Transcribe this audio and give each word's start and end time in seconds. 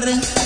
lugar. 0.00 0.43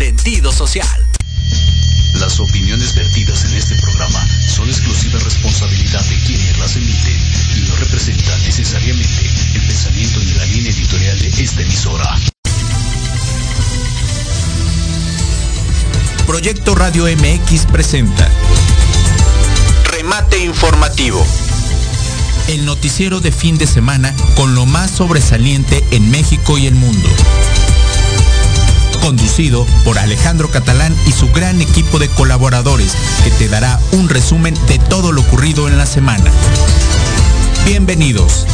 Sentido 0.00 0.50
social. 0.50 1.06
Las 2.14 2.40
opiniones 2.40 2.94
vertidas 2.94 3.44
en 3.44 3.52
este 3.52 3.74
programa 3.74 4.26
son 4.48 4.66
exclusiva 4.66 5.18
responsabilidad 5.18 6.02
de 6.06 6.16
quienes 6.20 6.58
las 6.58 6.74
emiten 6.74 7.18
y 7.54 7.68
no 7.68 7.76
representan 7.76 8.42
necesariamente 8.42 9.30
el 9.54 9.60
pensamiento 9.66 10.20
ni 10.20 10.32
la 10.32 10.46
línea 10.46 10.72
editorial 10.72 11.18
de 11.18 11.28
esta 11.28 11.60
emisora. 11.60 12.18
Proyecto 16.26 16.74
Radio 16.74 17.04
MX 17.04 17.66
presenta 17.66 18.26
Remate 19.84 20.42
informativo. 20.42 21.22
el 22.48 22.64
noticiero 22.64 23.20
de 23.20 23.32
fin 23.32 23.58
de 23.58 23.66
semana 23.66 24.14
con 24.34 24.54
lo 24.54 24.64
más 24.64 24.92
sobresaliente 24.92 25.84
en 25.90 26.10
México 26.10 26.56
y 26.56 26.68
el 26.68 26.74
mundo. 26.74 27.10
Conducido 29.00 29.66
por 29.84 29.98
Alejandro 29.98 30.48
Catalán 30.50 30.94
y 31.06 31.12
su 31.12 31.30
gran 31.32 31.60
equipo 31.60 31.98
de 31.98 32.08
colaboradores 32.08 32.94
que 33.24 33.30
te 33.30 33.48
dará 33.48 33.80
un 33.92 34.08
resumen 34.08 34.54
de 34.68 34.78
todo 34.78 35.12
lo 35.12 35.22
ocurrido 35.22 35.68
en 35.68 35.78
la 35.78 35.86
semana. 35.86 36.30
Bienvenidos. 37.64 38.46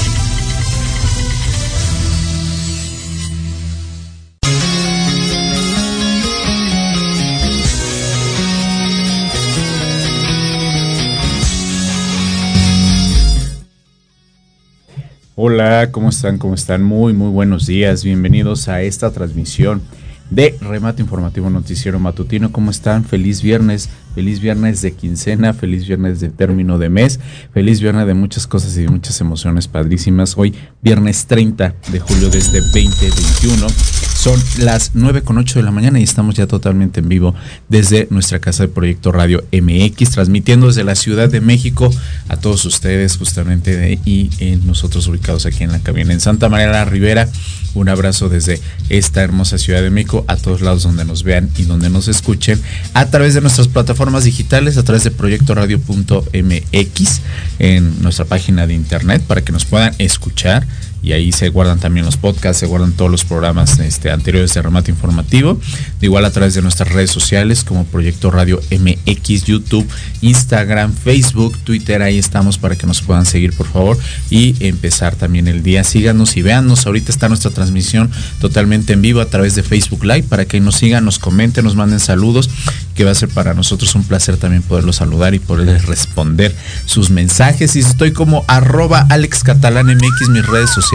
Hola, 15.38 15.90
¿cómo 15.92 16.08
están? 16.08 16.38
¿Cómo 16.38 16.54
están? 16.54 16.82
Muy, 16.82 17.12
muy 17.12 17.28
buenos 17.28 17.66
días. 17.66 18.02
Bienvenidos 18.02 18.68
a 18.68 18.80
esta 18.80 19.10
transmisión 19.10 19.82
de 20.30 20.56
Remate 20.60 21.02
Informativo 21.02 21.50
Noticiero 21.50 21.98
Matutino. 21.98 22.52
¿Cómo 22.52 22.70
están? 22.70 23.04
Feliz 23.04 23.42
viernes, 23.42 23.88
feliz 24.16 24.40
viernes 24.40 24.80
de 24.80 24.92
quincena, 24.92 25.52
feliz 25.52 25.86
viernes 25.86 26.20
de 26.20 26.30
término 26.30 26.78
de 26.78 26.88
mes, 26.88 27.20
feliz 27.52 27.82
viernes 27.82 28.06
de 28.06 28.14
muchas 28.14 28.46
cosas 28.46 28.74
y 28.78 28.80
de 28.84 28.88
muchas 28.88 29.20
emociones 29.20 29.68
padrísimas. 29.68 30.38
Hoy, 30.38 30.54
viernes 30.80 31.26
30 31.26 31.74
de 31.92 32.00
julio 32.00 32.30
de 32.30 32.38
este 32.38 32.62
2021. 32.62 33.66
Son 33.68 34.42
las 34.60 34.92
9 34.94 35.20
con 35.20 35.36
8 35.36 35.58
de 35.58 35.64
la 35.66 35.70
mañana 35.70 36.00
y 36.00 36.02
estamos 36.02 36.34
ya 36.34 36.46
totalmente 36.46 37.00
en 37.00 37.10
vivo 37.10 37.34
desde 37.68 38.08
nuestra 38.08 38.38
casa 38.38 38.62
de 38.62 38.68
Proyecto 38.68 39.12
Radio 39.12 39.44
MX, 39.52 40.10
transmitiendo 40.12 40.68
desde 40.68 40.82
la 40.82 40.94
Ciudad 40.94 41.28
de 41.28 41.42
México 41.42 41.90
a 42.28 42.38
todos 42.38 42.64
ustedes 42.64 43.18
justamente 43.18 43.76
de, 43.76 44.00
y 44.06 44.30
nosotros 44.64 45.06
ubicados 45.08 45.44
aquí 45.44 45.62
en 45.62 45.72
la 45.72 45.80
cabina 45.80 46.14
en 46.14 46.20
Santa 46.20 46.48
María 46.48 46.68
la 46.68 46.86
Rivera. 46.86 47.28
Un 47.74 47.90
abrazo 47.90 48.30
desde 48.30 48.58
esta 48.88 49.22
hermosa 49.22 49.58
Ciudad 49.58 49.82
de 49.82 49.90
México 49.90 50.24
a 50.28 50.36
todos 50.36 50.62
lados 50.62 50.84
donde 50.84 51.04
nos 51.04 51.22
vean 51.22 51.50
y 51.58 51.64
donde 51.64 51.90
nos 51.90 52.08
escuchen 52.08 52.58
a 52.94 53.06
través 53.10 53.34
de 53.34 53.42
nuestras 53.42 53.68
plataformas 53.68 54.05
digitales, 54.24 54.76
a 54.76 54.82
través 54.82 55.04
de 55.04 55.10
proyectoradio.mx 55.10 57.20
en 57.58 58.02
nuestra 58.02 58.24
página 58.24 58.66
de 58.66 58.74
internet 58.74 59.22
para 59.22 59.42
que 59.42 59.52
nos 59.52 59.64
puedan 59.64 59.94
escuchar 59.98 60.66
y 61.02 61.12
ahí 61.12 61.32
se 61.32 61.48
guardan 61.50 61.78
también 61.78 62.04
los 62.04 62.16
podcasts, 62.16 62.58
se 62.58 62.66
guardan 62.66 62.92
todos 62.92 63.10
los 63.10 63.24
programas 63.24 63.78
este, 63.78 64.10
anteriores 64.10 64.54
de 64.54 64.62
remate 64.62 64.90
informativo. 64.90 65.60
De 66.00 66.06
igual 66.06 66.24
a 66.24 66.30
través 66.30 66.54
de 66.54 66.62
nuestras 66.62 66.92
redes 66.92 67.10
sociales 67.10 67.64
como 67.64 67.84
Proyecto 67.84 68.30
Radio 68.30 68.60
MX, 68.70 69.44
YouTube, 69.44 69.86
Instagram, 70.22 70.92
Facebook, 70.92 71.56
Twitter, 71.64 72.02
ahí 72.02 72.18
estamos 72.18 72.58
para 72.58 72.76
que 72.76 72.86
nos 72.86 73.02
puedan 73.02 73.26
seguir 73.26 73.52
por 73.52 73.68
favor 73.68 73.98
y 74.30 74.56
empezar 74.66 75.14
también 75.14 75.48
el 75.48 75.62
día. 75.62 75.84
Síganos 75.84 76.36
y 76.36 76.42
véannos. 76.42 76.86
Ahorita 76.86 77.12
está 77.12 77.28
nuestra 77.28 77.50
transmisión 77.50 78.10
totalmente 78.40 78.92
en 78.94 79.02
vivo 79.02 79.20
a 79.20 79.26
través 79.26 79.54
de 79.54 79.62
Facebook 79.62 80.04
Live 80.04 80.24
para 80.24 80.44
que 80.44 80.60
nos 80.60 80.76
sigan, 80.76 81.04
nos 81.04 81.18
comenten, 81.18 81.64
nos 81.64 81.76
manden 81.76 82.00
saludos, 82.00 82.50
que 82.94 83.04
va 83.04 83.12
a 83.12 83.14
ser 83.14 83.28
para 83.28 83.54
nosotros 83.54 83.94
un 83.94 84.04
placer 84.04 84.38
también 84.38 84.62
poderlos 84.62 84.96
saludar 84.96 85.34
y 85.34 85.38
poderles 85.38 85.86
responder 85.86 86.56
sus 86.84 87.10
mensajes. 87.10 87.76
Y 87.76 87.80
estoy 87.80 88.12
como 88.12 88.44
arroba 88.48 89.06
Alex 89.10 89.44
Catalán 89.44 89.86
MX, 89.86 90.30
mis 90.30 90.46
redes 90.46 90.70
sociales 90.70 90.85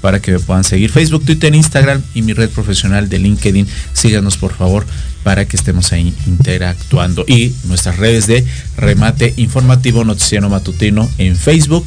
para 0.00 0.20
que 0.20 0.32
me 0.32 0.38
puedan 0.38 0.64
seguir. 0.64 0.90
Facebook, 0.90 1.24
Twitter, 1.24 1.54
Instagram 1.54 2.02
y 2.14 2.22
mi 2.22 2.32
red 2.32 2.50
profesional 2.50 3.08
de 3.08 3.18
LinkedIn. 3.18 3.66
Síganos 3.92 4.36
por 4.36 4.54
favor 4.54 4.86
para 5.22 5.46
que 5.46 5.56
estemos 5.56 5.92
ahí 5.92 6.14
interactuando. 6.26 7.24
Y 7.26 7.54
nuestras 7.64 7.96
redes 7.96 8.26
de 8.26 8.44
remate 8.76 9.32
informativo 9.36 10.04
noticiero 10.04 10.48
matutino 10.48 11.08
en 11.18 11.36
Facebook, 11.36 11.86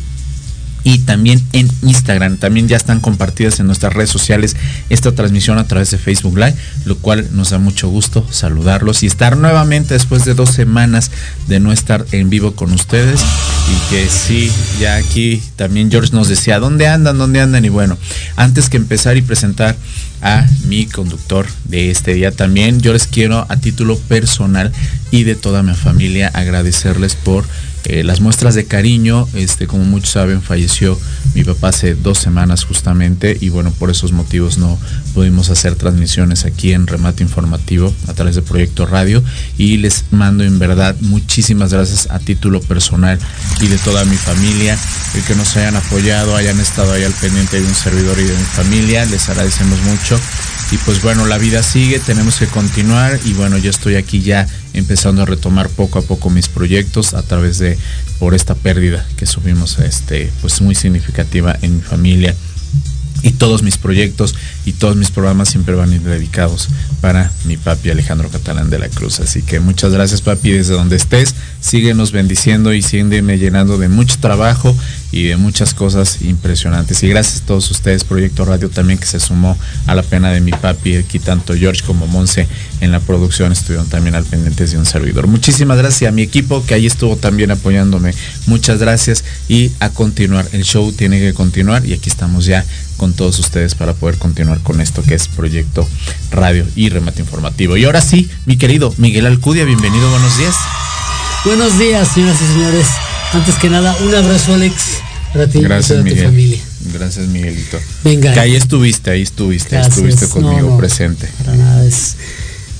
y 0.87 0.99
también 0.99 1.43
en 1.51 1.69
Instagram. 1.81 2.37
También 2.37 2.69
ya 2.69 2.77
están 2.77 3.01
compartidas 3.01 3.59
en 3.59 3.67
nuestras 3.67 3.91
redes 3.91 4.09
sociales 4.09 4.55
esta 4.89 5.11
transmisión 5.11 5.57
a 5.57 5.67
través 5.67 5.91
de 5.91 5.97
Facebook 5.97 6.37
Live, 6.37 6.55
lo 6.85 6.97
cual 6.97 7.27
nos 7.33 7.49
da 7.49 7.57
mucho 7.57 7.89
gusto 7.89 8.25
saludarlos 8.31 9.03
y 9.03 9.07
estar 9.07 9.35
nuevamente 9.35 9.95
después 9.95 10.23
de 10.23 10.33
dos 10.33 10.51
semanas 10.51 11.11
de 11.47 11.59
no 11.59 11.73
estar 11.73 12.05
en 12.13 12.29
vivo 12.29 12.53
con 12.53 12.71
ustedes. 12.71 13.19
Y 13.19 13.89
que 13.91 14.07
sí, 14.07 14.49
ya 14.79 14.95
aquí 14.95 15.43
también 15.57 15.91
George 15.91 16.15
nos 16.15 16.29
decía, 16.29 16.57
¿dónde 16.57 16.87
andan? 16.87 17.17
¿Dónde 17.17 17.41
andan? 17.41 17.65
Y 17.65 17.69
bueno, 17.69 17.97
antes 18.37 18.69
que 18.69 18.77
empezar 18.77 19.17
y 19.17 19.21
presentar 19.21 19.75
a 20.21 20.47
mi 20.67 20.85
conductor 20.85 21.47
de 21.65 21.91
este 21.91 22.13
día 22.13 22.31
también, 22.31 22.79
yo 22.79 22.93
les 22.93 23.07
quiero 23.07 23.45
a 23.49 23.57
título 23.57 23.99
personal 23.99 24.71
y 25.11 25.23
de 25.23 25.35
toda 25.35 25.63
mi 25.63 25.73
familia 25.73 26.31
agradecerles 26.33 27.15
por 27.15 27.43
eh, 27.85 28.03
las 28.03 28.19
muestras 28.19 28.55
de 28.55 28.65
cariño, 28.65 29.27
este, 29.33 29.67
como 29.67 29.85
muchos 29.85 30.11
saben, 30.11 30.41
falleció 30.41 30.99
mi 31.33 31.43
papá 31.43 31.69
hace 31.69 31.95
dos 31.95 32.17
semanas 32.17 32.65
justamente 32.65 33.37
y 33.39 33.49
bueno, 33.49 33.71
por 33.71 33.89
esos 33.89 34.11
motivos 34.11 34.57
no 34.57 34.77
pudimos 35.13 35.49
hacer 35.49 35.75
transmisiones 35.75 36.45
aquí 36.45 36.73
en 36.73 36.87
Remate 36.87 37.23
Informativo 37.23 37.93
a 38.07 38.13
través 38.13 38.35
de 38.35 38.41
Proyecto 38.41 38.85
Radio. 38.85 39.23
Y 39.57 39.77
les 39.77 40.05
mando 40.11 40.43
en 40.43 40.59
verdad 40.59 40.95
muchísimas 41.01 41.71
gracias 41.71 42.07
a 42.11 42.19
título 42.19 42.59
personal 42.61 43.19
y 43.61 43.67
de 43.67 43.77
toda 43.77 44.03
mi 44.05 44.17
familia, 44.17 44.77
el 45.15 45.23
que 45.23 45.35
nos 45.35 45.55
hayan 45.57 45.75
apoyado, 45.75 46.35
hayan 46.35 46.59
estado 46.59 46.93
ahí 46.93 47.03
al 47.03 47.13
pendiente 47.13 47.61
de 47.61 47.67
un 47.67 47.75
servidor 47.75 48.19
y 48.19 48.23
de 48.23 48.35
mi 48.35 48.43
familia, 48.43 49.05
les 49.05 49.29
agradecemos 49.29 49.79
mucho 49.83 50.19
y 50.71 50.77
pues 50.77 51.01
bueno, 51.01 51.25
la 51.25 51.37
vida 51.37 51.63
sigue, 51.63 51.99
tenemos 51.99 52.37
que 52.37 52.47
continuar 52.47 53.19
y 53.23 53.33
bueno, 53.33 53.57
yo 53.57 53.69
estoy 53.69 53.95
aquí 53.95 54.21
ya 54.21 54.47
empezando 54.73 55.21
a 55.21 55.25
retomar 55.25 55.69
poco 55.69 55.99
a 55.99 56.01
poco 56.01 56.29
mis 56.29 56.49
proyectos 56.49 57.13
a 57.13 57.23
través 57.23 57.57
de 57.57 57.77
por 58.19 58.33
esta 58.33 58.53
pérdida 58.53 59.05
que 59.15 59.25
subimos 59.25 59.79
este 59.79 60.31
pues 60.41 60.61
muy 60.61 60.75
significativa 60.75 61.57
en 61.61 61.77
mi 61.77 61.81
familia 61.81 62.35
y 63.23 63.31
todos 63.31 63.63
mis 63.63 63.77
proyectos 63.77 64.35
y 64.65 64.73
todos 64.73 64.95
mis 64.95 65.11
programas 65.11 65.49
siempre 65.49 65.75
van 65.75 65.91
a 65.91 65.95
ir 65.95 66.01
dedicados 66.01 66.69
para 67.01 67.31
mi 67.45 67.57
papi 67.57 67.89
Alejandro 67.89 68.29
Catalán 68.29 68.69
de 68.69 68.79
la 68.79 68.89
Cruz. 68.89 69.19
Así 69.19 69.41
que 69.41 69.59
muchas 69.59 69.91
gracias 69.91 70.21
papi 70.21 70.51
desde 70.51 70.73
donde 70.73 70.97
estés. 70.97 71.33
Síguenos 71.59 72.11
bendiciendo 72.11 72.73
y 72.73 72.81
sígueme 72.81 73.37
llenando 73.37 73.77
de 73.77 73.89
mucho 73.89 74.17
trabajo 74.19 74.75
y 75.11 75.23
de 75.23 75.37
muchas 75.37 75.73
cosas 75.73 76.21
impresionantes. 76.21 77.01
Y 77.03 77.07
gracias 77.07 77.41
a 77.41 77.45
todos 77.45 77.69
ustedes, 77.71 78.03
Proyecto 78.03 78.45
Radio 78.45 78.69
también 78.69 78.99
que 78.99 79.05
se 79.05 79.19
sumó 79.19 79.57
a 79.85 79.95
la 79.95 80.03
pena 80.03 80.31
de 80.31 80.41
mi 80.41 80.51
papi, 80.51 80.95
aquí 80.95 81.19
tanto 81.19 81.55
George 81.55 81.81
como 81.85 82.07
Monse 82.07 82.47
en 82.81 82.91
la 82.91 82.99
producción 82.99 83.51
estuvieron 83.51 83.87
también 83.87 84.15
al 84.15 84.25
pendiente 84.25 84.65
de 84.65 84.77
un 84.77 84.85
servidor. 84.85 85.27
Muchísimas 85.27 85.77
gracias 85.77 86.09
a 86.09 86.11
mi 86.11 86.21
equipo 86.21 86.65
que 86.65 86.73
ahí 86.73 86.85
estuvo 86.85 87.15
también 87.15 87.51
apoyándome. 87.51 88.13
Muchas 88.45 88.79
gracias 88.79 89.23
y 89.47 89.71
a 89.79 89.89
continuar. 89.89 90.47
El 90.51 90.63
show 90.63 90.91
tiene 90.91 91.19
que 91.19 91.33
continuar 91.33 91.85
y 91.85 91.93
aquí 91.93 92.09
estamos 92.09 92.45
ya 92.45 92.65
con 92.97 93.13
todos 93.13 93.39
ustedes 93.39 93.75
para 93.75 93.93
poder 93.93 94.17
continuar 94.17 94.59
con 94.59 94.81
esto 94.81 95.03
que 95.03 95.15
es 95.15 95.27
Proyecto 95.27 95.87
Radio 96.31 96.65
y 96.75 96.89
Remate 96.89 97.21
Informativo. 97.21 97.77
Y 97.77 97.85
ahora 97.85 98.01
sí, 98.01 98.29
mi 98.45 98.57
querido 98.57 98.93
Miguel 98.97 99.25
Alcudia, 99.25 99.63
bienvenido, 99.65 100.09
buenos 100.09 100.37
días. 100.37 100.55
Buenos 101.45 101.79
días, 101.79 102.07
señoras 102.09 102.41
y 102.41 102.53
señores. 102.53 103.06
Antes 103.33 103.55
que 103.55 103.69
nada, 103.69 103.95
un 104.03 104.15
abrazo, 104.15 104.53
Alex, 104.53 104.75
para 105.33 105.47
ti 105.47 105.59
Gracias, 105.59 105.99
y 105.99 106.03
para 106.03 106.15
tu 106.15 106.21
familia. 106.23 106.59
Gracias, 106.93 107.27
Miguelito. 107.27 107.77
Venga. 108.03 108.33
Que 108.33 108.39
ahí 108.39 108.55
estuviste, 108.55 109.11
ahí 109.11 109.21
estuviste, 109.21 109.71
Gracias. 109.75 109.97
estuviste 109.97 110.27
conmigo 110.29 110.61
No, 110.61 110.69
no, 110.69 110.77
presente. 110.77 111.27
Para 111.43 111.57
nada, 111.57 111.85
es. 111.85 112.15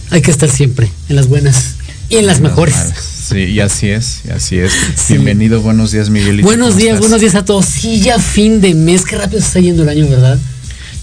Hay 0.09 0.21
que 0.21 0.31
estar 0.31 0.49
siempre, 0.49 0.89
en 1.09 1.17
las 1.17 1.27
buenas 1.27 1.75
y 2.09 2.15
en 2.15 2.25
las 2.25 2.39
mejores. 2.39 2.75
Sí, 3.29 3.39
y 3.39 3.59
así 3.59 3.89
es, 3.89 4.21
y 4.25 4.31
así 4.31 4.57
es. 4.57 4.71
Sí. 4.95 5.13
Bienvenido, 5.13 5.61
buenos 5.61 5.91
días, 5.91 6.09
Miguelito. 6.09 6.47
Buenos 6.47 6.69
¿cómo 6.69 6.79
días, 6.79 6.93
estás? 6.93 6.99
buenos 7.01 7.21
días 7.21 7.35
a 7.35 7.43
todos. 7.43 7.65
Sí, 7.65 7.99
ya 7.99 8.17
fin 8.17 8.61
de 8.61 8.73
mes, 8.73 9.03
qué 9.03 9.17
rápido 9.17 9.41
se 9.41 9.47
está 9.47 9.59
yendo 9.59 9.83
el 9.83 9.89
año, 9.89 10.07
¿verdad? 10.07 10.39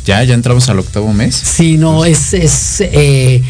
Ya, 0.06 0.24
ya 0.24 0.34
entramos 0.34 0.68
al 0.70 0.78
octavo 0.78 1.12
mes. 1.12 1.34
Sí, 1.34 1.76
no, 1.76 2.06
es, 2.06 2.32
es 2.32 2.80
eh, 2.80 3.42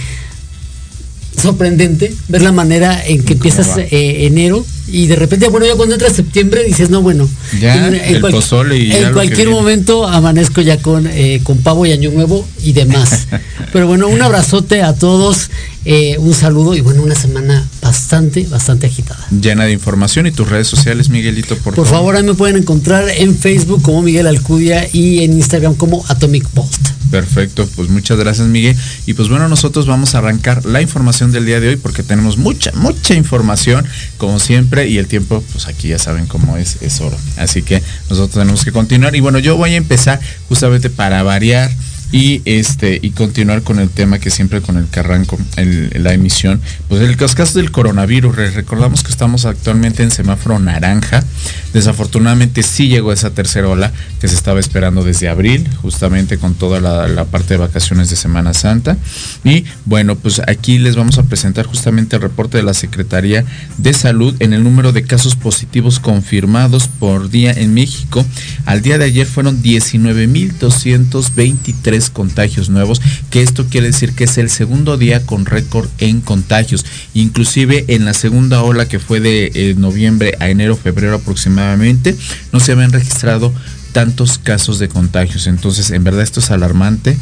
sorprendente 1.41 2.13
ver 2.29 2.43
la 2.43 2.53
manera 2.53 3.01
en 3.07 3.19
que 3.19 3.35
¿Cómo 3.35 3.35
empiezas 3.35 3.79
eh, 3.79 4.27
enero 4.27 4.67
y 4.87 5.07
de 5.07 5.17
repente, 5.17 5.49
bueno, 5.49 5.67
ya 5.67 5.77
cuando 5.77 5.95
entra 5.95 6.11
septiembre 6.11 6.63
dices, 6.65 6.91
no, 6.91 7.01
bueno, 7.01 7.29
Ya, 7.59 7.89
el 7.89 8.21
pozole 8.21 8.77
y 8.77 8.89
ya 8.89 9.09
en 9.09 9.13
cualquier 9.13 9.49
momento 9.49 10.07
amanezco 10.07 10.61
ya 10.61 10.79
con, 10.79 11.07
eh, 11.07 11.41
con 11.43 11.59
pavo 11.59 11.87
y 11.87 11.93
año 11.93 12.11
nuevo 12.11 12.47
y 12.63 12.75
demás. 12.75 13.27
Pero 13.73 13.87
bueno, 13.87 14.09
un 14.09 14.21
abrazote 14.21 14.83
a 14.83 14.95
todos, 14.95 15.51
eh, 15.87 16.17
un 16.19 16.35
saludo 16.35 16.75
y 16.75 16.81
bueno, 16.81 17.03
una 17.03 17.15
semana 17.15 17.67
bastante, 17.81 18.45
bastante 18.45 18.87
agitada. 18.87 19.27
Llena 19.31 19.65
de 19.65 19.73
información 19.73 20.27
y 20.27 20.33
tus 20.33 20.49
redes 20.49 20.69
sociales, 20.69 21.09
Miguelito, 21.09 21.57
por, 21.57 21.75
Por 21.75 21.87
favor, 21.87 22.17
ahí 22.17 22.23
me 22.23 22.35
pueden 22.35 22.57
encontrar 22.57 23.09
en 23.09 23.37
Facebook 23.37 23.81
como 23.83 24.03
Miguel 24.03 24.27
Alcudia 24.27 24.87
y 24.93 25.25
en 25.25 25.33
Instagram 25.33 25.75
como 25.75 26.05
Atomic 26.09 26.47
Bolt. 26.53 26.95
Perfecto, 27.15 27.69
pues 27.77 27.91
muchas 27.91 28.19
gracias 28.19 28.49
Miguel. 28.49 28.77
Y 29.07 29.15
pues 29.15 29.29
bueno, 29.29 29.49
nosotros 29.49 29.87
vamos 29.87 30.17
a 30.17 30.19
arrancar 30.19 30.65
la 30.65 30.83
información 30.83 31.31
del 31.31 31.47
día 31.47 31.61
de 31.61 31.69
hoy 31.69 31.77
porque 31.77 32.03
tenemos 32.03 32.39
mucha, 32.39 32.73
mucha 32.75 33.15
información, 33.15 33.87
como 34.19 34.41
siempre, 34.41 34.74
y 34.83 34.99
el 34.99 35.07
tiempo, 35.07 35.43
pues 35.53 35.67
aquí 35.67 35.89
ya 35.89 35.99
saben 35.99 36.27
cómo 36.27 36.57
es, 36.57 36.79
es 36.83 37.01
oro. 37.01 37.17
Así 37.37 37.63
que 37.63 37.83
nosotros 38.11 38.33
tenemos 38.33 38.65
que 38.65 38.73
continuar. 38.73 39.15
Y 39.15 39.21
bueno, 39.21 39.39
yo 39.39 39.57
voy 39.57 39.75
a 39.75 39.77
empezar 39.77 40.21
justamente 40.49 40.91
para 40.91 41.23
variar 41.23 41.71
y 42.15 42.43
este 42.45 43.01
y 43.03 43.11
continuar 43.11 43.63
con 43.63 43.81
el 43.81 43.91
tema 43.91 44.21
que 44.21 44.31
siempre 44.31 44.61
con 44.61 44.77
el 44.77 44.87
que 44.87 45.01
arranco 45.01 45.37
la 45.57 46.13
emisión. 46.13 46.61
Pues 46.87 47.03
el 47.03 47.17
caso 47.17 47.59
del 47.59 47.73
coronavirus 47.73 48.37
recordamos 48.55 49.03
que 49.03 49.11
estamos 49.11 49.47
actualmente 49.47 50.05
en 50.05 50.13
semáforo 50.13 50.61
naranja. 50.61 51.25
Desafortunadamente 51.73 52.63
sí 52.63 52.87
llegó 52.87 53.13
esa 53.13 53.31
tercera 53.31 53.69
ola 53.69 53.93
que 54.21 54.29
se 54.29 54.37
estaba 54.37 54.61
esperando 54.61 55.03
desde 55.03 55.29
abril 55.29 55.69
justamente 55.83 56.39
con 56.39 56.55
toda 56.55 56.81
la, 56.81 57.25
parte 57.25 57.55
de 57.55 57.59
vacaciones 57.59 58.11
de 58.11 58.17
Semana 58.17 58.55
Santa. 58.55 58.97
Y 59.43 59.65
bueno 59.85 60.15
pues 60.15 60.41
aquí 60.47 60.79
les 60.79 60.95
vamos 60.95 61.19
a 61.19 61.25
presentar 61.25 61.67
justamente 61.67 62.15
el 62.15 62.23
reporte 62.23 62.59
de 62.59 62.63
la 62.63 62.75
Secretaría 62.75 63.45
de 63.79 63.93
Salud 63.93 64.37
en 64.39 64.53
el 64.53 64.63
número 64.63 64.93
de 64.93 65.03
casos 65.03 65.35
positivos 65.35 65.99
confirmados 65.99 66.87
por 66.87 67.29
día 67.29 67.51
en 67.51 67.75
México. 67.75 68.25
Al 68.67 68.83
día 68.83 68.99
de 68.99 69.07
ayer 69.07 69.27
fueron 69.27 69.61
19.223 69.65 72.04
contagios 72.11 72.69
nuevos, 72.69 73.01
que 73.31 73.43
esto 73.43 73.67
quiere 73.67 73.89
decir 73.89 74.15
que 74.15 74.25
es 74.25 74.39
el 74.39 74.51
segundo 74.51 74.97
día 74.97 75.25
con 75.27 75.47
récord 75.47 75.89
en 75.99 76.21
contagios. 76.21 76.85
Inclusive 77.15 77.85
en 77.89 78.05
la 78.05 78.15
segunda 78.15 78.63
ola 78.63 78.87
que 78.89 78.99
fue 78.99 79.21
de 79.21 79.51
eh, 79.55 79.75
noviembre 79.77 80.37
a 80.41 80.49
enero, 80.49 80.77
febrero 80.77 81.17
aproximadamente, 81.17 82.17
no 82.53 82.61
se 82.61 82.73
habían 82.73 82.93
registrado 82.93 83.53
tantos 83.93 84.39
casos 84.39 84.79
de 84.79 84.89
contagios. 84.89 85.47
Entonces, 85.47 85.91
en 85.91 86.05
verdad 86.05 86.23
esto 86.23 86.41
es 86.41 86.51
alarmante 86.51 87.17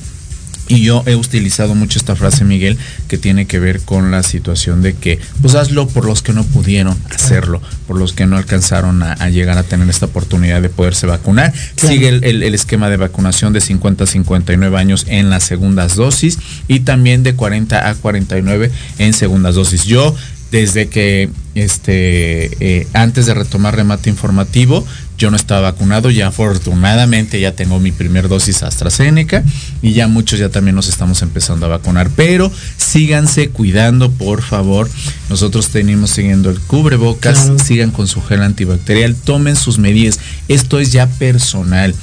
y 0.70 0.82
yo 0.82 1.02
he 1.06 1.16
utilizado 1.16 1.74
mucho 1.74 1.98
esta 1.98 2.14
frase, 2.14 2.44
Miguel, 2.44 2.78
que 3.08 3.18
tiene 3.18 3.46
que 3.46 3.58
ver 3.58 3.80
con 3.80 4.12
la 4.12 4.22
situación 4.22 4.82
de 4.82 4.94
que, 4.94 5.18
pues 5.42 5.56
hazlo 5.56 5.88
por 5.88 6.04
los 6.04 6.22
que 6.22 6.32
no 6.32 6.44
pudieron 6.44 6.96
hacerlo, 7.12 7.60
por 7.88 7.98
los 7.98 8.12
que 8.12 8.24
no 8.26 8.36
alcanzaron 8.36 9.02
a, 9.02 9.28
llegar 9.30 9.58
a 9.58 9.64
tener 9.64 9.90
esta 9.90 10.06
oportunidad 10.06 10.62
de 10.62 10.68
poderse 10.68 11.08
vacunar. 11.08 11.52
Sigue 11.74 12.08
el, 12.08 12.54
esquema 12.54 12.88
de 12.88 12.98
vacunación 12.98 13.52
de 13.52 13.60
50 13.60 14.04
a 14.04 14.06
59 14.06 14.78
años 14.78 15.06
en 15.08 15.28
las 15.28 15.42
segundas 15.42 15.96
dosis 15.96 16.38
y 16.68 16.80
también 16.80 17.24
de 17.24 17.34
40 17.34 17.88
a 17.88 17.94
49 17.96 18.70
en 18.98 19.12
segundas 19.12 19.56
dosis. 19.56 19.86
Yo 19.86 20.14
desde 20.52 20.88
que 20.88 21.30
este 21.54 22.80
eh, 22.80 22.86
antes 22.92 23.26
de 23.26 23.34
retomar 23.34 23.76
remate 23.76 24.10
informativo 24.10 24.84
yo 25.20 25.30
no 25.30 25.36
estaba 25.36 25.60
vacunado 25.72 26.10
ya 26.10 26.28
afortunadamente 26.28 27.38
ya 27.38 27.54
tengo 27.54 27.78
mi 27.78 27.92
primer 27.92 28.26
dosis 28.26 28.62
AstraZeneca 28.62 29.44
y 29.82 29.92
ya 29.92 30.08
muchos 30.08 30.38
ya 30.38 30.48
también 30.48 30.74
nos 30.74 30.88
estamos 30.88 31.20
empezando 31.20 31.66
a 31.66 31.68
vacunar 31.68 32.08
pero 32.16 32.50
síganse 32.78 33.50
cuidando 33.50 34.10
por 34.10 34.40
favor. 34.40 34.88
Nosotros 35.28 35.68
tenemos 35.68 36.10
siguiendo 36.10 36.48
el 36.48 36.58
cubrebocas 36.58 37.52
sigan 37.62 37.90
con 37.90 38.08
su 38.08 38.22
gel 38.22 38.42
antibacterial 38.42 39.14
tomen 39.14 39.56
sus 39.56 39.78
medidas. 39.78 40.18
Esto 40.48 40.80
es 40.80 40.90
ya 40.90 41.06
personal 41.06 41.94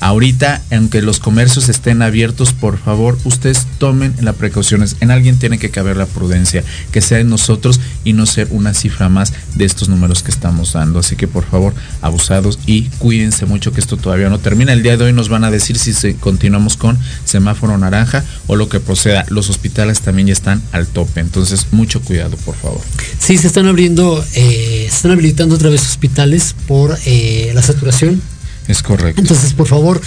Ahorita, 0.00 0.62
aunque 0.70 1.02
los 1.02 1.18
comercios 1.18 1.68
estén 1.68 2.02
abiertos, 2.02 2.52
por 2.52 2.78
favor, 2.78 3.18
ustedes 3.24 3.66
tomen 3.78 4.14
las 4.20 4.34
precauciones. 4.34 4.96
En 5.00 5.10
alguien 5.10 5.38
tiene 5.38 5.58
que 5.58 5.70
caber 5.70 5.96
la 5.96 6.06
prudencia, 6.06 6.62
que 6.92 7.00
sea 7.00 7.20
en 7.20 7.30
nosotros 7.30 7.80
y 8.04 8.12
no 8.12 8.26
ser 8.26 8.48
una 8.50 8.74
cifra 8.74 9.08
más 9.08 9.32
de 9.54 9.64
estos 9.64 9.88
números 9.88 10.22
que 10.22 10.30
estamos 10.30 10.72
dando. 10.74 10.98
Así 10.98 11.16
que, 11.16 11.28
por 11.28 11.44
favor, 11.44 11.74
abusados 12.02 12.58
y 12.66 12.82
cuídense 12.98 13.46
mucho 13.46 13.72
que 13.72 13.80
esto 13.80 13.96
todavía 13.96 14.28
no 14.28 14.38
termina. 14.38 14.72
El 14.72 14.82
día 14.82 14.96
de 14.96 15.04
hoy 15.04 15.12
nos 15.12 15.28
van 15.28 15.44
a 15.44 15.50
decir 15.50 15.78
si 15.78 16.14
continuamos 16.14 16.76
con 16.76 16.98
semáforo 17.24 17.78
naranja 17.78 18.24
o 18.46 18.56
lo 18.56 18.68
que 18.68 18.80
proceda. 18.80 19.24
Los 19.28 19.50
hospitales 19.50 20.00
también 20.00 20.28
ya 20.28 20.32
están 20.32 20.62
al 20.72 20.86
tope, 20.86 21.20
entonces 21.20 21.68
mucho 21.70 22.00
cuidado, 22.00 22.36
por 22.38 22.56
favor. 22.56 22.80
Sí, 23.18 23.38
se 23.38 23.46
están 23.46 23.66
abriendo, 23.66 24.24
eh, 24.34 24.86
se 24.88 24.96
están 24.96 25.12
habilitando 25.12 25.54
otra 25.54 25.70
vez 25.70 25.82
hospitales 25.82 26.54
por 26.66 26.98
eh, 27.06 27.52
la 27.54 27.62
saturación 27.62 28.20
es 28.68 28.82
correcto. 28.82 29.20
Entonces, 29.20 29.52
por 29.52 29.66
favor, 29.66 30.00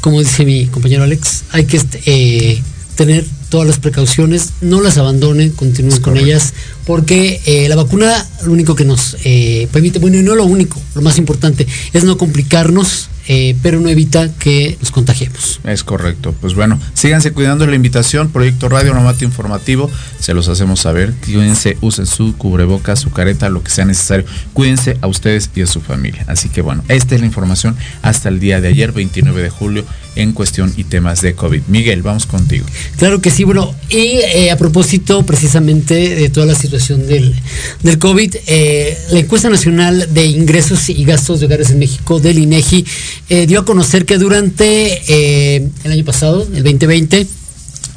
como 0.00 0.20
dice 0.20 0.44
mi 0.44 0.66
compañero 0.66 1.02
Alex, 1.02 1.44
hay 1.50 1.64
que 1.64 1.80
eh, 2.06 2.62
tener 2.96 3.24
todas 3.48 3.66
las 3.66 3.78
precauciones, 3.78 4.50
no 4.60 4.80
las 4.80 4.96
abandonen, 4.98 5.50
continúen 5.50 6.00
con 6.00 6.16
ellas, 6.16 6.54
porque 6.86 7.40
eh, 7.44 7.68
la 7.68 7.76
vacuna 7.76 8.26
lo 8.44 8.52
único 8.52 8.74
que 8.74 8.84
nos 8.84 9.16
eh, 9.24 9.68
permite, 9.72 9.98
bueno, 9.98 10.18
y 10.18 10.22
no 10.22 10.34
lo 10.34 10.44
único, 10.44 10.80
lo 10.94 11.02
más 11.02 11.18
importante, 11.18 11.66
es 11.92 12.04
no 12.04 12.16
complicarnos 12.16 13.08
eh, 13.28 13.56
pero 13.62 13.80
no 13.80 13.88
evita 13.88 14.32
que 14.34 14.76
nos 14.80 14.90
contagiemos. 14.90 15.60
Es 15.64 15.84
correcto. 15.84 16.34
Pues 16.40 16.54
bueno, 16.54 16.78
síganse 16.94 17.32
cuidando 17.32 17.66
la 17.66 17.76
invitación. 17.76 18.30
Proyecto 18.30 18.68
Radio 18.68 18.94
Nomate 18.94 19.24
Informativo, 19.24 19.90
se 20.18 20.34
los 20.34 20.48
hacemos 20.48 20.80
saber. 20.80 21.12
Cuídense, 21.24 21.76
usen 21.80 22.06
su 22.06 22.36
cubreboca, 22.36 22.96
su 22.96 23.10
careta, 23.10 23.48
lo 23.48 23.62
que 23.62 23.70
sea 23.70 23.84
necesario. 23.84 24.26
Cuídense 24.52 24.96
a 25.00 25.06
ustedes 25.06 25.50
y 25.54 25.62
a 25.62 25.66
su 25.66 25.80
familia. 25.80 26.24
Así 26.28 26.48
que 26.48 26.62
bueno, 26.62 26.84
esta 26.88 27.14
es 27.14 27.20
la 27.20 27.26
información 27.26 27.76
hasta 28.02 28.28
el 28.28 28.40
día 28.40 28.60
de 28.60 28.68
ayer, 28.68 28.92
29 28.92 29.42
de 29.42 29.50
julio, 29.50 29.84
en 30.16 30.32
cuestión 30.32 30.72
y 30.76 30.84
temas 30.84 31.22
de 31.22 31.34
COVID. 31.34 31.62
Miguel, 31.68 32.02
vamos 32.02 32.26
contigo. 32.26 32.66
Claro 32.96 33.20
que 33.20 33.30
sí, 33.30 33.44
bueno, 33.44 33.74
y 33.88 33.96
eh, 33.96 34.50
a 34.50 34.56
propósito 34.56 35.24
precisamente 35.24 36.14
de 36.14 36.28
toda 36.28 36.46
la 36.46 36.54
situación 36.54 37.06
del, 37.06 37.34
del 37.82 37.98
COVID, 37.98 38.36
eh, 38.46 38.98
la 39.10 39.20
encuesta 39.20 39.48
nacional 39.48 40.08
de 40.12 40.26
ingresos 40.26 40.88
y 40.90 41.04
gastos 41.04 41.40
de 41.40 41.46
hogares 41.46 41.70
en 41.70 41.78
México 41.78 42.20
del 42.20 42.38
INEGI 42.38 42.84
eh, 43.28 43.46
dio 43.46 43.60
a 43.60 43.64
conocer 43.64 44.04
que 44.04 44.18
durante 44.18 45.02
eh, 45.08 45.68
el 45.84 45.92
año 45.92 46.04
pasado, 46.04 46.42
el 46.54 46.62
2020, 46.62 47.26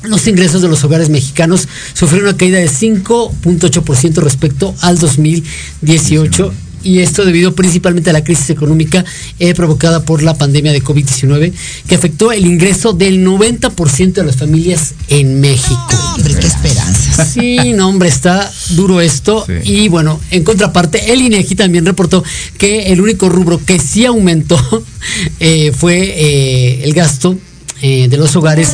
los 0.04 0.28
ingresos 0.28 0.62
de 0.62 0.68
los 0.68 0.84
hogares 0.84 1.10
mexicanos 1.10 1.68
sufrieron 1.94 2.30
una 2.30 2.38
caída 2.38 2.60
de 2.60 2.70
5.8% 2.70 4.16
respecto 4.16 4.76
al 4.82 5.00
2018 5.00 6.54
y 6.86 7.00
esto 7.00 7.26
debido 7.26 7.56
principalmente 7.56 8.12
a 8.12 8.14
la 8.14 8.24
crisis 8.24 8.52
económica 8.52 9.04
eh, 9.40 9.54
provocada 9.56 10.06
por 10.06 10.22
la 10.24 10.36
pandemia 10.36 10.72
de 10.72 10.84
COVID-19 10.84 11.52
que 11.88 11.96
afectó 11.96 12.32
el 12.32 12.46
ingreso 12.46 12.94
del 12.94 13.26
90% 13.26 14.14
de 14.14 14.24
las 14.24 14.38
familias 14.38 14.94
en 15.10 15.42
México. 15.42 15.88
hombre, 16.16 16.36
qué 16.40 16.48
esperanza. 16.48 17.26
Sí, 17.26 17.74
no, 17.74 17.90
hombre, 17.90 18.08
está 18.08 18.52
duro 18.70 19.02
esto. 19.02 19.46
Y 19.64 19.90
bueno, 19.90 20.20
en 20.32 20.44
contraparte, 20.44 21.12
el 21.12 21.22
INEGI 21.22 21.56
también 21.56 21.86
reportó 21.86 22.24
que 22.58 22.94
el 22.94 23.02
único 23.02 23.30
rubro 23.30 23.60
que 23.64 23.80
sí 23.80 24.06
aumentó 24.06 24.58
eh, 25.40 25.74
fue 25.76 25.98
eh, 25.98 26.84
el 26.84 26.94
gasto 26.94 27.38
de 27.82 28.18
los 28.18 28.36
hogares, 28.36 28.70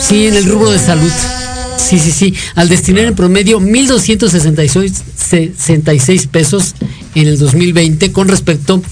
sí, 0.00 0.26
en 0.26 0.34
el 0.34 0.46
rubro 0.46 0.72
de 0.72 0.78
salud. 0.80 1.12
Sí, 1.88 1.98
sí, 1.98 2.10
sí. 2.12 2.34
Al 2.54 2.68
destinar 2.68 3.04
en 3.06 3.14
promedio 3.14 3.58
1.266 3.60 6.26
pesos 6.28 6.74
en 7.14 7.28
el 7.28 7.38
2020 7.38 8.12
con 8.12 8.28
respecto 8.28 8.82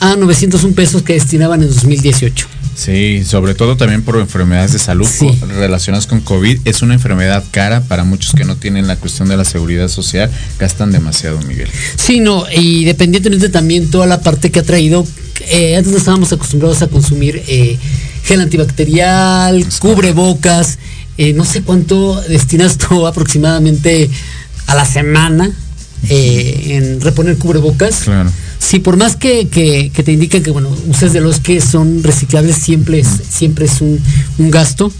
a 0.00 0.16
901 0.16 0.74
pesos 0.74 1.02
que 1.02 1.12
destinaban 1.14 1.62
en 1.62 1.68
2018. 1.68 2.46
Sí, 2.74 3.22
sobre 3.26 3.54
todo 3.54 3.76
también 3.76 4.02
por 4.02 4.16
enfermedades 4.16 4.72
de 4.72 4.78
salud 4.78 5.06
Sí. 5.06 5.28
relacionadas 5.58 6.06
con 6.06 6.20
COVID. 6.20 6.60
Es 6.64 6.80
una 6.82 6.94
enfermedad 6.94 7.44
cara 7.50 7.82
para 7.82 8.04
muchos 8.04 8.32
que 8.32 8.44
no 8.44 8.56
tienen 8.56 8.86
la 8.86 8.96
cuestión 8.96 9.28
de 9.28 9.36
la 9.36 9.44
seguridad 9.44 9.88
social. 9.88 10.30
Gastan 10.58 10.90
demasiado, 10.92 11.40
Miguel. 11.42 11.68
Sí, 11.96 12.20
no, 12.20 12.46
y 12.54 12.84
dependientemente 12.84 13.48
también 13.50 13.90
toda 13.90 14.06
la 14.06 14.20
parte 14.22 14.50
que 14.50 14.60
ha 14.60 14.62
traído, 14.62 15.06
eh, 15.48 15.76
antes 15.76 15.92
no 15.92 15.98
estábamos 15.98 16.32
acostumbrados 16.32 16.80
a 16.80 16.86
consumir 16.86 17.42
eh, 17.48 17.76
gel 18.24 18.40
antibacterial, 18.40 19.66
cubrebocas, 19.78 20.78
eh, 21.22 21.32
no 21.34 21.44
sé 21.44 21.60
cuánto 21.62 22.18
destinas 22.28 22.78
tú 22.78 23.06
aproximadamente 23.12 24.08
a 24.66 24.74
la 24.74 24.86
semana 24.86 25.50
eh, 26.08 26.76
en 26.78 27.00
reponer 27.02 27.36
cubrebocas. 27.36 28.00
Claro. 28.04 28.30
Sí, 28.58 28.78
por 28.78 28.96
más 28.96 29.16
que, 29.16 29.48
que- 29.48 29.90
que 29.94 30.02
te 30.02 30.12
indiquen 30.12 30.42
que, 30.42 30.50
bueno, 30.50 30.70
uses 30.88 31.12
de 31.12 31.20
los 31.20 31.40
que 31.40 31.60
son 31.60 32.02
reciclables, 32.02 32.56
siempre 32.56 33.00
es, 33.00 33.08
siempre 33.28 33.66
es 33.66 33.80
un, 33.80 34.00
un 34.38 34.50
gasto. 34.50 34.90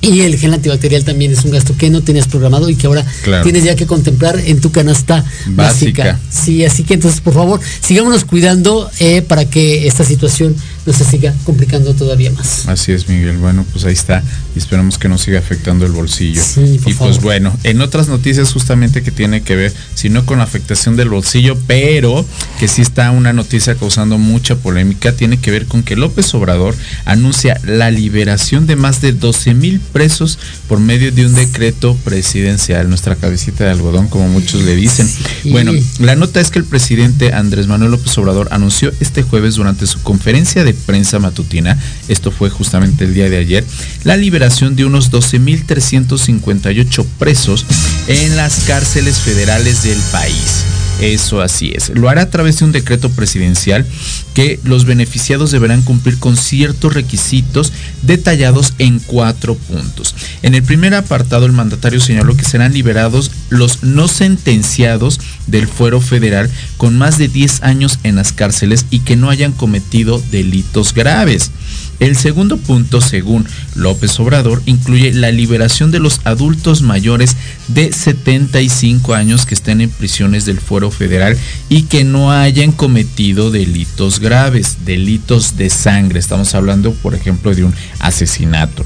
Y 0.00 0.20
el 0.20 0.38
gel 0.38 0.54
antibacterial 0.54 1.02
también 1.04 1.32
es 1.32 1.44
un 1.44 1.50
gasto 1.50 1.74
que 1.76 1.90
no 1.90 2.02
tenías 2.02 2.28
programado 2.28 2.70
y 2.70 2.76
que 2.76 2.86
ahora 2.86 3.04
Claro. 3.24 3.42
tienes 3.42 3.64
ya 3.64 3.74
que 3.74 3.84
contemplar 3.84 4.38
en 4.38 4.60
tu 4.60 4.70
canasta 4.70 5.24
básica. 5.48 6.04
Básica. 6.04 6.20
Sí, 6.30 6.64
así 6.64 6.84
que 6.84 6.94
entonces, 6.94 7.20
por 7.20 7.34
favor, 7.34 7.60
sigámonos 7.84 8.24
cuidando 8.24 8.88
eh, 9.00 9.22
para 9.22 9.44
que 9.50 9.88
esta 9.88 10.04
situación 10.04 10.54
no 10.88 10.94
se 10.94 11.04
siga 11.04 11.34
complicando 11.44 11.92
todavía 11.92 12.32
más. 12.32 12.66
Así 12.66 12.92
es, 12.92 13.10
Miguel. 13.10 13.36
Bueno, 13.36 13.66
pues 13.72 13.84
ahí 13.84 13.92
está. 13.92 14.22
Y 14.56 14.58
esperamos 14.58 14.96
que 14.96 15.10
no 15.10 15.18
siga 15.18 15.38
afectando 15.38 15.84
el 15.84 15.92
bolsillo. 15.92 16.42
Sí, 16.42 16.80
por 16.82 16.92
y 16.92 16.94
pues 16.94 17.20
bueno, 17.20 17.54
en 17.62 17.82
otras 17.82 18.08
noticias 18.08 18.50
justamente 18.54 19.02
que 19.02 19.10
tiene 19.10 19.42
que 19.42 19.54
ver, 19.54 19.74
si 19.94 20.08
no 20.08 20.24
con 20.24 20.38
la 20.38 20.44
afectación 20.44 20.96
del 20.96 21.10
bolsillo, 21.10 21.58
pero 21.66 22.24
que 22.58 22.68
sí 22.68 22.80
está 22.80 23.10
una 23.10 23.34
noticia 23.34 23.74
causando 23.74 24.16
mucha 24.16 24.56
polémica, 24.56 25.12
tiene 25.12 25.36
que 25.38 25.50
ver 25.50 25.66
con 25.66 25.82
que 25.82 25.94
López 25.94 26.32
Obrador 26.32 26.74
anuncia 27.04 27.60
la 27.64 27.90
liberación 27.90 28.66
de 28.66 28.76
más 28.76 29.02
de 29.02 29.12
12 29.12 29.52
mil 29.52 29.80
presos 29.80 30.38
por 30.68 30.80
medio 30.80 31.12
de 31.12 31.26
un 31.26 31.34
decreto 31.34 31.98
presidencial. 32.02 32.88
Nuestra 32.88 33.14
cabecita 33.14 33.64
de 33.64 33.72
algodón, 33.72 34.08
como 34.08 34.26
muchos 34.28 34.62
le 34.62 34.74
dicen. 34.74 35.06
Sí. 35.06 35.50
Bueno, 35.50 35.72
la 35.98 36.16
nota 36.16 36.40
es 36.40 36.50
que 36.50 36.58
el 36.58 36.64
presidente 36.64 37.34
Andrés 37.34 37.66
Manuel 37.66 37.90
López 37.90 38.16
Obrador 38.16 38.48
anunció 38.52 38.90
este 39.00 39.22
jueves 39.22 39.56
durante 39.56 39.86
su 39.86 40.02
conferencia 40.02 40.64
de 40.64 40.77
prensa 40.78 41.18
matutina, 41.18 41.78
esto 42.08 42.30
fue 42.30 42.50
justamente 42.50 43.04
el 43.04 43.14
día 43.14 43.28
de 43.28 43.38
ayer, 43.38 43.64
la 44.04 44.16
liberación 44.16 44.76
de 44.76 44.84
unos 44.84 45.10
12.358 45.10 47.06
presos 47.18 47.66
en 48.06 48.36
las 48.36 48.60
cárceles 48.66 49.18
federales 49.18 49.82
del 49.82 49.98
país. 50.12 50.64
Eso 51.00 51.40
así 51.40 51.72
es. 51.74 51.90
Lo 51.90 52.08
hará 52.08 52.22
a 52.22 52.30
través 52.30 52.58
de 52.58 52.64
un 52.64 52.72
decreto 52.72 53.08
presidencial 53.10 53.86
que 54.34 54.58
los 54.64 54.84
beneficiados 54.84 55.52
deberán 55.52 55.82
cumplir 55.82 56.18
con 56.18 56.36
ciertos 56.36 56.92
requisitos 56.92 57.72
detallados 58.02 58.74
en 58.78 58.98
cuatro 58.98 59.54
puntos. 59.54 60.14
En 60.42 60.54
el 60.54 60.62
primer 60.62 60.94
apartado, 60.94 61.46
el 61.46 61.52
mandatario 61.52 62.00
señaló 62.00 62.36
que 62.36 62.44
serán 62.44 62.72
liberados 62.72 63.30
los 63.48 63.84
no 63.84 64.08
sentenciados 64.08 65.20
del 65.46 65.68
fuero 65.68 66.00
federal 66.00 66.50
con 66.76 66.98
más 66.98 67.16
de 67.16 67.28
10 67.28 67.62
años 67.62 68.00
en 68.02 68.16
las 68.16 68.32
cárceles 68.32 68.86
y 68.90 69.00
que 69.00 69.16
no 69.16 69.30
hayan 69.30 69.52
cometido 69.52 70.22
delitos 70.30 70.94
graves. 70.94 71.52
El 72.00 72.16
segundo 72.16 72.58
punto, 72.58 73.00
según 73.00 73.44
López 73.74 74.18
Obrador, 74.20 74.62
incluye 74.66 75.12
la 75.12 75.32
liberación 75.32 75.90
de 75.90 75.98
los 75.98 76.20
adultos 76.24 76.82
mayores 76.82 77.36
de 77.66 77.92
75 77.92 79.14
años 79.14 79.46
que 79.46 79.54
estén 79.54 79.80
en 79.80 79.90
prisiones 79.90 80.44
del 80.44 80.60
fuero 80.60 80.92
federal 80.92 81.36
y 81.68 81.82
que 81.82 82.04
no 82.04 82.30
hayan 82.30 82.70
cometido 82.70 83.50
delitos 83.50 84.20
graves, 84.20 84.78
delitos 84.84 85.56
de 85.56 85.70
sangre. 85.70 86.20
Estamos 86.20 86.54
hablando, 86.54 86.92
por 86.92 87.16
ejemplo, 87.16 87.52
de 87.52 87.64
un 87.64 87.74
asesinato. 87.98 88.84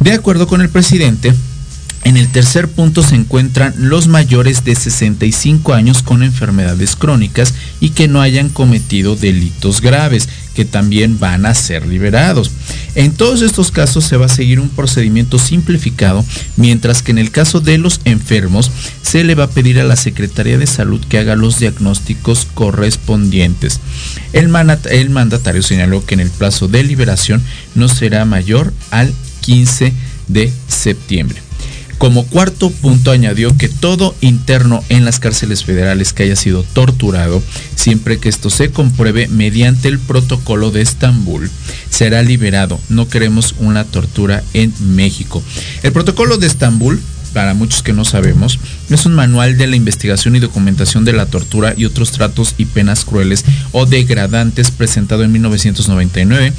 De 0.00 0.12
acuerdo 0.12 0.48
con 0.48 0.60
el 0.60 0.68
presidente, 0.68 1.32
en 2.04 2.16
el 2.16 2.26
tercer 2.28 2.66
punto 2.66 3.04
se 3.04 3.14
encuentran 3.14 3.74
los 3.76 4.08
mayores 4.08 4.64
de 4.64 4.74
65 4.74 5.72
años 5.72 6.02
con 6.02 6.24
enfermedades 6.24 6.96
crónicas 6.96 7.54
y 7.78 7.90
que 7.90 8.08
no 8.08 8.20
hayan 8.20 8.48
cometido 8.48 9.14
delitos 9.14 9.80
graves, 9.80 10.28
que 10.54 10.64
también 10.64 11.18
van 11.18 11.46
a 11.46 11.54
ser 11.54 11.86
liberados. 11.86 12.50
En 12.94 13.12
todos 13.12 13.42
estos 13.42 13.70
casos 13.70 14.04
se 14.04 14.16
va 14.16 14.26
a 14.26 14.28
seguir 14.28 14.60
un 14.60 14.68
procedimiento 14.68 15.38
simplificado, 15.38 16.24
mientras 16.56 17.02
que 17.02 17.12
en 17.12 17.18
el 17.18 17.30
caso 17.30 17.60
de 17.60 17.78
los 17.78 18.00
enfermos 18.04 18.70
se 19.02 19.24
le 19.24 19.34
va 19.34 19.44
a 19.44 19.50
pedir 19.50 19.80
a 19.80 19.84
la 19.84 19.96
Secretaría 19.96 20.58
de 20.58 20.66
Salud 20.66 21.00
que 21.08 21.18
haga 21.18 21.36
los 21.36 21.58
diagnósticos 21.58 22.46
correspondientes. 22.54 23.80
El, 24.32 24.48
mandatario 24.48 25.62
señaló 25.62 26.04
que 26.04 26.14
en 26.14 26.20
el 26.20 26.30
plazo 26.30 26.68
de 26.68 26.84
liberación 26.84 27.42
no 27.74 27.88
será 27.88 28.24
mayor 28.24 28.72
al 28.90 29.12
15 29.40 29.92
de 30.28 30.52
septiembre. 30.68 31.42
Como 32.02 32.26
cuarto 32.26 32.68
punto 32.68 33.12
añadió 33.12 33.56
que 33.56 33.68
todo 33.68 34.16
interno 34.20 34.82
en 34.88 35.04
las 35.04 35.20
cárceles 35.20 35.62
federales 35.62 36.12
que 36.12 36.24
haya 36.24 36.34
sido 36.34 36.64
torturado, 36.64 37.40
siempre 37.76 38.18
que 38.18 38.28
esto 38.28 38.50
se 38.50 38.72
compruebe 38.72 39.28
mediante 39.28 39.86
el 39.86 40.00
protocolo 40.00 40.72
de 40.72 40.82
Estambul, 40.82 41.48
será 41.90 42.24
liberado. 42.24 42.80
No 42.88 43.06
queremos 43.06 43.54
una 43.60 43.84
tortura 43.84 44.42
en 44.52 44.74
México. 44.96 45.44
El 45.84 45.92
protocolo 45.92 46.38
de 46.38 46.48
Estambul 46.48 47.00
para 47.32 47.54
muchos 47.54 47.82
que 47.82 47.94
no 47.94 48.04
sabemos, 48.04 48.58
es 48.90 49.06
un 49.06 49.14
manual 49.14 49.56
de 49.56 49.66
la 49.66 49.76
investigación 49.76 50.36
y 50.36 50.40
documentación 50.40 51.06
de 51.06 51.14
la 51.14 51.24
tortura 51.24 51.72
y 51.74 51.86
otros 51.86 52.12
tratos 52.12 52.54
y 52.58 52.66
penas 52.66 53.06
crueles 53.06 53.44
o 53.70 53.86
degradantes 53.86 54.70
presentado 54.70 55.22
en 55.24 55.32
1999 55.32 56.52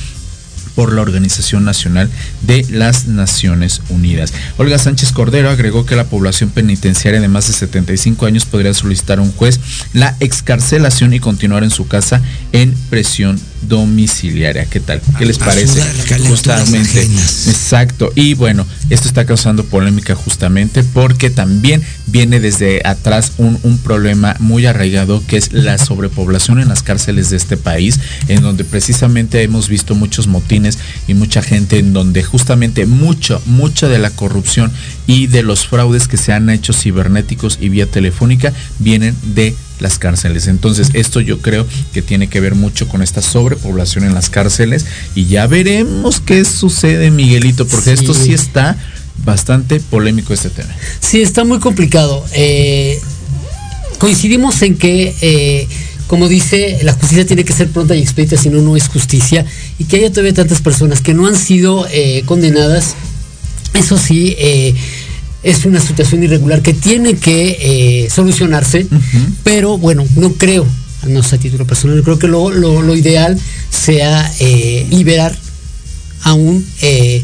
por 0.76 0.94
la 0.94 1.02
Organización 1.02 1.66
Nacional 1.66 2.10
de 2.42 2.66
las 2.70 3.08
Naciones 3.08 3.82
Unidas. 3.90 4.34
Olga 4.58 4.78
Sánchez 4.78 5.12
Cordero 5.12 5.50
agregó 5.50 5.86
que 5.86 5.96
la 5.96 6.06
población 6.06 6.50
penitenciaria 6.50 7.22
de 7.22 7.28
más 7.28 7.48
de 7.48 7.54
75 7.54 8.26
años 8.26 8.46
podría 8.46 8.74
solicitar 8.74 9.20
a 9.20 9.22
un 9.22 9.32
juez 9.32 9.60
la 9.94 10.16
excarcelación 10.20 11.14
y 11.14 11.20
continuar 11.20 11.64
en 11.64 11.72
su 11.72 11.88
casa 11.88 12.22
en 12.52 12.74
presión 12.90 13.40
domiciliaria. 13.68 14.66
¿Qué 14.66 14.80
tal? 14.80 15.02
¿Qué 15.18 15.26
les 15.26 15.42
A 15.42 15.46
parece? 15.46 15.82
Justamente. 16.28 17.04
Exacto. 17.04 18.12
Y 18.16 18.34
bueno, 18.34 18.66
esto 18.90 19.08
está 19.08 19.26
causando 19.26 19.64
polémica 19.66 20.16
justamente 20.16 20.84
porque 20.84 21.30
también 21.30 21.82
viene 22.08 22.40
desde 22.40 22.82
atrás 22.86 23.34
un, 23.38 23.60
un 23.64 23.78
problema 23.78 24.36
muy 24.40 24.66
arraigado 24.66 25.24
que 25.28 25.38
es 25.38 25.54
la 25.54 25.78
sobrepoblación 25.78 26.60
en 26.60 26.70
las 26.70 26.84
cárceles 26.84 27.30
de 27.30 27.38
este 27.38 27.58
país, 27.58 28.00
en 28.28 28.42
donde 28.42 28.64
precisamente 28.64 29.42
hemos 29.42 29.68
visto 29.68 29.96
muchos 29.96 30.28
motines 30.28 30.78
y 31.08 31.14
mucha 31.14 31.42
gente 31.42 31.80
en 31.80 31.94
donde 31.94 32.24
justamente 32.24 32.86
mucho, 32.86 33.42
mucha 33.46 33.88
de 33.88 34.00
la 34.00 34.10
corrupción 34.10 34.72
y 35.08 35.28
de 35.28 35.44
los 35.44 35.68
fraudes 35.68 36.08
que 36.08 36.18
se 36.18 36.34
han 36.34 36.50
hecho 36.50 36.74
cibernéticos 36.74 37.58
y 37.62 37.70
vía 37.70 37.86
telefónica 37.86 38.54
vienen 38.80 39.16
de 39.24 39.56
las 39.80 39.98
cárceles. 40.00 40.48
Entonces, 40.48 40.90
esto 40.94 41.20
yo 41.20 41.40
creo 41.40 41.66
que 41.94 42.02
tiene 42.02 42.28
que 42.30 42.40
ver 42.40 42.56
mucho 42.56 42.88
con 42.88 43.02
esta 43.02 43.22
sobrepoblación 43.22 44.04
en 44.04 44.14
las 44.14 44.30
cárceles 44.30 44.86
y 45.16 45.26
ya 45.26 45.48
veremos 45.48 46.20
qué 46.22 46.46
sucede, 46.46 47.12
Miguelito, 47.12 47.68
porque 47.68 47.96
Sí. 47.96 48.02
esto 48.04 48.14
sí 48.14 48.34
está 48.34 48.78
bastante 49.26 49.80
polémico 49.80 50.34
este 50.34 50.50
tema. 50.50 50.70
Sí, 51.00 51.22
está 51.22 51.44
muy 51.44 51.60
complicado. 51.60 52.26
Eh, 52.34 53.00
coincidimos 54.00 54.62
en 54.62 54.76
que, 54.78 55.16
eh, 55.22 55.68
como 56.08 56.28
dice, 56.28 56.80
la 56.84 56.94
justicia 56.94 57.26
tiene 57.26 57.44
que 57.44 57.54
ser 57.54 57.70
pronta 57.70 57.96
y 57.96 58.02
expedita, 58.02 58.38
si 58.38 58.50
no, 58.50 58.62
no 58.62 58.76
es 58.76 58.88
justicia. 58.88 59.46
Y 59.80 59.86
que 59.86 59.98
haya 59.98 60.10
todavía 60.10 60.34
tantas 60.34 60.62
personas 60.62 61.02
que 61.02 61.14
no 61.14 61.28
han 61.28 61.36
sido 61.38 61.88
eh, 61.92 62.24
condenadas, 62.26 62.96
eso 63.74 63.98
sí, 63.98 64.36
eh, 64.38 64.76
es 65.44 65.66
una 65.66 65.80
situación 65.80 66.24
irregular 66.24 66.62
que 66.62 66.74
tiene 66.74 67.16
que 67.16 67.58
eh, 68.06 68.10
solucionarse. 68.10 68.88
Pero 69.44 69.78
bueno, 69.78 70.06
no 70.16 70.34
creo, 70.34 70.66
no 71.08 71.22
sé 71.24 71.36
a 71.36 71.40
título 71.40 71.66
personal, 71.68 72.02
creo 72.04 72.18
que 72.20 72.28
lo, 72.28 72.50
lo- 72.50 72.82
lo 72.82 72.96
ideal 72.96 73.38
sea 73.70 74.32
eh, 74.40 74.88
liberar 74.90 75.36
aún 76.24 76.66
eh, 76.82 77.22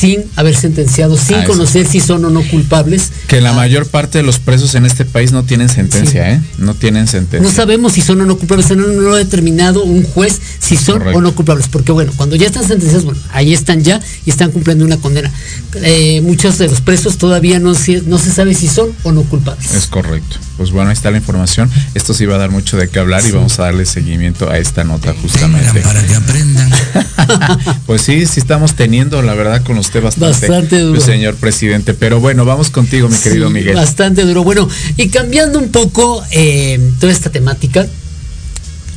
sin 0.00 0.24
haber 0.36 0.56
sentenciado, 0.56 1.16
sin 1.18 1.36
Ah, 1.36 1.44
conocer 1.44 1.86
si 1.86 2.00
son 2.00 2.24
o 2.24 2.30
no 2.30 2.42
culpables. 2.42 3.10
Que 3.26 3.40
la 3.40 3.50
Ah, 3.50 3.54
mayor 3.54 3.86
parte 3.86 4.18
de 4.18 4.24
los 4.24 4.38
presos 4.38 4.74
en 4.74 4.86
este 4.86 5.04
país 5.04 5.32
no 5.32 5.42
tienen 5.44 5.68
sentencia, 5.68 6.30
¿eh? 6.32 6.40
No 6.58 6.74
tienen 6.74 7.06
sentencia. 7.06 7.46
No 7.46 7.54
sabemos 7.54 7.92
si 7.92 8.00
son 8.00 8.20
o 8.22 8.24
no 8.26 8.36
culpables, 8.38 8.70
no, 8.70 8.86
no 8.86 9.00
lo 9.02 9.14
ha 9.14 9.18
determinado 9.18 9.82
un 9.84 10.02
juez 10.04 10.40
si 10.58 10.76
son 10.76 10.98
Correcto. 10.98 11.18
o 11.18 11.20
no 11.20 11.34
culpables, 11.34 11.68
porque 11.68 11.92
bueno, 11.92 12.12
cuando 12.16 12.36
ya 12.36 12.46
están 12.46 12.66
sentenciados, 12.66 13.04
bueno, 13.04 13.20
ahí 13.32 13.52
están 13.52 13.82
ya 13.84 14.00
y 14.24 14.30
están 14.30 14.50
cumpliendo 14.52 14.84
una 14.84 14.96
condena. 14.96 15.30
Eh, 15.82 16.20
muchos 16.22 16.58
de 16.58 16.68
los 16.68 16.80
presos 16.80 17.18
todavía 17.18 17.58
no 17.58 17.74
se, 17.74 18.02
no 18.02 18.18
se 18.18 18.30
sabe 18.32 18.54
si 18.54 18.68
son 18.68 18.90
o 19.02 19.12
no 19.12 19.22
culpables. 19.24 19.74
Es 19.74 19.86
correcto. 19.86 20.36
Pues 20.56 20.70
bueno, 20.70 20.90
ahí 20.90 20.94
está 20.94 21.10
la 21.10 21.16
información. 21.18 21.70
Esto 21.94 22.14
sí 22.14 22.26
va 22.26 22.36
a 22.36 22.38
dar 22.38 22.50
mucho 22.50 22.76
de 22.76 22.88
qué 22.88 22.98
hablar 22.98 23.22
y 23.26 23.30
vamos 23.32 23.58
a 23.58 23.62
darle 23.64 23.86
seguimiento 23.86 24.50
a 24.50 24.58
esta 24.58 24.84
nota 24.84 25.14
justamente. 25.20 25.72
Tengan 25.72 25.82
para 25.94 26.06
que 26.06 26.14
aprendan. 26.14 26.69
Pues 27.86 28.02
sí, 28.02 28.26
sí 28.26 28.40
estamos 28.40 28.74
teniendo, 28.74 29.22
la 29.22 29.34
verdad, 29.34 29.62
con 29.62 29.78
usted 29.78 30.02
bastante, 30.02 30.48
Bastante 30.48 30.78
duro. 30.78 31.00
señor 31.00 31.34
presidente. 31.36 31.94
Pero 31.94 32.20
bueno, 32.20 32.44
vamos 32.44 32.70
contigo, 32.70 33.08
mi 33.08 33.16
querido 33.16 33.48
Sí, 33.48 33.54
Miguel. 33.54 33.74
Bastante 33.74 34.22
duro. 34.22 34.44
Bueno, 34.44 34.68
y 34.96 35.08
cambiando 35.08 35.58
un 35.58 35.70
poco 35.70 36.22
eh, 36.30 36.78
toda 37.00 37.12
esta 37.12 37.30
temática, 37.30 37.86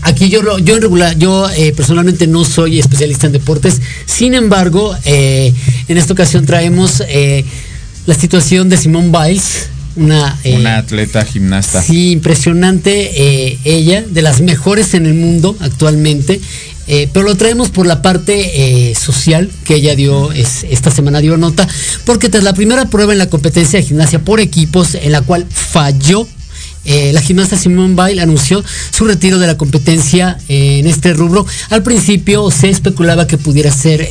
aquí 0.01 0.29
yo, 0.29 0.57
yo 0.59 0.75
en 0.75 0.81
regular, 0.81 1.17
yo 1.17 1.49
eh, 1.51 1.73
personalmente 1.75 2.27
no 2.27 2.45
soy 2.45 2.79
especialista 2.79 3.27
en 3.27 3.33
deportes, 3.33 3.81
sin 4.05 4.33
embargo, 4.33 4.95
eh, 5.05 5.53
en 5.87 5.97
esta 5.97 6.13
ocasión 6.13 6.45
traemos 6.45 7.01
la 8.05 8.15
situación 8.15 8.69
de 8.69 8.77
Simone 8.77 9.09
Biles, 9.09 9.67
una, 9.95 10.39
eh, 10.43 10.55
Una 10.57 10.77
atleta 10.79 11.23
gimnasta. 11.23 11.81
Sí, 11.81 12.11
impresionante 12.11 13.11
eh, 13.51 13.59
ella, 13.63 14.03
de 14.07 14.21
las 14.21 14.41
mejores 14.41 14.93
en 14.93 15.05
el 15.05 15.13
mundo 15.13 15.55
actualmente. 15.59 16.41
Eh, 16.87 17.07
pero 17.13 17.25
lo 17.25 17.35
traemos 17.35 17.69
por 17.69 17.85
la 17.87 18.01
parte 18.01 18.89
eh, 18.91 18.95
social 18.95 19.49
que 19.63 19.75
ella 19.75 19.95
dio 19.95 20.31
es- 20.31 20.65
esta 20.69 20.91
semana 20.91 21.19
dio 21.21 21.37
nota, 21.37 21.67
porque 22.05 22.29
tras 22.29 22.43
la 22.43 22.53
primera 22.53 22.85
prueba 22.85 23.13
en 23.13 23.19
la 23.19 23.29
competencia 23.29 23.79
de 23.79 23.85
gimnasia 23.85 24.19
por 24.19 24.39
equipos, 24.39 24.95
en 24.95 25.11
la 25.11 25.21
cual 25.21 25.45
falló, 25.49 26.27
eh, 26.85 27.13
la 27.13 27.21
gimnasta 27.21 27.57
Simone 27.57 27.95
Biles 27.95 28.21
anunció 28.23 28.61
su 28.91 29.05
retiro 29.05 29.39
de 29.39 29.47
la 29.47 29.55
competencia 29.57 30.37
en 30.49 30.85
este 30.85 31.13
rubro. 31.13 31.45
Al 31.69 31.81
principio 31.81 32.51
se 32.51 32.69
especulaba 32.69 33.25
que 33.27 33.37
pudiera 33.37 33.71
ser, 33.71 34.01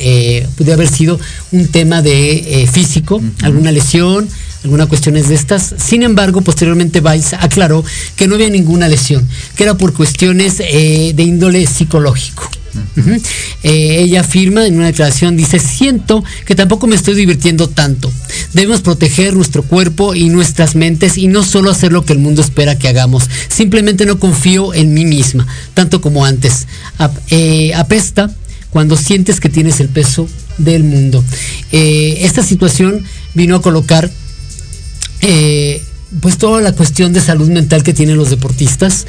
pudiera 0.57 0.75
haber 0.75 0.89
sido 0.89 1.21
un 1.51 1.69
tema 1.69 2.01
de 2.01 2.67
físico, 2.73 3.21
alguna 3.43 3.73
lesión, 3.73 4.27
algunas 4.65 4.87
cuestiones 4.87 5.29
de 5.29 5.35
estas. 5.35 5.75
Sin 5.77 6.03
embargo, 6.03 6.41
posteriormente 6.41 7.01
Biles 7.01 7.35
aclaró 7.35 7.85
que 8.17 8.27
no 8.27 8.37
había 8.37 8.49
ninguna 8.49 8.89
lesión, 8.89 9.29
que 9.55 9.65
era 9.65 9.75
por 9.75 9.93
cuestiones 9.93 10.55
eh, 10.61 11.13
de 11.15 11.23
índole 11.25 11.67
psicológico. 11.67 12.49
Eh, 13.63 14.03
ella 14.03 14.21
afirma 14.21 14.67
en 14.67 14.77
una 14.77 14.87
declaración, 14.87 15.37
dice, 15.37 15.59
siento 15.59 16.25
que 16.47 16.55
tampoco 16.55 16.87
me 16.87 16.97
estoy 16.97 17.15
divirtiendo 17.15 17.69
tanto. 17.69 18.11
Debemos 18.53 18.81
proteger 18.81 19.35
nuestro 19.35 19.63
cuerpo 19.63 20.15
y 20.15 20.29
nuestras 20.29 20.75
mentes 20.75 21.19
y 21.19 21.29
no 21.29 21.45
solo 21.45 21.71
hacer 21.71 21.93
lo 21.93 22.05
que 22.05 22.13
el 22.13 22.19
mundo 22.19 22.43
espera 22.43 22.79
que 22.79 22.89
hagamos. 22.89 23.29
Simplemente 23.49 24.07
no 24.07 24.19
confío 24.19 24.75
en 24.75 24.95
mí 24.95 25.05
misma, 25.05 25.47
tanto 25.75 26.01
como 26.01 26.25
antes. 26.25 26.67
Eh, 27.31 27.73
apesta 27.75 28.31
cuando 28.71 28.97
sientes 28.97 29.39
que 29.39 29.49
tienes 29.49 29.81
el 29.81 29.89
peso 29.89 30.29
del 30.59 30.85
mundo. 30.85 31.23
Eh, 31.73 32.19
esta 32.21 32.43
situación 32.43 33.05
vino 33.35 33.57
a 33.57 33.63
colocar 33.63 34.11
pues 36.21 36.37
toda 36.37 36.61
la 36.61 36.73
cuestión 36.73 37.13
de 37.13 37.21
salud 37.21 37.49
mental 37.49 37.85
que 37.85 37.95
tienen 37.95 38.17
los 38.17 38.29
deportistas 38.29 39.07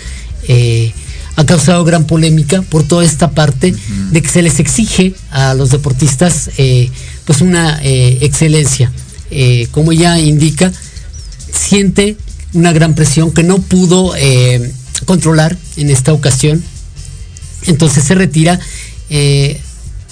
ha 1.36 1.46
causado 1.46 1.84
gran 1.84 2.06
polémica 2.06 2.62
por 2.62 2.84
toda 2.84 3.04
esta 3.04 3.32
parte 3.32 3.74
de 4.12 4.22
que 4.22 4.30
se 4.30 4.42
les 4.42 4.60
exige 4.60 5.16
a 5.32 5.54
los 5.54 5.72
deportistas 5.72 6.52
eh, 6.58 6.90
pues 7.26 7.42
una 7.42 7.80
eh, 7.84 8.20
excelencia. 8.22 8.92
Eh, 9.32 9.68
como 9.72 9.92
ella 9.92 10.20
indica, 10.20 10.72
siente 11.52 12.18
una 12.54 12.72
gran 12.72 12.94
presión 12.94 13.32
que 13.32 13.42
no 13.44 13.58
pudo 13.58 14.14
controlar 15.06 15.58
en 15.76 15.90
esta 15.90 16.14
ocasión. 16.14 16.64
Entonces 17.66 18.04
se 18.04 18.14
retira. 18.14 18.60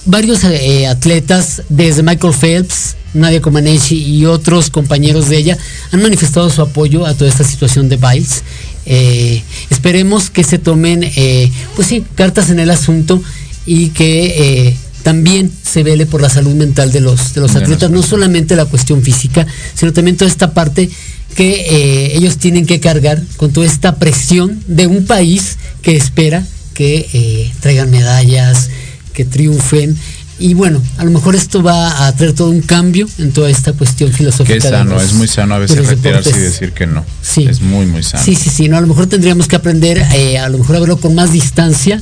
varios 0.06 0.44
atletas, 0.90 1.62
desde 1.70 2.02
Michael 2.02 2.34
Phelps, 2.34 2.96
Nadia 3.14 3.42
Comaneci 3.42 3.96
y 3.96 4.26
otros 4.26 4.70
compañeros 4.70 5.30
de 5.30 5.38
ella, 5.38 5.58
han 5.92 6.02
manifestado 6.02 6.50
su 6.50 6.62
apoyo 6.62 7.06
a 7.06 7.14
toda 7.14 7.30
esta 7.30 7.44
situación 7.44 7.90
de 7.90 7.98
Biles. 7.98 8.44
Eh, 8.86 9.42
esperemos 9.70 10.30
que 10.30 10.44
se 10.44 10.58
tomen, 10.58 11.04
eh, 11.04 11.52
pues 11.76 11.88
sí, 11.88 12.04
cartas 12.16 12.50
en 12.50 12.60
el 12.60 12.72
asunto 12.72 13.22
y 13.66 13.90
que 13.90 14.68
eh, 14.68 14.78
también 15.04 15.52
se 15.64 15.84
vele 15.84 16.06
por 16.06 16.22
la 16.22 16.30
salud 16.30 16.54
mental 16.54 16.92
de 16.92 17.02
los, 17.02 17.34
de 17.34 17.42
los 17.42 17.56
atletas, 17.56 17.90
no 17.92 18.04
solamente 18.04 18.56
la 18.56 18.66
cuestión 18.66 19.02
física, 19.02 19.46
sino 19.74 19.94
también 19.94 20.18
toda 20.18 20.30
esta 20.30 20.54
parte 20.54 20.90
que 21.36 22.12
ellos 22.14 22.38
tienen 22.38 22.66
que 22.66 22.80
cargar 22.80 23.22
con 23.38 23.54
toda 23.54 23.66
esta 23.66 23.96
presión 23.96 24.62
de 24.68 24.88
un 24.88 25.06
país 25.06 25.58
que 25.82 25.96
espera 25.96 26.46
que 26.74 27.52
traigan 27.62 27.90
medallas, 27.90 28.70
que 29.14 29.26
triunfen. 29.26 29.98
Y 30.42 30.54
bueno, 30.56 30.82
a 30.98 31.06
lo 31.06 31.12
mejor 31.12 31.36
esto 31.36 31.62
va 31.62 32.08
a 32.08 32.16
traer 32.16 32.34
todo 32.34 32.50
un 32.50 32.62
cambio 32.62 33.08
en 33.20 33.32
toda 33.32 33.50
esta 33.50 33.74
cuestión 33.74 34.12
filosófica. 34.12 34.54
Que 34.54 34.58
es 34.58 34.64
sano, 34.64 34.96
los- 34.96 35.04
es 35.04 35.14
muy 35.14 35.28
sano 35.28 35.54
a 35.56 35.60
veces 35.60 35.86
retirarse 35.88 36.32
y 36.32 36.40
decir 36.40 36.72
que 36.72 36.88
no. 36.88 37.06
Sí. 37.22 37.46
Es 37.48 37.62
muy, 37.62 37.86
muy 37.86 38.02
sano. 38.04 38.24
Sí, 38.24 38.36
sí, 38.36 38.50
sí, 38.50 38.68
no, 38.68 38.78
a 38.78 38.82
lo 38.82 38.88
mejor 38.88 39.08
tendríamos 39.08 39.48
que 39.48 39.56
aprender 39.56 40.04
eh, 40.16 40.38
a 40.40 40.50
lo 40.50 40.58
mejor 40.58 40.76
a 40.78 40.80
verlo 40.80 40.98
con 40.98 41.14
más 41.14 41.32
distancia, 41.32 42.02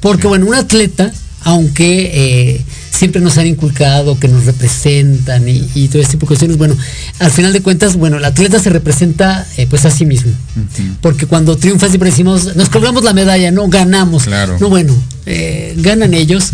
porque 0.00 0.26
bueno, 0.28 0.46
un 0.46 0.54
atleta, 0.54 1.12
aunque 1.44 2.10
eh, 2.54 2.64
siempre 2.92 3.20
nos 3.20 3.36
han 3.38 3.48
inculcado 3.48 4.16
que 4.20 4.28
nos 4.28 4.44
representan 4.44 5.48
y, 5.48 5.68
y 5.74 5.88
todo 5.88 6.00
este 6.00 6.12
tipo 6.12 6.26
de 6.26 6.28
cuestiones, 6.28 6.56
bueno, 6.58 6.76
al 7.18 7.30
final 7.32 7.52
de 7.52 7.62
cuentas, 7.62 7.96
bueno, 7.96 8.18
el 8.18 8.24
atleta 8.24 8.60
se 8.60 8.70
representa 8.70 9.44
eh, 9.56 9.66
pues 9.68 9.84
a 9.86 9.90
sí 9.90 10.04
mismo, 10.06 10.30
porque 11.00 11.26
cuando 11.26 11.56
triunfa 11.56 11.88
siempre 11.88 12.10
decimos, 12.10 12.54
nos 12.54 12.68
colgamos 12.68 13.02
la 13.02 13.12
medalla, 13.12 13.50
no 13.50 13.66
ganamos, 13.68 14.22
Claro. 14.24 14.56
no 14.60 14.68
bueno, 14.68 14.94
eh, 15.26 15.74
ganan 15.78 16.14
ellos. 16.14 16.50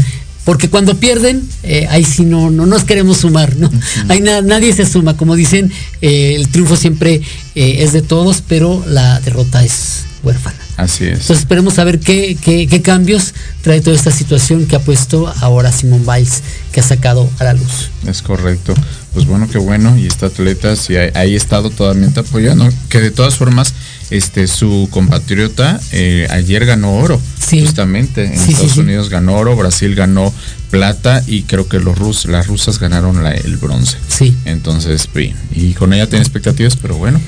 Porque 0.49 0.71
cuando 0.71 0.95
pierden, 0.99 1.47
eh, 1.63 1.87
ahí 1.91 2.05
sí 2.05 2.25
no, 2.25 2.49
no 2.51 2.65
nos 2.65 2.85
queremos 2.85 3.19
sumar, 3.19 3.55
¿no? 3.57 3.71
Ahí 4.09 4.23
na- 4.23 4.41
nadie 4.41 4.73
se 4.73 4.87
suma. 4.87 5.15
Como 5.15 5.37
dicen, 5.37 5.71
eh, 6.01 6.37
el 6.37 6.49
triunfo 6.49 6.75
siempre 6.75 7.21
eh, 7.55 7.77
es 7.81 7.93
de 7.93 8.01
todos, 8.01 8.43
pero 8.49 8.83
la 8.89 9.21
derrota 9.21 9.63
es 9.63 10.05
huérfana. 10.23 10.57
Así 10.79 11.05
es. 11.05 11.11
Entonces 11.21 11.41
esperemos 11.41 11.75
saber 11.75 12.01
qué, 12.01 12.35
qué, 12.43 12.67
qué 12.67 12.81
cambios 12.81 13.35
trae 13.61 13.83
toda 13.83 13.95
esta 13.95 14.11
situación 14.11 14.65
que 14.65 14.77
ha 14.77 14.81
puesto 14.81 15.31
ahora 15.43 15.71
Simón 15.71 16.07
Biles, 16.07 16.43
que 16.73 16.81
ha 16.81 16.83
sacado 16.83 17.29
a 17.41 17.45
la 17.45 17.53
luz. 17.53 17.91
Es 18.07 18.23
correcto. 18.23 18.73
Pues 19.13 19.27
bueno, 19.27 19.49
qué 19.53 19.59
bueno. 19.59 19.99
Y 19.99 20.07
esta 20.07 20.27
atleta 20.27 20.73
ha- 20.73 21.19
ahí 21.21 21.35
ha 21.35 21.37
estado 21.37 21.69
totalmente 21.69 22.21
apoyando. 22.21 22.67
Que 22.89 23.01
de 23.03 23.11
todas 23.11 23.35
formas, 23.37 23.75
este 24.11 24.47
su 24.47 24.88
compatriota 24.90 25.81
eh, 25.92 26.27
ayer 26.31 26.64
ganó 26.66 26.94
oro. 26.97 27.21
Sí. 27.38 27.61
Justamente. 27.64 28.25
En 28.27 28.38
Sí, 28.38 28.53
Estados 28.53 28.73
sí. 28.73 28.81
Unidos 28.81 29.09
ganó 29.11 29.35
oro, 29.35 29.57
Brasil 29.57 29.94
ganó 29.94 30.33
plata 30.71 31.23
y 31.27 31.42
creo 31.42 31.68
que 31.68 31.79
los 31.81 31.97
rus, 31.99 32.27
las 32.27 32.47
rusas 32.47 32.79
ganaron 32.79 33.23
la- 33.23 33.33
el 33.35 33.57
bronce. 33.57 33.97
Sí. 34.09 34.37
Entonces, 34.44 35.09
y 35.55 35.73
con 35.75 35.92
ella 35.92 36.09
tiene 36.09 36.23
expectativas, 36.25 36.77
pero 36.77 36.97
bueno, 36.97 37.21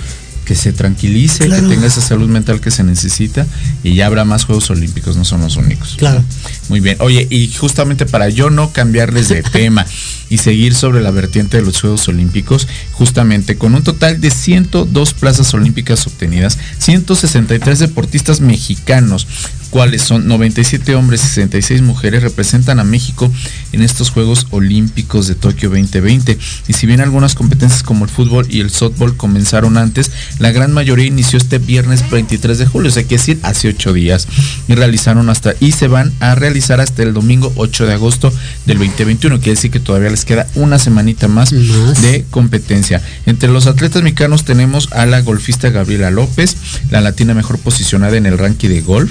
que 0.44 0.54
se 0.54 0.72
tranquilice, 0.72 1.46
Claro. 1.46 1.68
que 1.68 1.74
tenga 1.74 1.86
esa 1.86 2.00
salud 2.00 2.28
mental 2.28 2.60
que 2.60 2.70
se 2.70 2.82
necesita 2.82 3.46
y 3.84 3.94
ya 3.94 4.06
habrá 4.06 4.24
más 4.24 4.44
Juegos 4.44 4.68
Olímpicos, 4.70 5.16
no 5.16 5.24
son 5.24 5.42
los 5.42 5.56
únicos. 5.56 5.94
Claro. 5.96 6.24
Muy 6.70 6.78
bien. 6.78 6.98
Oye, 7.00 7.26
y 7.30 7.52
justamente 7.52 8.06
para 8.06 8.28
yo 8.28 8.48
no 8.48 8.72
cambiarles 8.72 9.28
de 9.28 9.42
tema 9.52 9.84
y 10.28 10.38
seguir 10.38 10.72
sobre 10.72 11.02
la 11.02 11.10
vertiente 11.10 11.56
de 11.56 11.64
los 11.64 11.80
Juegos 11.80 12.06
Olímpicos, 12.06 12.68
justamente 12.92 13.58
con 13.58 13.74
un 13.74 13.82
total 13.82 14.20
de 14.20 14.30
102 14.30 15.14
plazas 15.14 15.52
olímpicas 15.52 16.06
obtenidas, 16.06 16.58
163 16.78 17.80
deportistas 17.80 18.40
mexicanos, 18.40 19.26
cuales 19.70 20.02
son 20.02 20.28
97 20.28 20.94
hombres 20.94 21.24
y 21.24 21.26
66 21.26 21.82
mujeres, 21.82 22.22
representan 22.22 22.78
a 22.78 22.84
México 22.84 23.30
en 23.72 23.82
estos 23.82 24.10
Juegos 24.10 24.46
Olímpicos 24.50 25.26
de 25.26 25.34
Tokio 25.34 25.70
2020. 25.70 26.38
Y 26.68 26.72
si 26.72 26.86
bien 26.86 27.00
algunas 27.00 27.34
competencias 27.34 27.82
como 27.82 28.04
el 28.04 28.10
fútbol 28.10 28.46
y 28.48 28.60
el 28.60 28.70
softball 28.70 29.16
comenzaron 29.16 29.76
antes, 29.76 30.12
la 30.38 30.52
gran 30.52 30.72
mayoría 30.72 31.06
inició 31.06 31.38
este 31.38 31.58
viernes 31.58 32.08
23 32.08 32.58
de 32.58 32.66
julio, 32.66 32.90
o 32.90 32.92
sea, 32.92 33.02
que 33.02 33.16
decir, 33.16 33.40
hace 33.42 33.68
8 33.68 33.92
días. 33.92 34.28
Y 34.68 34.74
realizaron 34.74 35.28
hasta, 35.30 35.54
y 35.58 35.72
se 35.72 35.88
van 35.88 36.12
a 36.20 36.36
realizar 36.36 36.59
hasta 36.68 37.02
el 37.02 37.14
domingo 37.14 37.52
8 37.56 37.86
de 37.86 37.94
agosto 37.94 38.32
del 38.66 38.78
2021. 38.78 39.38
Quiere 39.38 39.52
decir 39.52 39.70
que 39.70 39.80
todavía 39.80 40.10
les 40.10 40.24
queda 40.24 40.46
una 40.54 40.78
semanita 40.78 41.28
más, 41.28 41.52
Más. 41.52 42.02
de 42.02 42.24
competencia. 42.30 43.00
Entre 43.26 43.48
los 43.48 43.66
atletas 43.66 44.02
mexicanos 44.02 44.44
tenemos 44.44 44.92
a 44.92 45.06
la 45.06 45.20
golfista 45.22 45.70
Gabriela 45.70 46.10
López, 46.10 46.56
la 46.90 47.00
latina 47.00 47.34
mejor 47.34 47.58
posicionada 47.58 48.16
en 48.16 48.26
el 48.26 48.38
ranking 48.38 48.68
de 48.68 48.82
golf. 48.82 49.10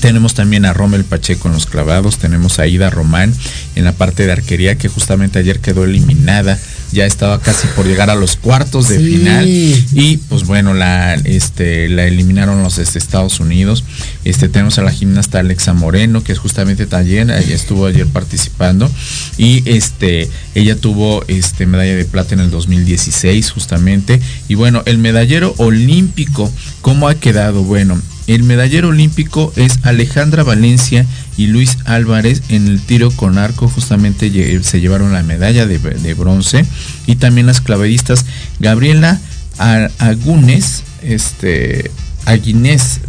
Tenemos 0.00 0.34
también 0.34 0.64
a 0.64 0.72
Rommel 0.72 1.04
Pacheco 1.04 1.48
en 1.48 1.54
los 1.54 1.66
clavados, 1.66 2.18
tenemos 2.18 2.58
a 2.58 2.66
Ida 2.66 2.88
Román 2.88 3.34
en 3.74 3.84
la 3.84 3.92
parte 3.92 4.24
de 4.24 4.32
arquería 4.32 4.78
que 4.78 4.88
justamente 4.88 5.38
ayer 5.38 5.60
quedó 5.60 5.84
eliminada, 5.84 6.58
ya 6.92 7.06
estaba 7.06 7.40
casi 7.40 7.66
por 7.68 7.86
llegar 7.86 8.10
a 8.10 8.14
los 8.14 8.36
cuartos 8.36 8.88
de 8.88 8.98
Sí. 8.98 9.16
final 9.16 9.46
y 9.48 10.16
pues 10.28 10.44
bueno, 10.44 10.74
la 10.74 11.14
este 11.14 11.88
la 11.88 12.04
eliminaron 12.04 12.62
los 12.62 12.78
este, 12.78 12.98
Estados 12.98 13.40
Unidos. 13.40 13.84
Este 14.24 14.48
tenemos 14.48 14.78
a 14.78 14.82
la 14.82 14.90
gimnasta 14.92 15.38
Alexa 15.38 15.72
Moreno 15.72 16.22
que 16.22 16.32
es 16.32 16.38
justamente 16.38 16.86
ella 17.30 17.54
estuvo 17.54 17.86
ayer 17.86 18.06
participando 18.06 18.90
y 19.38 19.62
este 19.70 20.28
ella 20.54 20.76
tuvo 20.76 21.24
este 21.28 21.66
medalla 21.66 21.94
de 21.96 22.04
plata 22.04 22.34
en 22.34 22.40
el 22.40 22.50
2016 22.50 23.50
justamente 23.50 24.20
y 24.48 24.54
bueno, 24.54 24.82
el 24.86 24.98
medallero 24.98 25.54
olímpico 25.58 26.50
¿cómo 26.80 27.08
ha 27.08 27.14
quedado? 27.14 27.62
Bueno, 27.62 28.00
el 28.26 28.42
medallero 28.44 28.88
olímpico 28.88 29.52
es 29.56 29.78
Alejandra 29.82 30.42
Valencia 30.44 31.06
y 31.40 31.46
Luis 31.46 31.78
Álvarez 31.86 32.42
en 32.50 32.66
el 32.66 32.82
tiro 32.82 33.10
con 33.10 33.38
arco. 33.38 33.66
Justamente 33.66 34.62
se 34.62 34.80
llevaron 34.80 35.14
la 35.14 35.22
medalla 35.22 35.64
de, 35.64 36.14
bronce. 36.14 36.66
Y 37.06 37.16
también 37.16 37.46
las 37.46 37.62
clavadistas 37.62 38.26
Gabriela 38.58 39.18
Agunes, 39.56 40.82
este, 41.02 41.90
Aguinés, 42.26 43.00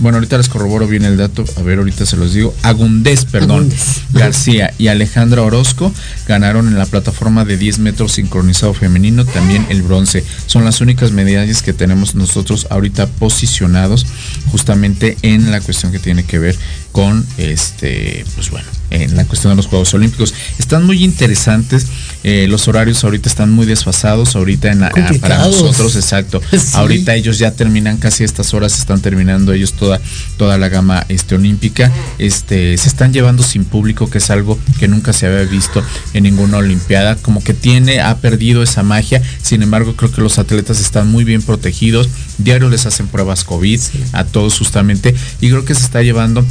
bueno, 0.00 0.16
ahorita 0.16 0.38
les 0.38 0.48
corroboro 0.48 0.86
bien 0.86 1.04
el 1.04 1.16
dato, 1.16 1.44
a 1.56 1.62
ver, 1.62 1.78
ahorita 1.78 2.04
se 2.06 2.16
los 2.16 2.34
digo. 2.34 2.54
Agundés, 2.62 3.24
perdón, 3.24 3.58
Agúndez. 3.58 4.02
García 4.12 4.72
y 4.78 4.88
Alejandra 4.88 5.42
Orozco 5.42 5.92
ganaron 6.26 6.68
en 6.68 6.78
la 6.78 6.86
plataforma 6.86 7.44
de 7.44 7.56
10 7.56 7.78
metros 7.80 8.12
sincronizado 8.12 8.74
femenino 8.74 9.24
también 9.24 9.66
el 9.68 9.82
bronce. 9.82 10.24
Son 10.46 10.64
las 10.64 10.80
únicas 10.80 11.12
medallas 11.12 11.62
que 11.62 11.72
tenemos 11.72 12.14
nosotros 12.14 12.66
ahorita 12.70 13.06
posicionados 13.06 14.06
justamente 14.50 15.16
en 15.22 15.50
la 15.50 15.60
cuestión 15.60 15.92
que 15.92 15.98
tiene 15.98 16.24
que 16.24 16.38
ver 16.38 16.56
con 16.92 17.24
este, 17.36 18.24
pues 18.34 18.50
bueno, 18.50 18.68
en 18.90 19.16
la 19.16 19.24
cuestión 19.24 19.52
de 19.52 19.56
los 19.56 19.66
Juegos 19.66 19.92
Olímpicos. 19.94 20.34
Están 20.58 20.84
muy 20.84 21.02
interesantes, 21.04 21.86
eh, 22.24 22.46
los 22.48 22.68
horarios 22.68 23.02
ahorita 23.04 23.28
están 23.28 23.50
muy 23.52 23.66
desfasados, 23.66 24.36
ahorita 24.36 24.70
en 24.70 24.80
la- 24.80 24.90
para 25.20 25.38
nosotros, 25.38 25.96
exacto. 25.96 26.40
Sí. 26.50 26.58
Ahorita 26.74 27.14
ellos 27.14 27.38
ya 27.38 27.52
terminan 27.52 27.96
casi 27.96 28.24
estas 28.24 28.52
horas, 28.54 28.78
están 28.78 29.00
terminando 29.00 29.52
ellos 29.52 29.72
toda, 29.72 30.00
toda 30.36 30.58
la 30.58 30.68
gama 30.68 31.04
este, 31.08 31.34
olímpica. 31.34 31.90
Este, 32.18 32.76
se 32.76 32.88
están 32.88 33.12
llevando 33.12 33.42
sin 33.42 33.64
público, 33.64 34.10
que 34.10 34.18
es 34.18 34.30
algo 34.30 34.58
que 34.78 34.88
nunca 34.88 35.12
se 35.12 35.26
había 35.26 35.44
visto 35.44 35.82
en 36.12 36.24
ninguna 36.24 36.58
olimpiada. 36.58 37.16
Como 37.16 37.42
que 37.42 37.54
tiene, 37.54 38.00
ha 38.00 38.16
perdido 38.18 38.62
esa 38.62 38.82
magia. 38.82 39.22
Sin 39.42 39.62
embargo, 39.62 39.96
creo 39.96 40.12
que 40.12 40.20
los 40.20 40.38
atletas 40.38 40.80
están 40.80 41.10
muy 41.10 41.24
bien 41.24 41.42
protegidos. 41.42 42.08
Diario 42.38 42.68
les 42.68 42.86
hacen 42.86 43.06
pruebas 43.08 43.44
COVID 43.44 43.80
a 44.12 44.24
todos 44.24 44.58
justamente. 44.58 45.14
Y 45.40 45.48
creo 45.48 45.64
que 45.64 45.74
se 45.74 45.82
está 45.84 46.02
llevando 46.02 46.44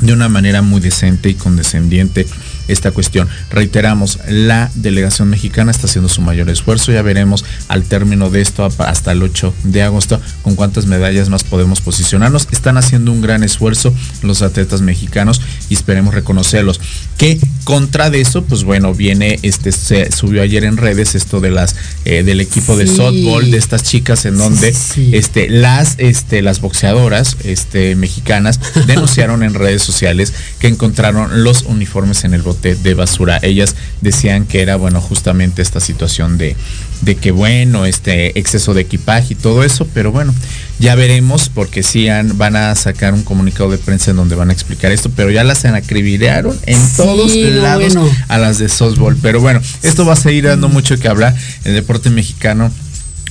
de 0.00 0.12
una 0.12 0.28
manera 0.28 0.62
muy 0.62 0.80
decente 0.80 1.28
y 1.28 1.34
condescendiente 1.34 2.26
esta 2.68 2.90
cuestión. 2.92 3.28
Reiteramos, 3.50 4.18
la 4.28 4.70
delegación 4.74 5.28
mexicana 5.30 5.70
está 5.70 5.86
haciendo 5.86 6.08
su 6.08 6.20
mayor 6.20 6.48
esfuerzo. 6.50 6.92
Ya 6.92 7.02
veremos 7.02 7.44
al 7.68 7.82
término 7.84 8.30
de 8.30 8.40
esto 8.40 8.64
hasta 8.78 9.12
el 9.12 9.22
8 9.22 9.52
de 9.64 9.82
agosto 9.82 10.20
con 10.42 10.54
cuántas 10.54 10.86
medallas 10.86 11.28
más 11.28 11.44
podemos 11.44 11.80
posicionarnos. 11.80 12.48
Están 12.50 12.76
haciendo 12.76 13.12
un 13.12 13.20
gran 13.20 13.42
esfuerzo 13.44 13.92
los 14.22 14.42
atletas 14.42 14.80
mexicanos 14.80 15.40
y 15.68 15.74
esperemos 15.74 16.14
reconocerlos. 16.14 16.80
Que 17.16 17.38
contra 17.64 18.10
de 18.10 18.20
eso, 18.20 18.44
pues 18.44 18.64
bueno, 18.64 18.94
viene 18.94 19.38
este 19.42 19.72
se 19.72 20.10
subió 20.12 20.42
ayer 20.42 20.64
en 20.64 20.76
redes 20.76 21.14
esto 21.14 21.40
de 21.40 21.50
las 21.50 21.74
eh, 22.04 22.22
del 22.22 22.40
equipo 22.40 22.76
de 22.76 22.86
softball 22.86 23.50
de 23.50 23.58
estas 23.58 23.82
chicas 23.82 24.24
en 24.24 24.38
donde 24.38 24.72
Sí. 24.72 25.10
este 25.12 25.48
las 25.50 25.94
este 25.98 26.42
las 26.42 26.60
boxeadoras 26.60 27.36
este 27.44 27.94
mexicanas 27.96 28.60
denunciaron 28.86 29.42
en 29.42 29.54
redes 29.54 29.82
sociales 29.82 30.32
que 30.58 30.68
encontraron 30.68 31.42
los 31.44 31.62
uniformes 31.62 32.24
en 32.24 32.34
el 32.34 32.42
bote 32.42 32.57
de 32.60 32.94
basura. 32.94 33.38
Ellas 33.42 33.74
decían 34.00 34.44
que 34.46 34.60
era 34.62 34.76
bueno 34.76 35.00
justamente 35.00 35.62
esta 35.62 35.80
situación 35.80 36.38
de 36.38 36.56
de 37.00 37.14
que 37.14 37.30
bueno, 37.30 37.86
este 37.86 38.36
exceso 38.40 38.74
de 38.74 38.80
equipaje 38.80 39.34
y 39.34 39.36
todo 39.36 39.62
eso, 39.62 39.86
pero 39.94 40.10
bueno, 40.10 40.34
ya 40.80 40.96
veremos 40.96 41.48
porque 41.48 41.84
sí 41.84 42.08
han- 42.08 42.36
van 42.36 42.56
a 42.56 42.74
sacar 42.74 43.14
un 43.14 43.22
comunicado 43.22 43.70
de 43.70 43.78
prensa 43.78 44.10
en 44.10 44.16
donde 44.16 44.34
van 44.34 44.50
a 44.50 44.52
explicar 44.52 44.90
esto, 44.90 45.08
pero 45.14 45.30
ya 45.30 45.44
las 45.44 45.64
acribillaron 45.64 46.58
en 46.66 46.76
Sí, 46.76 46.92
todos 46.96 47.36
lados 47.36 47.94
bueno. 47.94 48.10
a 48.26 48.38
las 48.38 48.58
de 48.58 48.68
softball. 48.68 49.16
Pero 49.22 49.40
bueno, 49.40 49.60
esto 49.82 50.04
va 50.04 50.14
a 50.14 50.16
seguir 50.16 50.44
dando 50.46 50.68
mucho 50.68 50.98
que 50.98 51.06
hablar. 51.06 51.36
El 51.64 51.74
deporte 51.74 52.10
mexicano 52.10 52.72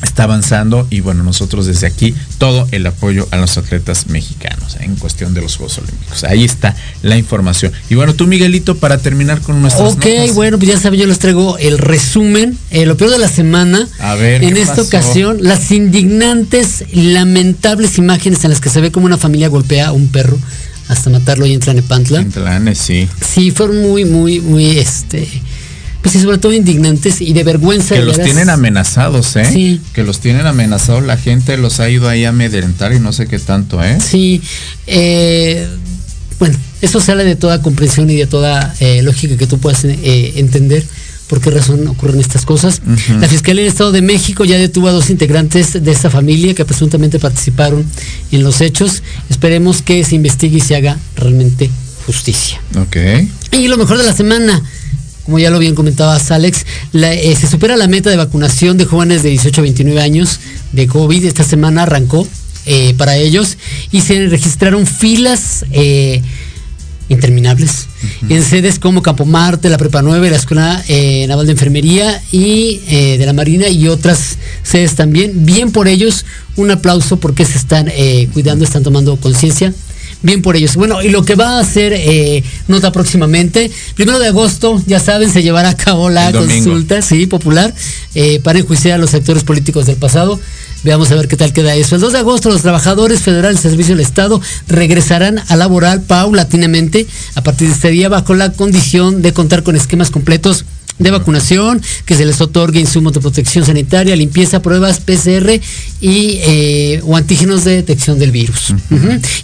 está 0.03 0.23
avanzando 0.23 0.85
y 0.89 0.99
bueno, 0.99 1.23
nosotros 1.23 1.65
desde 1.65 1.87
aquí 1.87 2.13
todo 2.37 2.67
el 2.71 2.85
apoyo 2.85 3.27
a 3.31 3.37
los 3.37 3.57
atletas 3.57 4.07
mexicanos 4.07 4.77
en 4.79 4.95
cuestión 4.95 5.33
de 5.33 5.41
los 5.41 5.55
Juegos 5.57 5.77
Olímpicos. 5.79 6.23
Ahí 6.23 6.43
está 6.43 6.75
la 7.01 7.17
información. 7.17 7.71
Y 7.89 7.95
bueno, 7.95 8.13
tú 8.13 8.27
Miguelito, 8.27 8.77
para 8.77 8.97
terminar 8.99 9.41
con 9.41 9.61
nuestras 9.61 9.93
Ok, 9.93 10.05
notas. 10.05 10.35
bueno, 10.35 10.57
pues 10.57 10.69
ya 10.69 10.79
saben, 10.79 10.99
yo 10.99 11.07
les 11.07 11.19
traigo 11.19 11.57
el 11.57 11.77
resumen, 11.77 12.57
eh, 12.71 12.85
lo 12.85 12.95
peor 12.97 13.11
de 13.11 13.17
la 13.19 13.27
semana. 13.29 13.87
A 13.99 14.15
ver, 14.15 14.43
En 14.43 14.53
¿qué 14.53 14.61
esta 14.61 14.75
pasó? 14.75 14.87
ocasión, 14.87 15.37
las 15.41 15.71
indignantes, 15.71 16.83
lamentables 16.93 17.97
imágenes 17.97 18.43
en 18.43 18.51
las 18.51 18.61
que 18.61 18.69
se 18.69 18.81
ve 18.81 18.91
como 18.91 19.05
una 19.05 19.17
familia 19.17 19.47
golpea 19.49 19.87
a 19.87 19.91
un 19.91 20.07
perro 20.09 20.37
hasta 20.87 21.09
matarlo 21.09 21.45
y 21.45 21.53
entra 21.53 21.71
en 21.73 21.79
Epantla. 21.79 22.19
En 22.21 22.31
Tlanes, 22.31 22.77
sí. 22.77 23.09
Sí, 23.21 23.51
fueron 23.51 23.81
muy, 23.81 24.05
muy, 24.05 24.39
muy, 24.39 24.77
este, 24.79 25.27
pues 26.01 26.13
sí, 26.13 26.21
sobre 26.21 26.37
todo 26.37 26.53
indignantes 26.53 27.21
y 27.21 27.33
de 27.33 27.43
vergüenza. 27.43 27.95
Que 27.95 28.01
de 28.01 28.05
los 28.05 28.17
veras. 28.17 28.31
tienen 28.31 28.49
amenazados, 28.49 29.35
¿eh? 29.35 29.45
Sí. 29.51 29.81
Que 29.93 30.03
los 30.03 30.19
tienen 30.19 30.45
amenazados. 30.45 31.03
La 31.03 31.17
gente 31.17 31.57
los 31.57 31.79
ha 31.79 31.89
ido 31.89 32.07
ahí 32.07 32.25
a 32.25 32.29
amedrentar 32.29 32.93
y 32.93 32.99
no 32.99 33.13
sé 33.13 33.27
qué 33.27 33.39
tanto, 33.39 33.83
¿eh? 33.83 33.97
Sí, 33.99 34.41
eh, 34.85 35.67
bueno, 36.39 36.57
eso 36.81 37.01
sale 37.01 37.23
de 37.23 37.35
toda 37.35 37.61
comprensión 37.61 38.09
y 38.09 38.15
de 38.15 38.27
toda 38.27 38.75
eh, 38.79 39.01
lógica 39.01 39.37
que 39.37 39.47
tú 39.47 39.59
puedas 39.59 39.83
eh, 39.85 40.33
entender 40.35 40.85
por 41.27 41.41
qué 41.41 41.51
razón 41.51 41.85
ocurren 41.87 42.21
estas 42.21 42.45
cosas. 42.45 42.81
La 43.19 43.27
Fiscalía 43.27 43.63
del 43.63 43.71
Estado 43.71 43.91
de 43.91 44.01
México 44.01 44.45
ya 44.45 44.57
detuvo 44.57 44.87
a 44.87 44.91
dos 44.91 45.09
integrantes 45.09 45.83
de 45.83 45.91
esta 45.91 46.09
familia 46.09 46.53
que 46.53 46.63
presuntamente 46.63 47.19
participaron 47.19 47.85
en 48.31 48.43
los 48.43 48.61
hechos. 48.61 49.03
Esperemos 49.29 49.81
que 49.81 50.05
se 50.05 50.15
investigue 50.15 50.57
y 50.57 50.61
se 50.61 50.77
haga 50.77 50.97
realmente 51.17 51.69
justicia. 52.05 52.61
Ok. 52.77 52.95
Y 53.51 53.67
lo 53.67 53.75
mejor 53.75 53.97
de 53.97 54.05
la 54.05 54.13
semana, 54.13 54.61
como 55.27 55.39
ya 55.39 55.49
lo 55.49 55.59
bien 55.59 55.75
comentabas 55.75 56.31
Alex, 56.31 56.65
la- 56.93 57.13
eh, 57.13 57.35
se 57.35 57.47
supera 57.47 57.75
la 57.75 57.89
meta 57.89 58.09
de 58.09 58.15
vacunación 58.15 58.77
de 58.77 58.85
jóvenes 58.85 59.23
de 59.23 59.29
18 59.31 59.59
a 59.59 59.63
29 59.63 60.01
años 60.01 60.39
de 60.71 60.87
COVID. 60.87 61.25
Esta 61.25 61.43
semana 61.43 61.83
arrancó 61.83 62.25
eh, 62.65 62.93
para 62.97 63.17
ellos 63.17 63.57
y 63.91 63.99
se 63.99 64.25
registraron 64.27 64.87
filas 64.87 65.65
eh, 65.73 66.21
interminables 67.09 67.87
en 68.29 68.41
sedes 68.41 68.79
como 68.79 69.01
Campo 69.01 69.25
Marte, 69.25 69.69
la 69.69 69.77
Prepa 69.77 70.01
9, 70.01 70.29
la 70.29 70.37
Escuela 70.37 70.81
Naval 71.27 71.45
de 71.45 71.51
Enfermería 71.51 72.21
y 72.31 72.77
de 73.17 73.25
la 73.25 73.33
Marina 73.33 73.67
y 73.67 73.87
otras 73.89 74.37
sedes 74.63 74.95
también. 74.95 75.45
Bien 75.45 75.71
por 75.71 75.89
ellos, 75.89 76.25
un 76.55 76.71
aplauso 76.71 77.17
porque 77.19 77.43
se 77.45 77.57
están 77.57 77.91
cuidando, 78.33 78.63
están 78.63 78.83
tomando 78.83 79.15
conciencia 79.17 79.73
bien 80.21 80.41
por 80.41 80.55
ellos. 80.55 80.75
Bueno, 80.75 81.01
y 81.01 81.09
lo 81.09 81.23
que 81.23 81.35
va 81.35 81.57
a 81.57 81.59
hacer 81.59 81.93
eh, 81.93 82.43
nota 82.67 82.91
próximamente, 82.91 83.71
primero 83.95 84.19
de 84.19 84.27
agosto, 84.27 84.81
ya 84.85 84.99
saben, 84.99 85.31
se 85.31 85.43
llevará 85.43 85.69
a 85.69 85.77
cabo 85.77 86.09
la 86.09 86.31
consulta, 86.31 87.01
sí, 87.01 87.27
popular, 87.27 87.73
eh, 88.15 88.39
para 88.41 88.59
enjuiciar 88.59 88.95
a 88.95 88.97
los 88.97 89.13
actores 89.13 89.43
políticos 89.43 89.85
del 89.85 89.97
pasado. 89.97 90.39
Veamos 90.83 91.11
a 91.11 91.15
ver 91.15 91.27
qué 91.27 91.35
tal 91.35 91.53
queda 91.53 91.75
eso. 91.75 91.95
El 91.95 92.01
2 92.01 92.13
de 92.13 92.19
agosto 92.19 92.49
los 92.49 92.61
trabajadores 92.61 93.21
federales 93.21 93.61
de 93.61 93.69
servicio 93.69 93.95
del 93.95 94.05
Estado 94.05 94.39
regresarán 94.67 95.41
a 95.47 95.55
laborar 95.55 96.03
paulatinamente 96.03 97.07
a 97.35 97.41
partir 97.41 97.67
de 97.67 97.73
este 97.73 97.89
día 97.89 98.09
bajo 98.09 98.35
la 98.35 98.51
condición 98.53 99.21
de 99.21 99.33
contar 99.33 99.63
con 99.63 99.75
esquemas 99.75 100.11
completos 100.11 100.65
de 100.99 101.11
vacunación, 101.11 101.81
que 102.05 102.15
se 102.15 102.25
les 102.25 102.41
otorgue 102.41 102.79
insumos 102.79 103.13
de 103.13 103.19
protección 103.19 103.65
sanitaria, 103.65 104.15
limpieza, 104.15 104.61
pruebas 104.61 104.99
PCR 104.99 105.59
y 106.01 106.39
eh, 106.41 107.01
o 107.03 107.15
antígenos 107.15 107.63
de 107.63 107.75
detección 107.75 108.19
del 108.19 108.31
virus. 108.31 108.73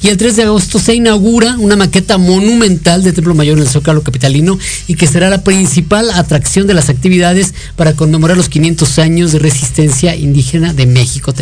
Y 0.01 0.07
el 0.09 0.17
3 0.17 0.35
de 0.35 0.43
agosto 0.43 0.79
se 0.79 0.95
inaugura 0.95 1.55
una 1.57 1.75
maqueta 1.75 2.17
monumental 2.17 3.03
de 3.03 3.13
Templo 3.13 3.35
Mayor 3.35 3.57
en 3.57 3.63
el 3.63 3.69
Zócalo 3.69 4.01
Capitalino 4.01 4.57
y 4.87 4.95
que 4.95 5.07
será 5.07 5.29
la 5.29 5.43
principal 5.43 6.09
atracción 6.11 6.67
de 6.67 6.73
las 6.73 6.89
actividades 6.89 7.53
para 7.75 7.93
conmemorar 7.93 8.37
los 8.37 8.49
500 8.49 8.99
años 8.99 9.31
de 9.31 9.39
resistencia 9.39 10.15
indígena 10.15 10.73
de 10.73 10.85
México, 10.85 11.33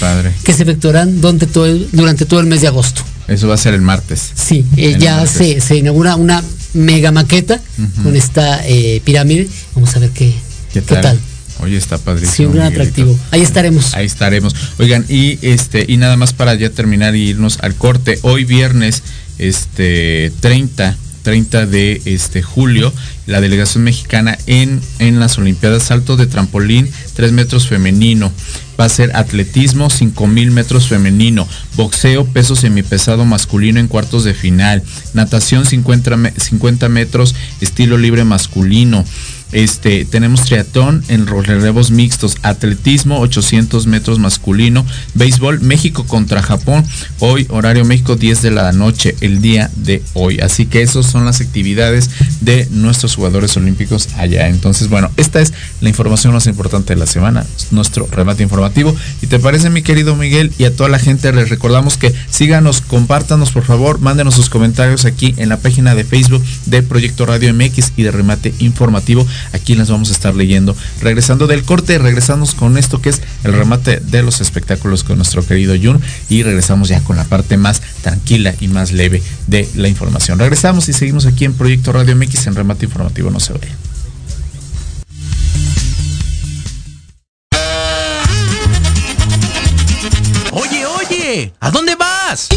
padre. 0.00 0.32
que 0.44 0.52
se 0.52 0.62
efectuarán 0.62 1.20
durante 1.20 1.46
todo 1.46 1.66
el, 1.66 1.88
durante 1.92 2.26
todo 2.26 2.40
el 2.40 2.46
mes 2.46 2.60
de 2.60 2.68
agosto. 2.68 3.02
Eso 3.28 3.48
va 3.48 3.54
a 3.54 3.58
ser 3.58 3.74
el 3.74 3.82
martes. 3.82 4.30
Sí, 4.34 4.64
eh, 4.76 4.96
ya 4.98 5.16
martes. 5.16 5.32
se, 5.32 5.60
se 5.60 5.76
inaugura 5.76 6.16
una 6.16 6.42
mega 6.76 7.10
maqueta 7.12 7.60
con 8.02 8.14
esta 8.16 8.66
eh, 8.66 9.00
pirámide. 9.04 9.48
Vamos 9.74 9.94
a 9.96 9.98
ver 9.98 10.10
qué, 10.10 10.32
¿Qué 10.72 10.80
qué 10.80 10.94
tal? 10.94 11.02
tal. 11.02 11.20
Oye, 11.60 11.76
está 11.78 11.96
padrísimo. 11.96 12.34
Sí, 12.36 12.44
un 12.44 12.52
gran 12.52 12.68
Miguelito. 12.70 12.82
atractivo. 12.82 13.18
Ahí 13.30 13.40
estaremos. 13.42 13.94
Ahí 13.94 14.06
estaremos. 14.06 14.54
Oigan, 14.78 15.06
y 15.08 15.38
este, 15.40 15.86
y 15.88 15.96
nada 15.96 16.16
más 16.16 16.32
para 16.34 16.54
ya 16.54 16.68
terminar 16.70 17.16
y 17.16 17.28
irnos 17.30 17.58
al 17.62 17.74
corte. 17.74 18.18
Hoy 18.22 18.44
viernes, 18.44 19.02
este, 19.38 20.32
30, 20.40 20.96
30 21.22 21.66
de 21.66 22.02
este 22.04 22.42
julio, 22.42 22.92
la 23.26 23.40
delegación 23.40 23.84
mexicana 23.84 24.36
en, 24.46 24.80
en 24.98 25.18
las 25.18 25.38
Olimpiadas 25.38 25.84
Salto 25.84 26.16
de 26.16 26.26
trampolín, 26.26 26.90
3 27.14 27.32
metros 27.32 27.66
femenino. 27.68 28.30
Va 28.78 28.84
a 28.84 28.88
ser 28.90 29.16
atletismo, 29.16 29.88
5000 29.88 30.50
metros 30.50 30.86
femenino, 30.88 31.48
boxeo, 31.76 32.26
peso 32.26 32.56
semipesado 32.56 33.24
masculino 33.24 33.80
en 33.80 33.88
cuartos 33.88 34.24
de 34.24 34.34
final, 34.34 34.82
natación 35.14 35.64
50, 35.64 36.16
me- 36.16 36.32
50 36.32 36.88
metros, 36.90 37.34
estilo 37.60 37.96
libre 37.96 38.24
masculino. 38.24 39.04
Este, 39.56 40.04
tenemos 40.04 40.42
triatlón 40.42 41.02
en 41.08 41.24
los 41.24 41.46
relevos 41.46 41.90
mixtos, 41.90 42.36
atletismo 42.42 43.20
800 43.20 43.86
metros 43.86 44.18
masculino, 44.18 44.84
béisbol 45.14 45.62
México 45.62 46.04
contra 46.06 46.42
Japón, 46.42 46.84
hoy 47.20 47.46
horario 47.48 47.86
México 47.86 48.16
10 48.16 48.42
de 48.42 48.50
la 48.50 48.72
noche, 48.72 49.16
el 49.22 49.40
día 49.40 49.70
de 49.74 50.02
hoy. 50.12 50.40
Así 50.40 50.66
que 50.66 50.82
esas 50.82 51.06
son 51.06 51.24
las 51.24 51.40
actividades 51.40 52.10
de 52.42 52.68
nuestros 52.70 53.14
jugadores 53.14 53.56
olímpicos 53.56 54.10
allá. 54.18 54.48
Entonces, 54.48 54.90
bueno, 54.90 55.10
esta 55.16 55.40
es 55.40 55.54
la 55.80 55.88
información 55.88 56.34
más 56.34 56.46
importante 56.46 56.92
de 56.92 57.00
la 57.00 57.06
semana, 57.06 57.46
nuestro 57.70 58.06
remate 58.12 58.42
informativo. 58.42 58.94
¿Y 59.22 59.26
te 59.26 59.38
parece, 59.38 59.70
mi 59.70 59.80
querido 59.80 60.16
Miguel? 60.16 60.52
Y 60.58 60.64
a 60.64 60.76
toda 60.76 60.90
la 60.90 60.98
gente 60.98 61.32
les 61.32 61.48
recordamos 61.48 61.96
que 61.96 62.14
síganos, 62.28 62.82
compártanos, 62.82 63.52
por 63.52 63.64
favor, 63.64 64.00
mándenos 64.00 64.34
sus 64.34 64.50
comentarios 64.50 65.06
aquí 65.06 65.34
en 65.38 65.48
la 65.48 65.56
página 65.56 65.94
de 65.94 66.04
Facebook 66.04 66.44
de 66.66 66.82
Proyecto 66.82 67.24
Radio 67.24 67.54
MX 67.54 67.94
y 67.96 68.02
de 68.02 68.10
Remate 68.10 68.52
Informativo. 68.58 69.26
Aquí 69.52 69.74
las 69.74 69.90
vamos 69.90 70.10
a 70.10 70.12
estar 70.12 70.34
leyendo. 70.34 70.76
Regresando 71.00 71.46
del 71.46 71.64
corte, 71.64 71.98
regresamos 71.98 72.54
con 72.54 72.78
esto 72.78 73.00
que 73.00 73.10
es 73.10 73.22
el 73.44 73.52
remate 73.52 74.00
de 74.00 74.22
los 74.22 74.40
espectáculos 74.40 75.04
con 75.04 75.16
nuestro 75.16 75.44
querido 75.46 75.74
Jun 75.80 76.00
y 76.28 76.42
regresamos 76.42 76.88
ya 76.88 77.00
con 77.02 77.16
la 77.16 77.24
parte 77.24 77.56
más 77.56 77.82
tranquila 78.02 78.54
y 78.60 78.68
más 78.68 78.92
leve 78.92 79.22
de 79.46 79.68
la 79.76 79.88
información. 79.88 80.38
Regresamos 80.38 80.88
y 80.88 80.92
seguimos 80.92 81.26
aquí 81.26 81.44
en 81.44 81.54
Proyecto 81.54 81.92
Radio 81.92 82.16
MX 82.16 82.46
en 82.46 82.54
remate 82.54 82.86
informativo, 82.86 83.30
no 83.30 83.40
se 83.40 83.52
vayan. 83.52 83.76
Oye, 90.52 90.86
oye, 90.86 91.52
¿a 91.60 91.70
dónde 91.70 91.94
vas? 91.96 92.48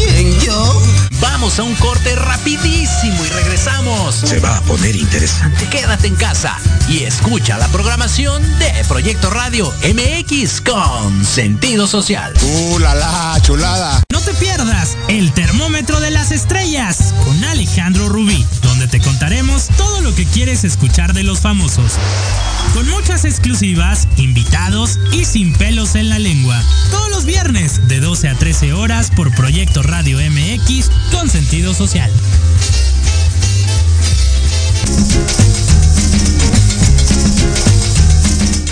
Vamos 1.50 1.58
a 1.58 1.62
un 1.64 1.88
corte 1.88 2.14
rapidísimo 2.14 3.24
y 3.24 3.28
regresamos. 3.30 4.14
Se 4.14 4.38
va 4.38 4.58
a 4.58 4.60
poner 4.60 4.94
interesante. 4.94 5.66
Quédate 5.68 6.06
en 6.06 6.14
casa 6.14 6.56
y 6.88 7.02
escucha 7.02 7.58
la 7.58 7.66
programación 7.68 8.40
de 8.60 8.70
Proyecto 8.86 9.30
Radio 9.30 9.74
MX 9.82 10.60
con 10.60 11.24
sentido 11.24 11.88
social. 11.88 12.32
¡Uh, 12.40 12.78
la, 12.78 12.94
la 12.94 13.36
chulada! 13.42 14.00
No 14.12 14.20
te 14.20 14.32
pierdas 14.34 14.96
el 15.08 15.32
termómetro 15.32 15.98
de 15.98 16.12
las 16.12 16.30
estrellas 16.30 17.12
con 17.24 17.42
Alejandro 17.42 18.08
Rubí, 18.08 18.46
donde 18.62 18.86
te 18.86 19.00
contaremos 19.00 19.70
todo 19.76 20.02
lo 20.02 20.14
que 20.14 20.26
quieres 20.26 20.62
escuchar 20.62 21.14
de 21.14 21.24
los 21.24 21.40
famosos. 21.40 21.94
Con 22.74 22.88
muchas 22.90 23.24
exclusivas, 23.24 24.06
invitados 24.16 25.00
y 25.12 25.24
sin 25.24 25.52
pelos 25.54 25.96
en 25.96 26.08
la 26.08 26.20
lengua. 26.20 26.62
Todos 26.92 27.10
los 27.10 27.24
viernes 27.24 27.88
de 27.88 27.98
12 27.98 28.28
a 28.28 28.34
13 28.36 28.72
horas 28.74 29.10
por 29.10 29.34
Proyecto 29.34 29.82
Radio 29.82 30.18
MX 30.18 30.90
con 31.10 31.28
sentido 31.28 31.39
social. 31.72 32.10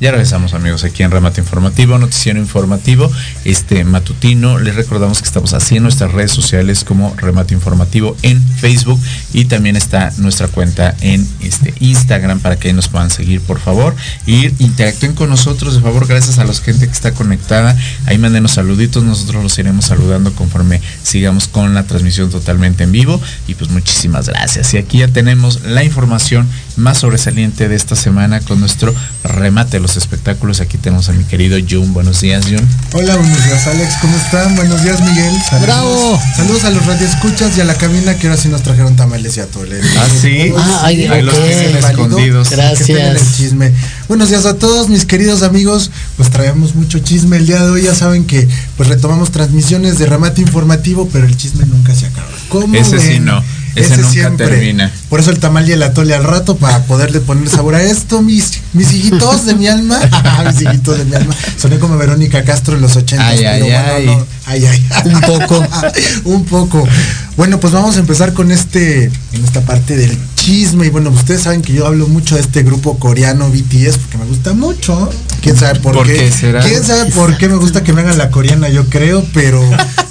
Ya 0.00 0.12
regresamos 0.12 0.54
amigos 0.54 0.84
aquí 0.84 1.02
en 1.02 1.10
Remate 1.10 1.40
Informativo, 1.40 1.98
Noticiero 1.98 2.38
Informativo, 2.38 3.10
este 3.44 3.82
matutino. 3.82 4.60
Les 4.60 4.76
recordamos 4.76 5.18
que 5.18 5.24
estamos 5.24 5.54
así 5.54 5.76
en 5.76 5.82
nuestras 5.82 6.12
redes 6.12 6.30
sociales 6.30 6.84
como 6.84 7.16
Remate 7.16 7.52
Informativo 7.52 8.16
en 8.22 8.40
Facebook 8.40 9.00
y 9.32 9.46
también 9.46 9.74
está 9.74 10.12
nuestra 10.18 10.46
cuenta 10.46 10.94
en 11.00 11.26
este 11.40 11.74
Instagram 11.80 12.38
para 12.38 12.60
que 12.60 12.72
nos 12.72 12.86
puedan 12.86 13.10
seguir 13.10 13.40
por 13.40 13.58
favor. 13.58 13.96
Y 14.24 14.46
interactúen 14.62 15.14
con 15.14 15.30
nosotros 15.30 15.74
de 15.74 15.80
favor, 15.80 16.06
gracias 16.06 16.38
a 16.38 16.44
la 16.44 16.54
gente 16.54 16.86
que 16.86 16.92
está 16.92 17.12
conectada. 17.12 17.76
Ahí 18.06 18.18
mándenos 18.18 18.52
saluditos, 18.52 19.02
nosotros 19.02 19.42
los 19.42 19.58
iremos 19.58 19.86
saludando 19.86 20.32
conforme 20.32 20.80
sigamos 21.02 21.48
con 21.48 21.74
la 21.74 21.82
transmisión 21.82 22.30
totalmente 22.30 22.84
en 22.84 22.92
vivo. 22.92 23.20
Y 23.48 23.56
pues 23.56 23.68
muchísimas 23.70 24.28
gracias. 24.28 24.72
Y 24.74 24.78
aquí 24.78 24.98
ya 24.98 25.08
tenemos 25.08 25.62
la 25.62 25.82
información 25.82 26.46
más 26.78 26.98
sobresaliente 26.98 27.68
de 27.68 27.76
esta 27.76 27.96
semana 27.96 28.40
con 28.40 28.60
nuestro 28.60 28.94
remate 29.24 29.72
de 29.72 29.80
los 29.80 29.96
espectáculos. 29.96 30.60
Aquí 30.60 30.78
tenemos 30.78 31.08
a 31.08 31.12
mi 31.12 31.24
querido 31.24 31.58
Jun. 31.68 31.92
Buenos 31.92 32.20
días, 32.20 32.46
Jun. 32.46 32.66
Hola, 32.94 33.16
buenos 33.16 33.44
días, 33.44 33.66
Alex. 33.66 33.94
¿Cómo 34.00 34.16
están? 34.16 34.56
Buenos 34.56 34.82
días, 34.82 35.00
Miguel. 35.00 35.34
Saludos. 35.48 35.66
¡Bravo! 35.66 36.20
Saludos 36.36 36.64
a 36.64 36.70
los 36.70 36.86
radioescuchas 36.86 37.56
y 37.58 37.60
a 37.60 37.64
la 37.64 37.74
cabina 37.74 38.14
que 38.16 38.28
ahora 38.28 38.40
sí 38.40 38.48
nos 38.48 38.62
trajeron 38.62 38.96
tamales 38.96 39.36
y 39.36 39.40
atole. 39.40 39.80
Ah, 39.98 40.06
sí. 40.20 40.52
Ah, 40.56 40.80
ay, 40.84 41.06
Ahí 41.06 41.22
los 41.22 41.34
ok. 41.34 41.44
tienen 41.44 41.76
escondidos. 41.76 42.50
Gracias. 42.50 42.86
Que 42.86 42.94
tengan 42.94 43.16
el 43.16 43.32
chisme. 43.36 43.72
Buenos 44.08 44.30
días 44.30 44.46
a 44.46 44.54
todos, 44.54 44.88
mis 44.88 45.04
queridos 45.04 45.42
amigos. 45.42 45.90
Pues 46.16 46.30
traemos 46.30 46.74
mucho 46.74 47.00
chisme 47.00 47.36
el 47.36 47.46
día 47.46 47.62
de 47.62 47.70
hoy. 47.70 47.82
Ya 47.82 47.94
saben 47.94 48.24
que 48.24 48.48
pues 48.76 48.88
retomamos 48.88 49.30
transmisiones 49.32 49.98
de 49.98 50.06
remate 50.06 50.40
informativo, 50.40 51.08
pero 51.12 51.26
el 51.26 51.36
chisme 51.36 51.66
nunca 51.66 51.94
se 51.94 52.06
acaba. 52.06 52.28
¿Cómo 52.48 52.74
Ese 52.76 53.00
sí 53.00 53.20
no. 53.20 53.42
Ese 53.74 53.96
nunca 53.98 54.36
termina. 54.36 54.92
Por 55.08 55.20
eso 55.20 55.30
el 55.30 55.38
tamal 55.38 55.68
y 55.68 55.72
el 55.72 55.82
atole 55.82 56.14
al 56.14 56.24
rato 56.24 56.56
para 56.56 56.84
poderle 56.84 57.20
poner 57.20 57.48
sabor 57.48 57.74
a 57.74 57.82
esto, 57.82 58.22
mis, 58.22 58.60
mis 58.72 58.92
hijitos 58.92 59.46
de 59.46 59.54
mi 59.54 59.68
alma. 59.68 59.98
mis 60.46 60.62
hijitos 60.62 60.98
de 60.98 61.04
mi 61.04 61.14
alma. 61.14 61.34
Soné 61.56 61.78
como 61.78 61.96
Verónica 61.96 62.44
Castro 62.44 62.76
en 62.76 62.82
los 62.82 62.96
80. 62.96 63.26
Ay, 63.26 63.44
ay, 63.44 63.62
ay. 63.70 64.18
ay, 64.46 64.66
ay. 64.66 64.86
Un 65.04 65.20
poco. 65.20 65.66
Un 66.24 66.44
poco. 66.44 66.88
Bueno, 67.36 67.60
pues 67.60 67.72
vamos 67.72 67.96
a 67.96 68.00
empezar 68.00 68.32
con 68.32 68.50
este, 68.50 69.04
en 69.04 69.44
esta 69.44 69.60
parte 69.60 69.96
del 69.96 70.18
chisme. 70.48 70.86
Y 70.86 70.88
bueno, 70.88 71.10
ustedes 71.10 71.42
saben 71.42 71.60
que 71.60 71.74
yo 71.74 71.86
hablo 71.86 72.08
mucho 72.08 72.34
de 72.34 72.40
este 72.40 72.62
grupo 72.62 72.98
coreano 72.98 73.50
BTS 73.50 73.98
porque 73.98 74.16
me 74.16 74.24
gusta 74.24 74.54
mucho. 74.54 75.10
¿Quién 75.42 75.56
sabe 75.56 75.78
por, 75.80 75.94
¿Por 75.94 76.06
qué? 76.06 76.14
qué 76.14 76.32
será? 76.32 76.60
¿Quién 76.60 76.82
sabe 76.82 77.10
por 77.12 77.36
qué 77.36 77.48
me 77.48 77.56
gusta 77.56 77.84
que 77.84 77.92
me 77.92 78.00
hagan 78.00 78.16
la 78.16 78.30
coreana? 78.30 78.70
Yo 78.70 78.86
creo, 78.86 79.22
pero 79.34 79.62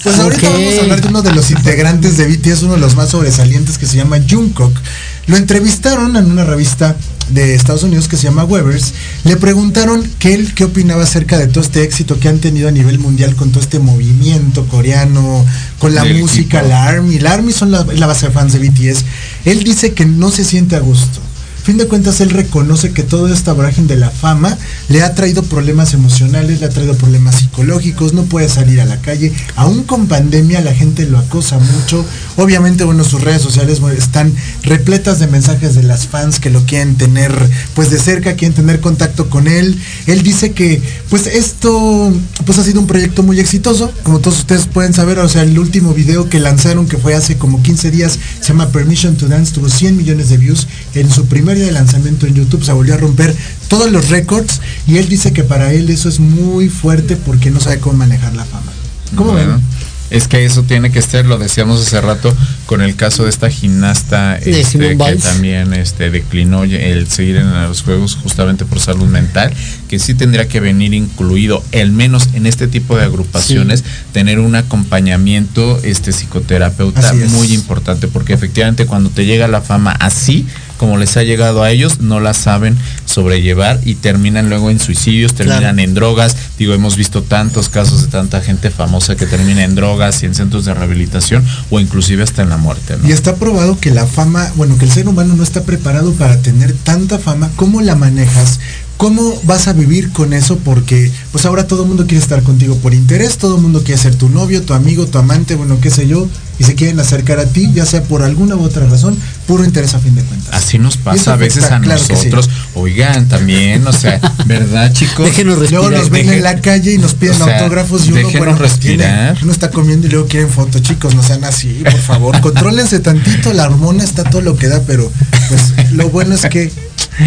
pues 0.03 0.15
¿Por 0.15 0.25
ahorita 0.25 0.49
vamos 0.49 0.77
a 0.77 0.81
hablar 0.81 1.01
de 1.01 1.07
uno 1.07 1.21
de 1.23 1.33
los 1.33 1.49
integrantes 1.49 2.17
de 2.17 2.27
BTS, 2.27 2.63
uno 2.63 2.73
de 2.73 2.79
los 2.79 2.95
más 2.95 3.09
sobresalientes 3.09 3.79
que 3.79 3.87
se 3.87 3.97
llama 3.97 4.19
Jungkook. 4.29 4.79
Lo 5.25 5.37
entrevistaron 5.37 6.15
en 6.15 6.29
una 6.29 6.43
revista 6.43 6.95
de 7.29 7.55
Estados 7.55 7.83
Unidos 7.83 8.07
que 8.07 8.17
se 8.17 8.23
llama 8.23 8.43
Webers. 8.43 8.93
Le 9.23 9.37
preguntaron 9.37 10.03
que 10.19 10.33
él 10.33 10.53
qué 10.53 10.65
opinaba 10.65 11.03
acerca 11.03 11.37
de 11.37 11.47
todo 11.47 11.63
este 11.63 11.83
éxito 11.83 12.19
que 12.19 12.29
han 12.29 12.39
tenido 12.39 12.67
a 12.67 12.71
nivel 12.71 12.99
mundial 12.99 13.35
con 13.35 13.51
todo 13.51 13.61
este 13.61 13.79
movimiento 13.79 14.65
coreano, 14.67 15.45
con 15.79 15.93
la 15.95 16.05
música, 16.05 16.59
equipo. 16.59 16.73
la 16.73 16.85
ARMY. 16.85 17.19
La 17.19 17.33
ARMY 17.33 17.51
son 17.51 17.71
la, 17.71 17.83
la 17.83 18.07
base 18.07 18.27
de 18.27 18.31
fans 18.31 18.53
de 18.53 18.59
BTS. 18.59 19.05
Él 19.45 19.63
dice 19.63 19.93
que 19.93 20.05
no 20.05 20.31
se 20.31 20.43
siente 20.43 20.75
a 20.75 20.79
gusto. 20.79 21.19
Fin 21.67 21.77
de 21.77 21.89
cuentas 21.89 22.21
él 22.21 22.29
reconoce 22.29 22.93
que 22.93 23.03
toda 23.03 23.33
esta 23.33 23.51
vorágine 23.51 23.89
de 23.89 23.97
la 23.97 24.09
fama 24.09 24.57
le 24.87 25.01
ha 25.03 25.13
traído 25.15 25.43
problemas 25.43 25.93
emocionales, 25.93 26.61
le 26.61 26.65
ha 26.65 26.69
traído 26.69 26.95
problemas 26.95 27.35
psicológicos, 27.35 28.13
no 28.13 28.23
puede 28.23 28.47
salir 28.47 28.79
a 28.79 28.85
la 28.85 29.01
calle, 29.01 29.33
aún 29.57 29.83
con 29.83 30.07
pandemia 30.07 30.61
la 30.61 30.73
gente 30.73 31.05
lo 31.05 31.17
acosa 31.17 31.59
mucho. 31.59 32.05
Obviamente, 32.37 32.85
bueno, 32.85 33.03
sus 33.03 33.21
redes 33.21 33.41
sociales 33.41 33.81
están 33.97 34.33
repletas 34.63 35.19
de 35.19 35.27
mensajes 35.27 35.75
de 35.75 35.83
las 35.83 36.07
fans 36.07 36.39
que 36.39 36.51
lo 36.51 36.63
quieren 36.63 36.95
tener 36.95 37.33
pues 37.75 37.89
de 37.89 37.99
cerca, 37.99 38.35
quieren 38.35 38.55
tener 38.55 38.79
contacto 38.79 39.29
con 39.29 39.49
él. 39.49 39.77
Él 40.05 40.23
dice 40.23 40.53
que 40.53 40.81
pues 41.09 41.27
esto 41.27 42.13
pues 42.45 42.57
ha 42.57 42.63
sido 42.63 42.79
un 42.79 42.87
proyecto 42.87 43.23
muy 43.23 43.39
exitoso, 43.39 43.91
como 44.03 44.19
todos 44.19 44.39
ustedes 44.39 44.65
pueden 44.65 44.93
saber, 44.93 45.19
o 45.19 45.29
sea, 45.29 45.43
el 45.43 45.57
último 45.57 45.93
video 45.93 46.29
que 46.29 46.39
lanzaron 46.39 46.87
que 46.87 46.97
fue 46.97 47.15
hace 47.15 47.37
como 47.37 47.61
15 47.61 47.91
días 47.91 48.19
se 48.39 48.47
llama 48.49 48.69
Permission 48.69 49.15
to 49.15 49.27
Dance, 49.27 49.53
tuvo 49.53 49.69
100 49.69 49.95
millones 49.97 50.29
de 50.29 50.37
views 50.37 50.67
en 50.95 51.09
su 51.09 51.25
primer 51.25 51.57
día 51.57 51.65
de 51.65 51.71
lanzamiento 51.71 52.27
en 52.27 52.35
YouTube, 52.35 52.63
se 52.63 52.73
volvió 52.73 52.93
a 52.93 52.97
romper 52.97 53.35
todos 53.67 53.91
los 53.91 54.09
récords 54.09 54.61
y 54.85 54.97
él 54.97 55.07
dice 55.07 55.33
que 55.33 55.43
para 55.43 55.73
él 55.73 55.89
eso 55.89 56.09
es 56.09 56.19
muy 56.19 56.69
fuerte 56.69 57.15
porque 57.15 57.51
no 57.51 57.59
sabe 57.59 57.79
cómo 57.79 57.97
manejar 57.97 58.35
la 58.35 58.45
fama. 58.45 58.71
¿Cómo 59.15 59.31
Bueno, 59.31 59.53
ven? 59.53 59.61
Es 60.09 60.27
que 60.27 60.45
eso 60.45 60.63
tiene 60.63 60.91
que 60.91 61.01
ser, 61.01 61.25
lo 61.25 61.37
decíamos 61.37 61.81
hace 61.81 61.99
rato, 61.99 62.35
con 62.65 62.81
el 62.81 62.95
caso 62.95 63.23
de 63.23 63.29
esta 63.29 63.49
gimnasta 63.49 64.35
De 64.35 64.61
este, 64.61 64.97
que 64.97 65.15
también 65.15 65.73
este, 65.73 66.09
declinó 66.09 66.63
el 66.63 67.07
seguir 67.07 67.37
en 67.37 67.51
los 67.67 67.81
juegos 67.81 68.15
justamente 68.15 68.65
por 68.65 68.79
salud 68.79 69.07
mental, 69.07 69.53
que 69.87 69.99
sí 69.99 70.13
tendría 70.13 70.47
que 70.47 70.59
venir 70.59 70.93
incluido, 70.93 71.63
al 71.73 71.91
menos 71.91 72.29
en 72.33 72.45
este 72.45 72.67
tipo 72.67 72.97
de 72.97 73.03
agrupaciones, 73.03 73.83
tener 74.13 74.39
un 74.39 74.55
acompañamiento 74.55 75.79
este 75.83 76.11
psicoterapeuta 76.11 77.13
muy 77.13 77.53
importante, 77.53 78.07
porque 78.07 78.33
efectivamente 78.33 78.85
cuando 78.85 79.09
te 79.09 79.25
llega 79.25 79.47
la 79.47 79.61
fama 79.61 79.91
así, 79.91 80.45
como 80.77 80.97
les 80.97 81.17
ha 81.17 81.23
llegado 81.23 81.63
a 81.63 81.71
ellos, 81.71 81.99
no 81.99 82.19
la 82.19 82.33
saben 82.33 82.77
sobrellevar 83.05 83.79
y 83.83 83.95
terminan 83.95 84.49
luego 84.49 84.69
en 84.69 84.79
suicidios, 84.79 85.33
terminan 85.33 85.59
Claro. 85.75 85.79
en 85.79 85.93
drogas. 85.93 86.35
Digo, 86.57 86.73
hemos 86.73 86.95
visto 86.95 87.23
tantos 87.23 87.69
casos 87.69 88.01
de 88.03 88.07
tanta 88.09 88.41
gente 88.41 88.69
famosa 88.69 89.15
que 89.15 89.25
termina 89.25 89.63
en 89.63 89.75
drogas 89.75 90.21
y 90.23 90.25
en 90.25 90.35
centros 90.35 90.65
de 90.65 90.73
rehabilitación 90.73 91.45
o 91.69 91.79
inclusive 91.79 92.23
hasta 92.23 92.43
en 92.43 92.49
la 92.49 92.57
muerte. 92.57 92.97
¿no? 93.01 93.07
Y 93.07 93.11
está 93.11 93.35
probado 93.35 93.79
que 93.79 93.91
la 93.91 94.05
fama, 94.05 94.51
bueno, 94.55 94.77
que 94.77 94.85
el 94.85 94.91
ser 94.91 95.07
humano 95.07 95.35
no 95.35 95.43
está 95.43 95.63
preparado 95.63 96.13
para 96.13 96.37
tener 96.41 96.73
tanta 96.73 97.19
fama. 97.19 97.49
¿Cómo 97.55 97.81
la 97.81 97.95
manejas? 97.95 98.59
¿Cómo 98.97 99.39
vas 99.43 99.67
a 99.67 99.73
vivir 99.73 100.11
con 100.11 100.33
eso? 100.33 100.57
Porque 100.57 101.11
pues 101.31 101.45
ahora 101.45 101.67
todo 101.67 101.83
el 101.83 101.87
mundo 101.87 102.07
quiere 102.07 102.21
estar 102.23 102.41
contigo 102.41 102.75
por 102.77 102.95
interés, 102.95 103.37
todo 103.37 103.55
el 103.57 103.61
mundo 103.61 103.83
quiere 103.83 104.01
ser 104.01 104.15
tu 104.15 104.27
novio, 104.27 104.63
tu 104.63 104.73
amigo, 104.73 105.05
tu 105.05 105.19
amante, 105.19 105.53
bueno, 105.53 105.79
qué 105.79 105.91
sé 105.91 106.07
yo, 106.07 106.27
y 106.57 106.63
se 106.63 106.73
quieren 106.73 106.99
acercar 106.99 107.37
a 107.39 107.45
ti, 107.45 107.69
ya 107.75 107.85
sea 107.85 108.01
por 108.01 108.23
alguna 108.23 108.55
u 108.55 108.63
otra 108.63 108.87
razón, 108.87 109.15
puro 109.45 109.63
interés 109.63 109.93
a 109.93 109.99
fin 109.99 110.15
de 110.15 110.23
cuentas. 110.23 110.51
Así 110.51 110.79
nos 110.79 110.97
pasa 110.97 111.33
a 111.33 111.35
veces 111.35 111.65
afecta, 111.65 111.75
a 111.77 111.81
claro 111.81 112.01
que 112.07 112.15
sí. 112.15 112.29
nosotros. 112.29 112.49
Oigan, 112.73 113.27
también, 113.29 113.85
o 113.85 113.93
sea, 113.93 114.19
¿verdad, 114.47 114.91
chicos? 114.93 115.25
Déjenos 115.27 115.59
Luego 115.69 115.89
respirar. 115.89 115.99
nos 116.01 116.09
ven 116.09 116.25
deje- 116.25 116.37
en 116.37 116.43
la 116.43 116.59
calle 116.61 116.93
y 116.93 116.97
nos 116.97 117.13
piden 117.13 117.39
o 117.39 117.45
sea, 117.45 117.59
autógrafos 117.59 118.01
y 118.07 118.11
uno, 118.13 118.15
déjenos 118.17 118.37
bueno, 118.39 118.57
pues, 118.57 118.79
tiene- 118.79 119.03
respirar. 119.03 119.37
uno 119.43 119.51
está 119.51 119.69
comiendo 119.69 120.07
y 120.07 120.09
luego 120.09 120.27
quieren 120.27 120.49
foto, 120.49 120.79
chicos, 120.79 121.13
no 121.13 121.21
sean 121.21 121.43
así, 121.43 121.83
por 121.83 121.99
favor, 121.99 122.41
contrólense 122.41 122.99
tantito, 122.99 123.53
la 123.53 123.65
hormona 123.65 124.03
está 124.03 124.23
todo 124.23 124.41
lo 124.41 124.57
que 124.57 124.67
da, 124.67 124.81
pero 124.87 125.11
pues 125.49 125.91
lo 125.93 126.09
bueno 126.09 126.33
es 126.33 126.41
que 126.49 126.71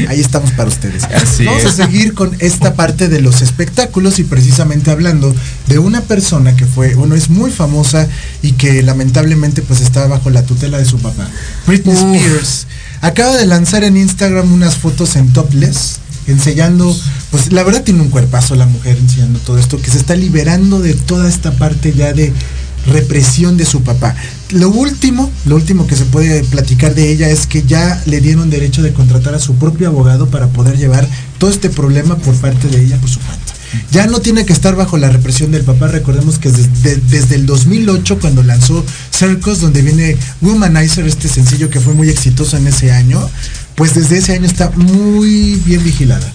ahí 0.09 0.21
estamos 0.21 0.51
para 0.53 0.69
ustedes. 0.69 1.05
Así 1.05 1.45
Vamos 1.45 1.65
es. 1.65 1.69
a 1.71 1.73
seguir 1.73 2.15
con 2.15 2.37
esta 2.39 2.75
parte 2.75 3.09
de 3.09 3.21
los 3.21 3.43
espectáculos 3.43 4.19
y 4.19 4.25
precisamente 4.25 4.91
hablando 4.91 5.35
de 5.67 5.79
una 5.79 6.03
persona 6.03 6.57
que 6.57 6.67
fue, 6.67 6.95
bueno, 6.95 7.15
es 7.15 7.31
muy 7.31 7.51
famosa 7.51 8.09
y 8.43 8.53
que 8.53 8.83
lamentablemente 8.83 9.63
pues 9.63 9.81
estaba 9.81 10.07
bajo 10.07 10.31
la 10.31 10.43
tutela 10.43 10.79
de 10.79 10.85
su 10.85 10.99
papá. 10.99 11.29
Britney 11.67 11.95
Uf. 11.95 12.03
Spears 12.03 12.67
acaba 13.01 13.37
de 13.37 13.47
lanzar 13.47 13.85
en 13.85 13.97
Instagram 13.97 14.53
unas 14.53 14.77
fotos 14.77 15.17
en 15.17 15.33
topless 15.33 16.01
enseñando, 16.27 16.97
pues 17.31 17.53
la 17.53 17.63
verdad 17.63 17.83
tiene 17.83 18.03
un 18.03 18.11
cuerpazo 18.11 18.55
la 18.55 18.67
mujer 18.67 18.97
enseñando 18.99 19.39
todo 19.41 19.59
esto, 19.59 19.81
que 19.81 19.91
se 19.91 19.99
está 19.99 20.15
liberando 20.15 20.81
de 20.81 20.95
toda 20.95 21.29
esta 21.29 21.53
parte 21.53 21.93
ya 21.93 22.13
de 22.13 22.33
represión 22.87 23.57
de 23.57 23.65
su 23.65 23.83
papá. 23.83 24.15
Lo 24.51 24.69
último, 24.71 25.31
lo 25.47 25.57
último 25.57 25.87
que 25.87 25.97
se 25.97 26.05
puede 26.05 26.43
platicar 26.45 26.95
de 26.95 27.11
ella 27.13 27.29
es 27.29 27.47
que 27.47 27.63
ya 27.63 28.03
le 28.07 28.21
dieron 28.21 28.51
derecho 28.51 28.83
de 28.83 28.93
contratar 28.93 29.35
a 29.35 29.39
su 29.39 29.55
propio 29.57 29.89
abogado 29.89 30.29
para 30.29 30.49
poder 30.49 30.77
llevar 30.77 31.09
todo 31.39 31.51
este 31.51 31.71
problema 31.71 32.17
por 32.17 32.35
parte 32.37 32.69
de 32.69 32.83
ella 32.83 32.99
por 32.99 33.09
su 33.09 33.21
cuenta. 33.21 33.55
Ya 33.93 34.07
no 34.07 34.21
tiene 34.21 34.45
que 34.45 34.53
estar 34.53 34.75
bajo 34.75 34.99
la 34.99 35.11
represión 35.11 35.53
del 35.53 35.63
papá. 35.63 35.89
Recordemos 35.89 36.39
que 36.39 36.51
desde, 36.51 37.35
el 37.35 37.47
2008, 37.47 38.19
cuando 38.19 38.43
lanzó 38.43 38.85
Circus, 39.11 39.61
donde 39.61 39.83
viene 39.83 40.17
Womanizer, 40.41 41.07
este 41.07 41.29
sencillo 41.29 41.71
que 41.71 41.81
fue 41.81 41.95
muy 41.95 42.09
exitoso 42.09 42.57
en 42.57 42.67
ese 42.67 42.93
año, 42.93 43.21
pues 43.77 43.95
desde 43.95 44.19
ese 44.19 44.35
año 44.35 44.47
está 44.47 44.71
muy 44.71 45.61
bien 45.65 45.85
vigilada. 45.85 46.33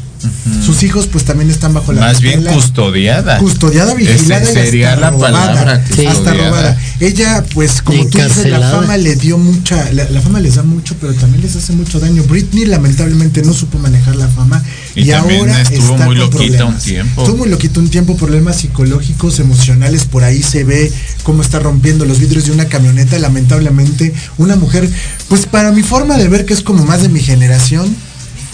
Sus 0.66 0.84
hijos 0.84 1.08
pues 1.08 1.24
también 1.26 1.50
están 1.50 1.74
bajo 1.74 1.94
la 1.94 2.02
Más 2.02 2.22
bien 2.22 2.44
custodiada. 2.44 3.38
Custodiada, 3.40 3.94
vigilada 3.94 4.42
Ese 4.44 4.52
y 4.62 4.66
sería 4.66 4.90
hasta 4.94 5.02
la 5.02 5.10
robada. 5.12 5.32
palabra. 5.54 5.86
Sí. 5.96 6.06
Hasta 6.06 6.34
robada. 6.34 6.78
Ella, 7.00 7.44
pues, 7.54 7.82
como 7.82 8.06
tú 8.08 8.18
dices, 8.18 8.48
la 8.48 8.60
fama 8.72 8.98
le 8.98 9.16
dio 9.16 9.38
mucha, 9.38 9.92
la, 9.92 10.10
la 10.10 10.22
fama 10.22 10.40
les 10.40 10.56
da 10.56 10.64
mucho, 10.64 10.96
pero 11.00 11.14
también 11.14 11.42
les 11.44 11.56
hace 11.56 11.74
mucho 11.74 12.00
daño. 12.00 12.24
Britney 12.24 12.66
lamentablemente 12.66 13.42
no 13.44 13.54
supo 13.54 13.78
manejar 13.80 14.16
la 14.16 14.28
fama 14.28 14.64
y, 14.96 15.02
Y 15.02 15.10
también 15.10 15.42
ahora 15.42 15.62
estuvo 15.62 15.94
está 15.94 16.06
muy 16.06 16.16
con 16.18 16.30
loquita 16.32 16.44
un 16.44 16.50
problemas. 16.50 16.84
tiempo. 16.84 17.22
Estuvo 17.22 17.38
muy 17.38 17.50
loquita 17.50 17.80
un 17.80 17.90
tiempo, 17.90 18.16
problemas 18.18 18.58
psicológicos, 18.58 19.40
emocionales, 19.40 20.06
por 20.06 20.24
ahí 20.24 20.42
se 20.42 20.64
ve 20.64 20.92
cómo 21.24 21.42
está 21.42 21.60
rompiendo 21.60 22.06
los 22.06 22.20
vidrios 22.20 22.46
de 22.46 22.52
una 22.52 22.66
camioneta, 22.66 23.20
lamentablemente, 23.20 24.14
una 24.38 24.56
mujer, 24.56 24.90
pues 25.28 25.46
para 25.46 25.72
mi 25.72 25.84
forma 25.84 26.18
de 26.18 26.28
ver 26.30 26.46
que 26.46 26.54
es 26.54 26.62
como 26.62 26.86
más 26.86 27.02
de 27.02 27.10
mi 27.10 27.20
generación, 27.20 27.96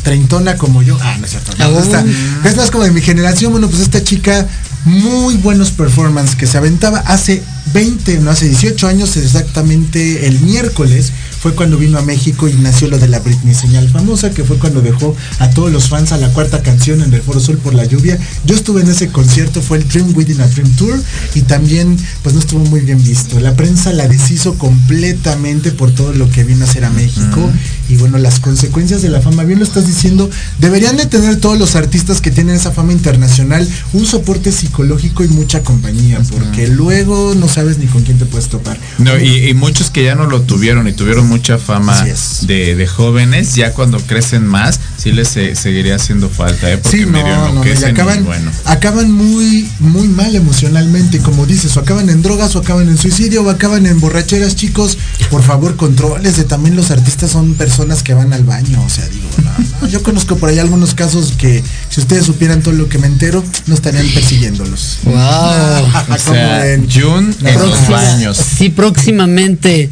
treintona 0.03 0.55
como 0.57 0.81
yo. 0.81 0.97
Ah, 1.01 1.15
no 1.19 1.25
es 1.25 1.31
cierto. 1.31 1.51
no, 1.57 1.77
Ah, 1.77 1.81
esta- 1.83 2.03
es 2.49 2.55
más 2.55 2.71
como 2.71 2.83
de 2.83 2.91
mi 2.91 3.01
generación. 3.01 3.51
Bueno, 3.51 3.69
pues 3.69 3.81
esta 3.81 4.03
chica, 4.03 4.47
muy 4.85 5.35
buenos 5.37 5.69
performance 5.71 6.35
que 6.35 6.47
se 6.47 6.57
aventaba 6.57 6.99
hace 6.99 7.43
20, 7.73 8.17
no 8.19 8.31
hace 8.31 8.47
18 8.47 8.87
años, 8.87 9.15
exactamente 9.15 10.25
el 10.27 10.39
miércoles, 10.39 11.11
fue 11.39 11.53
cuando 11.53 11.77
vino 11.77 11.97
a 11.99 12.01
México 12.01 12.47
y 12.47 12.53
nació 12.53 12.87
lo 12.87 12.97
de 12.97 13.07
la 13.07 13.19
Britney 13.19 13.53
señal 13.53 13.87
famosa, 13.89 14.31
que 14.31 14.43
fue 14.43 14.57
cuando 14.57 14.81
dejó 14.81 15.15
a 15.39 15.49
todos 15.51 15.71
los 15.71 15.87
fans 15.89 16.11
a 16.11 16.17
la 16.17 16.29
cuarta 16.29 16.61
canción 16.63 17.01
en 17.03 17.13
el 17.13 17.21
Foro 17.21 17.39
Sol 17.39 17.57
por 17.57 17.73
la 17.75 17.85
lluvia. 17.85 18.17
Yo 18.45 18.55
estuve 18.55 18.81
en 18.81 18.89
ese 18.89 19.09
concierto, 19.09 19.61
fue 19.61 19.77
el 19.77 19.87
Dream 19.87 20.13
Within 20.15 20.41
a 20.41 20.47
Dream 20.47 20.69
Tour 20.75 20.99
y 21.35 21.41
también 21.41 21.97
pues 22.23 22.33
no 22.33 22.41
estuvo 22.41 22.63
muy 22.65 22.81
bien 22.81 23.03
visto. 23.03 23.39
La 23.39 23.55
prensa 23.55 23.91
la 23.93 24.07
deshizo 24.07 24.55
completamente 24.57 25.71
por 25.71 25.91
todo 25.93 26.13
lo 26.13 26.29
que 26.29 26.43
vino 26.43 26.65
a 26.65 26.69
hacer 26.69 26.85
a 26.85 26.89
México 26.89 27.49
y 27.91 27.97
bueno, 27.97 28.17
las 28.17 28.39
consecuencias 28.39 29.01
de 29.01 29.09
la 29.09 29.19
fama, 29.21 29.43
bien 29.43 29.59
lo 29.59 29.65
estás 29.65 29.85
diciendo, 29.85 30.29
deberían 30.59 30.95
de 30.97 31.05
tener 31.07 31.35
todos 31.37 31.57
los 31.59 31.75
artistas 31.75 32.21
que 32.21 32.31
tienen 32.31 32.55
esa 32.55 32.71
fama 32.71 32.93
internacional 32.93 33.67
un 33.93 34.05
soporte 34.05 34.51
psicológico 34.51 35.23
y 35.23 35.27
mucha 35.27 35.61
compañía, 35.61 36.19
porque 36.31 36.67
luego 36.67 37.35
no 37.35 37.47
sabes 37.49 37.77
ni 37.77 37.87
con 37.87 38.03
quién 38.03 38.17
te 38.17 38.25
puedes 38.25 38.47
topar. 38.47 38.77
No, 38.97 39.19
y, 39.19 39.49
y 39.49 39.53
muchos 39.53 39.89
que 39.89 40.03
ya 40.05 40.15
no 40.15 40.25
lo 40.27 40.41
tuvieron 40.43 40.87
y 40.87 40.93
tuvieron 40.93 41.27
mucha 41.27 41.57
fama 41.57 42.01
de, 42.43 42.75
de 42.75 42.87
jóvenes, 42.87 43.55
ya 43.55 43.73
cuando 43.73 43.99
crecen 43.99 44.45
más, 44.47 44.79
sí 44.97 45.11
les 45.11 45.27
se- 45.27 45.55
seguiría 45.55 45.95
haciendo 45.95 46.29
falta, 46.29 46.71
¿eh? 46.71 46.77
porque 46.77 46.97
Sí, 46.99 47.05
no, 47.05 47.11
medio 47.11 47.53
no, 47.53 47.65
y 47.65 47.83
acaban, 47.83 48.23
bueno. 48.23 48.51
acaban 48.65 49.11
muy, 49.11 49.69
muy 49.79 50.07
mal 50.07 50.33
emocionalmente, 50.35 51.19
como 51.19 51.45
dices, 51.45 51.75
o 51.75 51.79
acaban 51.81 52.09
en 52.09 52.21
drogas, 52.21 52.55
o 52.55 52.59
acaban 52.59 52.87
en 52.87 52.97
suicidio, 52.97 53.43
o 53.43 53.49
acaban 53.49 53.85
en 53.85 53.99
borracheras, 53.99 54.55
chicos. 54.55 54.97
Por 55.29 55.43
favor, 55.43 55.75
controles 55.75 56.37
de 56.37 56.43
también 56.45 56.75
los 56.75 56.91
artistas 56.91 57.31
son 57.31 57.53
personas 57.55 57.80
que 58.03 58.13
van 58.13 58.31
al 58.31 58.43
baño, 58.43 58.81
o 58.83 58.89
sea, 58.89 59.05
digo, 59.09 59.27
no, 59.43 59.51
no, 59.81 59.87
yo 59.87 60.03
conozco 60.03 60.35
por 60.37 60.49
ahí 60.49 60.59
algunos 60.59 60.93
casos 60.93 61.33
que 61.37 61.63
si 61.89 61.99
ustedes 61.99 62.25
supieran 62.25 62.61
todo 62.61 62.73
lo 62.75 62.87
que 62.87 62.99
me 62.99 63.07
entero, 63.07 63.43
no 63.65 63.73
estarían 63.75 64.07
persiguiéndolos. 64.09 64.99
Wow. 65.03 65.15
O 66.11 66.17
sea, 66.17 66.71
en- 66.73 66.89
Jun 66.89 67.35
La 67.41 67.51
en 67.51 67.59
los 67.59 67.87
baños. 67.89 68.37
Sí, 68.57 68.69
próximamente. 68.69 69.89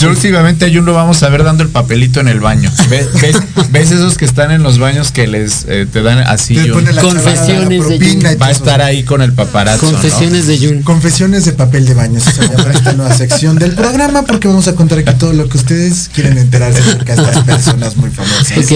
Próximamente 0.00 0.64
a 0.66 0.68
Jun 0.72 0.84
lo 0.84 0.94
vamos 0.94 1.22
a 1.22 1.28
ver 1.28 1.42
dando 1.44 1.62
el 1.62 1.68
papelito 1.70 2.20
en 2.20 2.28
el 2.28 2.40
baño. 2.40 2.70
¿Ves, 2.88 3.08
ves, 3.20 3.36
ves 3.70 3.90
esos 3.90 4.16
que 4.16 4.24
están 4.24 4.50
en 4.50 4.62
los 4.62 4.78
baños 4.78 5.10
que 5.12 5.26
les 5.26 5.64
eh, 5.68 5.86
te 5.92 6.02
dan 6.02 6.18
así 6.18 6.54
Te 6.54 6.62
Jun? 6.62 6.72
pone 6.72 6.92
la 6.92 7.02
Confesiones 7.02 7.46
chavada, 7.80 7.98
de 7.98 8.32
y 8.32 8.36
Va 8.36 8.46
a 8.46 8.50
estar 8.50 8.80
ahí 8.82 9.02
con 9.04 9.22
el 9.22 9.32
paparazzo. 9.32 9.86
¿no? 9.86 9.92
Confesiones 9.92 10.46
de 10.46 10.58
Jun. 10.58 10.82
Confesiones 10.82 11.44
de 11.44 11.52
papel 11.52 11.84
de 11.86 11.94
baño, 11.94 12.18
esa 12.18 12.32
se 12.32 12.42
llama 12.42 12.72
esta 12.72 12.92
nueva 12.92 13.14
sección 13.16 13.58
del 13.58 13.72
programa 13.74 14.22
porque 14.22 14.48
vamos 14.48 14.68
a 14.68 14.74
contar 14.74 14.98
aquí 15.00 15.12
todo 15.18 15.32
lo 15.32 15.48
que 15.48 15.58
ustedes 15.58 16.10
quieren 16.14 16.38
enterarse 16.38 16.80
acerca 16.80 17.14
estas 17.22 17.44
personas 17.44 17.96
muy 17.96 18.10
famosas. 18.10 18.58
Ok. 18.58 18.72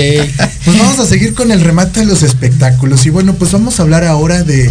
Pues 0.65 0.79
vamos 0.79 0.99
a 0.99 1.07
seguir 1.07 1.35
con 1.35 1.51
el 1.53 1.61
remate 1.61 2.01
de 2.01 2.07
los 2.07 2.23
espectáculos 2.23 3.05
y 3.07 3.11
bueno, 3.11 3.35
pues 3.35 3.53
vamos 3.53 3.79
a 3.79 3.83
hablar 3.83 4.05
ahora 4.05 4.43
de 4.43 4.71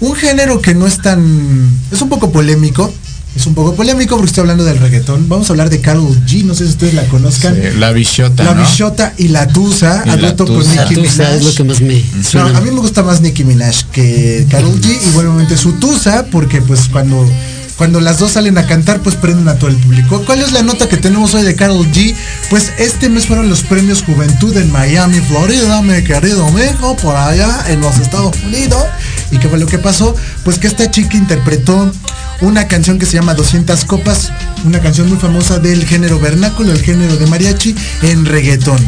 un 0.00 0.14
género 0.14 0.60
que 0.60 0.74
no 0.74 0.86
es 0.86 1.00
tan... 1.00 1.70
es 1.90 2.00
un 2.02 2.08
poco 2.08 2.30
polémico. 2.32 2.92
Es 3.34 3.46
un 3.46 3.54
poco 3.54 3.74
polémico 3.74 4.16
porque 4.16 4.28
estoy 4.30 4.40
hablando 4.40 4.64
del 4.64 4.78
reggaetón. 4.78 5.28
Vamos 5.28 5.50
a 5.50 5.52
hablar 5.52 5.68
de 5.68 5.82
Carol 5.82 6.08
G, 6.26 6.42
no 6.44 6.54
sé 6.54 6.64
si 6.64 6.70
ustedes 6.70 6.94
la 6.94 7.04
conozcan. 7.08 7.54
Sí, 7.54 7.78
la 7.78 7.92
bichota, 7.92 8.44
la 8.44 8.54
¿no? 8.54 8.62
Bichota 8.62 9.12
y 9.18 9.28
la 9.28 9.46
Tusa, 9.46 10.04
Y 10.06 10.08
a 10.08 10.16
la 10.16 10.22
dueto 10.22 10.46
con. 10.46 10.58
Nicki 10.66 10.96
Minaj. 10.96 11.12
sabes 11.14 11.44
lo 11.44 11.54
que 11.54 11.64
más 11.64 11.80
me 11.82 12.02
No, 12.16 12.22
suena. 12.24 12.56
a 12.56 12.60
mí 12.62 12.70
me 12.70 12.80
gusta 12.80 13.02
más 13.02 13.20
Nicki 13.20 13.44
Minaj 13.44 13.84
que 13.92 14.46
Karol 14.50 14.80
G 14.80 14.86
y 14.86 15.10
bueno, 15.10 15.32
obviamente 15.34 15.58
su 15.58 15.72
Tusa, 15.72 16.24
porque 16.32 16.62
pues 16.62 16.88
cuando, 16.90 17.28
cuando 17.76 18.00
las 18.00 18.18
dos 18.18 18.32
salen 18.32 18.56
a 18.58 18.66
cantar, 18.66 19.00
pues 19.00 19.16
prenden 19.16 19.48
a 19.48 19.56
todo 19.56 19.68
el 19.68 19.76
público. 19.76 20.22
¿Cuál 20.24 20.40
es 20.40 20.52
la 20.52 20.62
nota 20.62 20.88
que 20.88 20.96
tenemos 20.96 21.34
hoy 21.34 21.42
de 21.42 21.54
Karol 21.54 21.86
G? 21.92 22.14
Pues 22.48 22.72
este 22.78 23.08
mes 23.08 23.26
fueron 23.26 23.48
los 23.48 23.62
premios 23.62 24.02
Juventud 24.02 24.56
en 24.56 24.72
Miami, 24.72 25.20
Florida, 25.20 25.82
mi 25.82 26.02
querido 26.02 26.46
amigo, 26.46 26.96
por 26.96 27.16
allá 27.16 27.64
en 27.68 27.80
los 27.80 27.98
Estados 27.98 28.34
Unidos. 28.44 28.82
¿Y 29.30 29.38
qué 29.38 29.48
fue 29.48 29.58
lo 29.58 29.66
que 29.66 29.78
pasó? 29.78 30.14
Pues 30.44 30.58
que 30.58 30.68
esta 30.68 30.90
chica 30.90 31.16
interpretó 31.16 31.92
una 32.40 32.66
canción 32.68 32.98
que 32.98 33.06
se 33.06 33.14
llama 33.14 33.34
200 33.34 33.84
copas, 33.84 34.32
una 34.64 34.80
canción 34.80 35.08
muy 35.08 35.18
famosa 35.18 35.58
del 35.58 35.86
género 35.86 36.18
vernáculo, 36.18 36.72
el 36.72 36.82
género 36.82 37.16
de 37.16 37.26
mariachi, 37.26 37.74
en 38.02 38.24
reggaetón. 38.24 38.78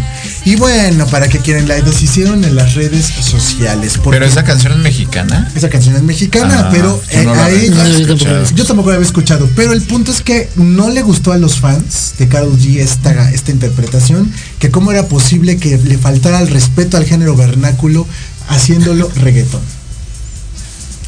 Y 0.45 0.57
bueno, 0.57 1.07
para 1.09 1.29
que 1.29 1.41
quieren 1.41 1.69
la 1.69 1.75
deshicieron 1.81 2.43
en 2.45 2.55
las 2.57 2.75
redes 2.75 3.05
sociales. 3.07 3.99
Pero 4.09 4.25
esa 4.25 4.45
canción 4.45 4.73
es 4.73 4.79
mexicana. 4.79 5.51
esa 5.55 5.69
canción 5.69 5.97
es 5.97 6.03
mexicana, 6.03 6.61
Ah, 6.67 6.69
pero 6.73 7.03
yo 7.13 7.21
eh, 7.21 7.25
no 7.25 7.33
a 7.35 7.49
No, 7.51 8.51
yo 8.55 8.65
tampoco 8.65 8.89
la 8.91 8.97
había 8.97 9.07
escuchado. 9.07 9.49
Pero 9.55 9.73
el 9.73 9.83
punto 9.83 10.11
es 10.11 10.23
que 10.23 10.49
no 10.57 10.89
le 10.89 11.03
gustó 11.03 11.33
a 11.33 11.39
los 11.39 11.59
fans 11.61 12.15
de 12.19 12.29
Karol 12.29 12.59
G 12.59 12.79
esta, 12.79 13.31
esta 13.31 13.51
interpretación, 13.51 14.33
que 14.59 14.71
cómo 14.71 14.91
era 14.91 15.07
posible 15.07 15.59
que 15.59 15.77
le 15.77 15.99
faltara 15.99 16.41
el 16.41 16.49
respeto 16.49 16.97
al 16.97 17.05
género 17.05 17.37
vernáculo 17.37 18.07
haciéndolo 18.49 19.11
reggaetón. 19.17 19.61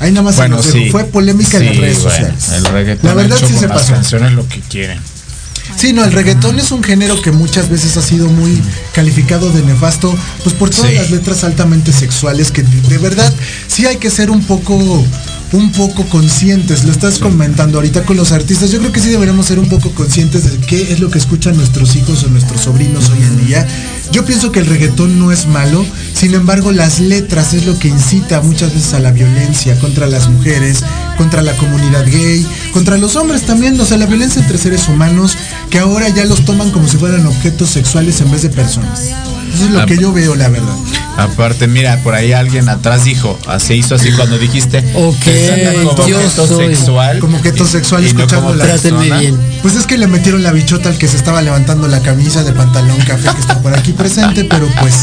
Ahí 0.01 0.11
nada 0.13 0.23
más 0.23 0.35
se 0.35 0.41
Bueno, 0.43 0.57
dejo. 0.59 0.71
sí. 0.73 0.91
fue 0.91 1.05
polémica 1.05 1.59
en 1.59 1.67
las 1.67 1.77
redes 1.77 1.99
bueno, 2.03 2.11
sociales. 2.11 2.49
El 2.53 2.65
reggaetón 2.67 3.09
La 3.09 3.15
verdad 3.15 3.37
hecho 3.39 3.47
sí 3.47 3.53
con 3.55 3.63
se 3.63 3.69
las 3.69 3.79
pasó. 3.81 3.93
canciones 3.95 4.33
lo 4.33 4.47
que 4.49 4.61
quieren. 4.61 4.99
Sí, 5.77 5.93
no, 5.93 6.05
el 6.05 6.13
reggaetón 6.13 6.59
es 6.59 6.73
un 6.73 6.83
género 6.83 7.21
que 7.23 7.33
muchas 7.33 7.69
veces 7.71 7.97
ha 7.97 8.03
sido 8.03 8.29
muy 8.29 8.61
calificado 8.95 9.51
de 9.51 9.63
nefasto, 9.63 10.15
pues 10.43 10.55
por 10.55 10.71
todas 10.71 10.91
Sí. 10.91 10.97
las 10.97 11.11
letras 11.11 11.43
altamente 11.45 11.93
sexuales 11.93 12.51
que 12.51 12.63
de 12.63 12.99
verdad 12.99 13.33
sí 13.67 13.87
hay 13.87 13.97
que 13.97 14.11
ser 14.11 14.31
un 14.31 14.43
poco 14.45 15.05
un 15.53 15.73
poco 15.73 16.05
conscientes, 16.07 16.85
lo 16.85 16.93
estás 16.93 17.19
comentando 17.19 17.79
ahorita 17.79 18.05
con 18.05 18.17
los 18.17 18.31
artistas, 18.31 18.71
yo 18.71 18.79
creo 18.79 18.93
que 18.93 19.01
sí 19.01 19.09
deberíamos 19.09 19.47
ser 19.47 19.59
un 19.59 19.69
poco 19.69 19.91
conscientes 19.91 20.45
de 20.49 20.59
qué 20.65 20.93
es 20.93 21.01
lo 21.01 21.11
que 21.11 21.19
escuchan 21.19 21.57
nuestros 21.57 21.97
hijos 21.97 22.23
o 22.23 22.29
nuestros 22.29 22.61
sobrinos 22.61 23.09
hoy 23.11 23.19
en 23.19 23.47
día, 23.47 23.67
Yo 24.13 24.25
pienso 24.25 24.51
que 24.51 24.59
el 24.59 24.67
reggaetón 24.67 25.19
no 25.21 25.31
es 25.31 25.47
malo, 25.47 25.87
sin 26.15 26.35
embargo 26.35 26.73
las 26.73 26.99
letras 26.99 27.55
es 27.55 27.65
lo 27.65 27.79
que 27.79 27.89
incita 27.89 28.41
muchas 28.41 28.75
veces 28.75 28.95
a 28.95 28.99
la 28.99 29.13
violencia 29.13 29.79
contra 29.79 30.09
las 30.09 30.29
mujeres, 30.29 30.83
contra 31.17 31.43
la 31.43 31.57
comunidad 31.57 32.05
gay, 32.07 32.45
contra 32.73 32.99
los 32.99 33.15
hombres 33.15 33.43
también, 33.43 33.81
o 33.81 33.85
sea, 33.85 33.99
la 33.99 34.07
violencia 34.07 34.43
entre 34.43 34.59
seres 34.59 34.89
humanos 34.89 35.37
que 35.71 35.79
ahora 35.79 36.09
ya 36.09 36.25
los 36.25 36.45
toman 36.45 36.73
como 36.73 36.89
si 36.89 36.97
fueran 36.97 37.25
objetos 37.27 37.71
sexuales 37.71 38.21
en 38.21 38.33
vez 38.33 38.43
de 38.43 38.49
personas. 38.49 39.01
Eso 39.53 39.65
es 39.65 39.71
lo 39.71 39.81
Ah, 39.81 39.87
que 39.87 39.99
yo 39.99 40.13
veo, 40.13 40.35
la 40.35 40.49
verdad. 40.49 40.75
Aparte, 41.17 41.67
mira, 41.67 41.99
por 42.03 42.15
ahí 42.15 42.33
alguien 42.33 42.69
atrás 42.69 43.05
dijo, 43.05 43.39
ah, 43.47 43.59
se 43.61 43.75
hizo 43.77 43.95
así 43.95 44.11
cuando 44.13 44.39
dijiste, 44.39 44.79
Ok, 44.95 45.17
como 45.95 46.07
yo 46.07 46.31
soy- 46.31 46.75
sexual. 46.75 47.19
Como 47.19 47.37
objeto 47.37 47.65
y- 47.65 47.67
sexual, 47.67 48.03
no 48.03 48.09
escuchando 48.09 48.55
la- 48.55 49.19
bien. 49.19 49.39
Pues 49.63 49.75
es 49.77 49.87
que 49.87 49.99
le 49.99 50.07
metieron 50.07 50.43
la 50.43 50.53
bichota 50.53 50.89
al 50.89 50.97
que 50.99 51.09
se 51.09 51.17
estaba 51.17 51.43
levantando 51.43 51.89
la 51.89 52.01
camisa 52.01 52.43
de 52.43 52.53
pantalón 52.53 52.97
café 53.01 53.29
que 53.35 53.41
está 53.41 53.61
por 53.61 53.77
aquí 53.77 53.93
presente, 53.93 54.45
pero 54.45 54.67
pues 54.81 54.95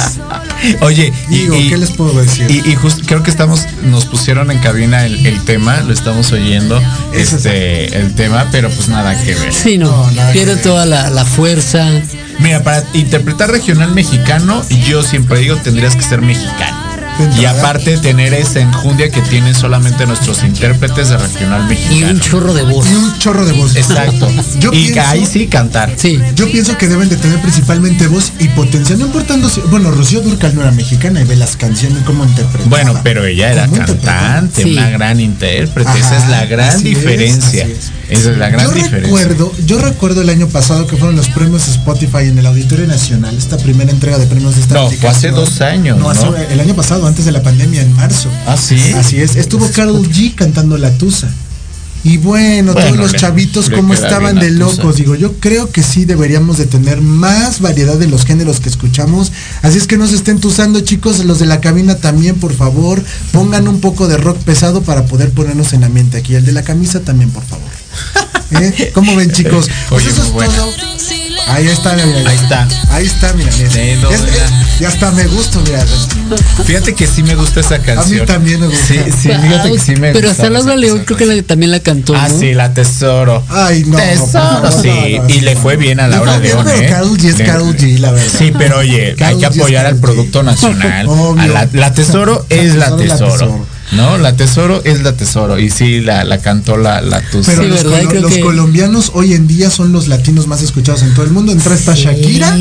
Oye, 0.81 1.13
y, 1.29 1.37
digo, 1.37 1.55
y- 1.55 1.69
¿qué 1.69 1.77
les 1.77 1.91
puedo 1.91 2.19
decir? 2.21 2.49
Y, 2.49 2.69
y 2.69 2.75
justo 2.75 3.03
creo 3.05 3.23
que 3.23 3.29
estamos, 3.29 3.65
nos 3.83 4.05
pusieron 4.05 4.49
en 4.51 4.59
cabina 4.59 5.05
el, 5.05 5.25
el 5.25 5.43
tema, 5.45 5.81
lo 5.81 5.93
estamos 5.93 6.31
oyendo, 6.31 6.81
este, 7.13 7.97
el 7.99 8.15
tema, 8.15 8.47
pero 8.51 8.69
pues 8.69 8.87
nada 8.89 9.21
que 9.23 9.35
ver. 9.35 9.53
Sí, 9.53 9.77
no, 9.77 9.87
No, 10.05 10.11
nada 10.11 10.31
pierde 10.33 10.55
toda 10.57 10.85
la, 10.85 11.09
la 11.09 11.25
fuerza. 11.25 11.87
Mira, 12.39 12.63
para 12.63 12.83
interpretar 12.93 13.49
regional 13.51 13.93
mexicano, 13.93 14.63
yo 14.87 15.01
siempre 15.03 15.39
digo 15.39 15.55
tendrías 15.57 15.95
que 15.95 16.03
ser 16.03 16.21
mexicano. 16.21 16.86
Y 17.39 17.45
aparte 17.45 17.97
tener 17.97 18.33
esa 18.33 18.59
enjundia 18.59 19.09
que 19.09 19.21
tienen 19.21 19.55
solamente 19.55 20.05
nuestros 20.05 20.43
intérpretes 20.43 21.09
de 21.09 21.17
regional 21.17 21.63
Y 21.65 21.67
mexicano. 21.69 22.11
un 22.13 22.19
chorro 22.19 22.53
de 22.53 22.63
voz. 22.63 22.87
Y 22.89 22.93
un 22.95 23.19
chorro 23.19 23.45
de 23.45 23.51
voz. 23.53 23.75
Exacto. 23.75 24.29
Yo 24.59 24.71
y 24.73 24.85
pienso- 24.91 25.01
ahí 25.09 25.25
sí 25.25 25.47
cantar. 25.47 25.93
Sí. 25.97 26.19
Yo 26.35 26.49
pienso 26.51 26.77
que 26.77 26.87
deben 26.87 27.09
de 27.09 27.17
tener 27.17 27.39
principalmente 27.41 28.07
voz 28.07 28.31
y 28.39 28.47
potencia, 28.49 28.95
no 28.95 29.05
importando 29.07 29.49
si, 29.49 29.61
bueno, 29.61 29.91
Rocío 29.91 30.21
Durcal 30.21 30.55
no 30.55 30.61
era 30.61 30.71
mexicana 30.71 31.21
y 31.21 31.25
ve 31.25 31.35
las 31.35 31.55
canciones 31.57 32.03
como 32.03 32.23
interpretaba. 32.23 32.69
Bueno, 32.69 32.99
pero 33.03 33.25
ella 33.25 33.51
era 33.51 33.67
cantante, 33.67 34.63
Sí. 34.63 34.73
una 34.73 34.89
gran 34.89 35.19
intérprete. 35.19 35.89
Ajá, 35.89 35.97
Esa 35.99 36.17
es 36.17 36.29
la 36.29 36.45
gran 36.45 36.69
así 36.69 36.77
es, 36.77 36.83
diferencia. 36.95 37.63
así 37.63 37.71
es. 37.73 37.91
Esa 38.09 38.31
es 38.31 38.37
la 38.37 38.49
gran 38.49 38.65
yo 38.67 38.71
diferencia. 38.71 39.01
recuerdo, 39.01 39.53
yo 39.65 39.79
recuerdo 39.79 40.21
el 40.21 40.29
año 40.29 40.47
pasado 40.47 40.87
que 40.87 40.95
fueron 40.95 41.15
los 41.17 41.27
premios 41.29 41.67
Spotify 41.67 42.19
en 42.29 42.37
el 42.39 42.45
Auditorio 42.45 42.87
Nacional, 42.87 43.35
esta 43.37 43.57
primera 43.57 43.91
entrega 43.91 44.17
de 44.17 44.25
premios 44.27 44.55
de 44.55 44.61
esta 44.61 44.75
No, 44.75 44.89
fue 44.89 45.09
hace 45.09 45.31
dos 45.31 45.59
años, 45.61 45.97
No, 45.97 46.09
hace- 46.09 46.25
¿no? 46.25 46.35
el 46.37 46.59
año 46.59 46.73
pasado, 46.73 47.06
antes 47.07 47.25
de 47.25 47.31
la 47.31 47.41
pandemia, 47.43 47.81
en 47.81 47.93
marzo. 47.93 48.29
Ah, 48.45 48.57
sí. 48.57 48.77
Así 48.95 49.17
es, 49.21 49.35
estuvo 49.35 49.69
Carol 49.71 50.07
G 50.09 50.35
cantando 50.35 50.77
La 50.77 50.91
Tusa. 50.91 51.29
Y 52.03 52.17
bueno, 52.17 52.71
Bueno, 52.73 52.87
todos 52.89 52.97
los 52.97 53.11
le- 53.13 53.17
chavitos 53.19 53.69
como 53.69 53.93
estaban 53.93 54.39
de 54.39 54.51
locos. 54.51 54.95
Digo, 54.95 55.15
yo 55.15 55.33
creo 55.39 55.71
que 55.71 55.83
sí 55.83 56.05
deberíamos 56.05 56.57
de 56.57 56.65
tener 56.65 57.01
más 57.01 57.59
variedad 57.59 57.95
de 57.97 58.07
los 58.07 58.23
géneros 58.23 58.59
que 58.61 58.69
escuchamos. 58.69 59.31
Así 59.61 59.77
es 59.77 59.87
que 59.87 59.97
no 59.97 60.07
se 60.07 60.15
estén 60.15 60.39
tusando, 60.39 60.79
chicos. 60.81 61.25
Los 61.25 61.39
de 61.39 61.47
la 61.47 61.59
cabina 61.59 61.95
también, 61.95 62.35
por 62.35 62.53
favor. 62.53 63.03
Pongan 63.33 63.67
un 63.67 63.81
poco 63.81 64.07
de 64.07 64.15
rock 64.17 64.37
pesado 64.37 64.83
para 64.83 65.05
poder 65.05 65.31
ponernos 65.31 65.73
en 65.73 65.83
ambiente 65.83 66.17
aquí. 66.17 66.35
El 66.35 66.45
de 66.45 66.51
la 66.53 66.61
camisa 66.63 67.01
también, 67.01 67.31
por 67.31 67.43
favor. 67.43 67.67
¿Eh? 68.51 68.91
¿Cómo 68.93 69.13
ven, 69.15 69.31
chicos? 69.31 69.67
Pues 69.89 70.03
Oye, 70.03 70.11
eso 70.13 70.23
es 70.23 70.31
todo. 70.31 70.71
Ahí 71.49 71.67
está, 71.67 71.93
mira, 71.93 72.05
mira. 72.07 72.29
Ahí 72.29 72.37
está. 72.37 72.67
Ahí 72.91 73.05
está, 73.05 73.33
mira, 73.33 73.49
mira. 73.57 74.09
Es- 74.11 74.79
ya 74.79 74.89
está, 74.89 75.11
me 75.11 75.25
gusta, 75.27 75.59
mira. 75.59 75.83
Fíjate 76.65 76.93
que 76.93 77.07
sí 77.07 77.23
me 77.23 77.35
gusta 77.35 77.61
esa 77.61 77.79
canción. 77.79 78.25
también 78.27 78.59
me 78.59 78.67
gusta. 78.67 78.85
Sí, 78.85 78.99
sí, 79.11 79.29
fíjate 79.29 79.71
que 79.71 79.79
sí 79.79 79.91
me 79.95 80.11
Pero 80.11 80.27
gusta 80.27 80.43
hasta 80.43 80.49
Laura 80.49 80.73
esa- 80.73 80.81
León 80.81 81.03
creo 81.05 81.17
que 81.17 81.25
la- 81.25 81.41
también 81.43 81.71
la 81.71 81.79
cantó. 81.79 82.13
Ah, 82.15 82.27
¿no? 82.29 82.39
sí, 82.39 82.53
la 82.53 82.73
tesoro. 82.73 83.43
Ay, 83.49 83.83
no. 83.85 83.97
Tesoro, 83.97 84.61
no, 84.61 84.71
sí, 84.71 85.19
y 85.29 85.39
le 85.41 85.55
fue 85.55 85.77
bien 85.77 85.99
a 85.99 86.07
Laura 86.07 86.37
León, 86.37 86.65
pero 86.65 87.05
¿eh? 87.05 87.17
G 87.17 87.29
es 87.29 87.35
Karol 87.47 87.75
G, 87.75 87.97
la 87.99 88.11
verdad. 88.11 88.31
Sí, 88.37 88.51
pero 88.57 88.77
oye, 88.79 89.15
Karol 89.17 89.33
hay 89.33 89.39
que 89.39 89.45
apoyar 89.45 89.85
al 89.85 89.97
producto 89.99 90.43
nacional. 90.43 91.07
Obvio. 91.09 91.41
A 91.41 91.47
la, 91.47 91.69
la 91.71 91.93
tesoro 91.93 92.45
La 92.49 92.55
es 92.55 92.75
la 92.75 92.95
Tesoro 92.97 93.65
¿No? 93.93 94.17
La 94.17 94.35
tesoro 94.35 94.81
es 94.83 95.01
la 95.01 95.13
tesoro. 95.15 95.57
Y 95.59 95.69
sí, 95.69 96.01
la, 96.01 96.23
la 96.25 96.39
cantó 96.39 96.75
la, 96.77 96.99
la 97.01 97.21
tusa. 97.21 97.51
Pero 97.51 97.63
Sí, 97.63 97.69
los, 97.69 97.83
¿verdad? 97.83 97.99
colo- 97.99 98.09
Creo 98.09 98.21
los 98.21 98.33
que- 98.33 98.39
colombianos 98.41 99.11
hoy 99.13 99.33
en 99.33 99.47
día 99.47 99.69
son 99.69 99.91
los 99.93 100.07
latinos 100.07 100.47
más 100.47 100.61
escuchados 100.61 101.03
en 101.03 101.13
todo 101.13 101.23
el 101.25 101.31
mundo. 101.31 101.51
Entra 101.53 101.73
esta. 101.73 101.93
Shakira, 101.95 102.57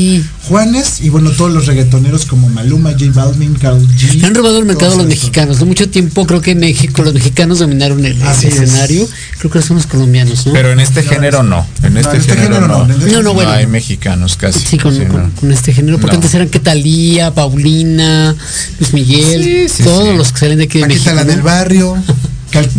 Juanes 0.47 1.01
y 1.01 1.09
bueno, 1.09 1.31
todos 1.31 1.51
los 1.51 1.65
reggaetoneros 1.65 2.25
como 2.25 2.49
Maluma, 2.49 2.91
J 2.91 3.05
Balvin, 3.13 3.53
Karol 3.55 3.85
G. 3.87 4.23
Han 4.23 4.33
robado 4.35 4.59
el 4.59 4.65
mercado 4.65 4.95
los 4.97 5.05
mexicanos. 5.07 5.59
¿no? 5.59 5.65
Mucho 5.65 5.89
tiempo 5.89 6.25
creo 6.25 6.41
que 6.41 6.55
México, 6.55 7.03
los 7.03 7.13
mexicanos 7.13 7.59
dominaron 7.59 8.05
el, 8.05 8.21
es. 8.21 8.43
escenario. 8.43 9.07
Creo 9.39 9.51
que 9.51 9.61
son 9.61 9.77
los 9.77 9.85
colombianos, 9.87 10.45
¿no? 10.47 10.53
Pero 10.53 10.71
en 10.71 10.79
este 10.79 11.03
género 11.03 11.43
no. 11.43 11.65
En 11.83 11.97
este, 11.97 12.15
en 12.15 12.21
este 12.21 12.33
género, 12.35 12.55
género 12.55 12.67
no, 12.67 12.77
no. 12.87 12.93
en 12.93 12.99
este 13.01 13.11
No, 13.11 13.21
no, 13.23 13.33
bueno. 13.33 13.51
hay 13.51 13.67
mexicanos 13.67 14.35
casi. 14.37 14.59
Sí, 14.59 14.77
con, 14.77 14.95
Sí, 14.95 15.05
con- 15.05 15.23
no. 15.23 15.31
con 15.39 15.51
este 15.51 15.73
género. 15.73 15.99
Porque 15.99 16.15
No. 16.15 16.21
antes 16.21 16.33
eran 16.33 16.49
que 16.49 16.59
Talía, 16.59 17.33
Paulina, 17.33 18.35
Luis 18.79 18.93
Miguel, 18.93 19.43
Sí, 19.43 19.67
sí, 19.77 19.83
todos 19.83 20.09
sí. 20.09 20.17
los 20.17 20.31
que 20.31 20.39
salen 20.39 20.57
de 20.57 20.63
aquí 20.65 20.79
de 20.79 20.87
México. 20.87 21.11
la 21.13 21.23
¿no? 21.23 21.31
del 21.31 21.41
barrio, 21.41 21.95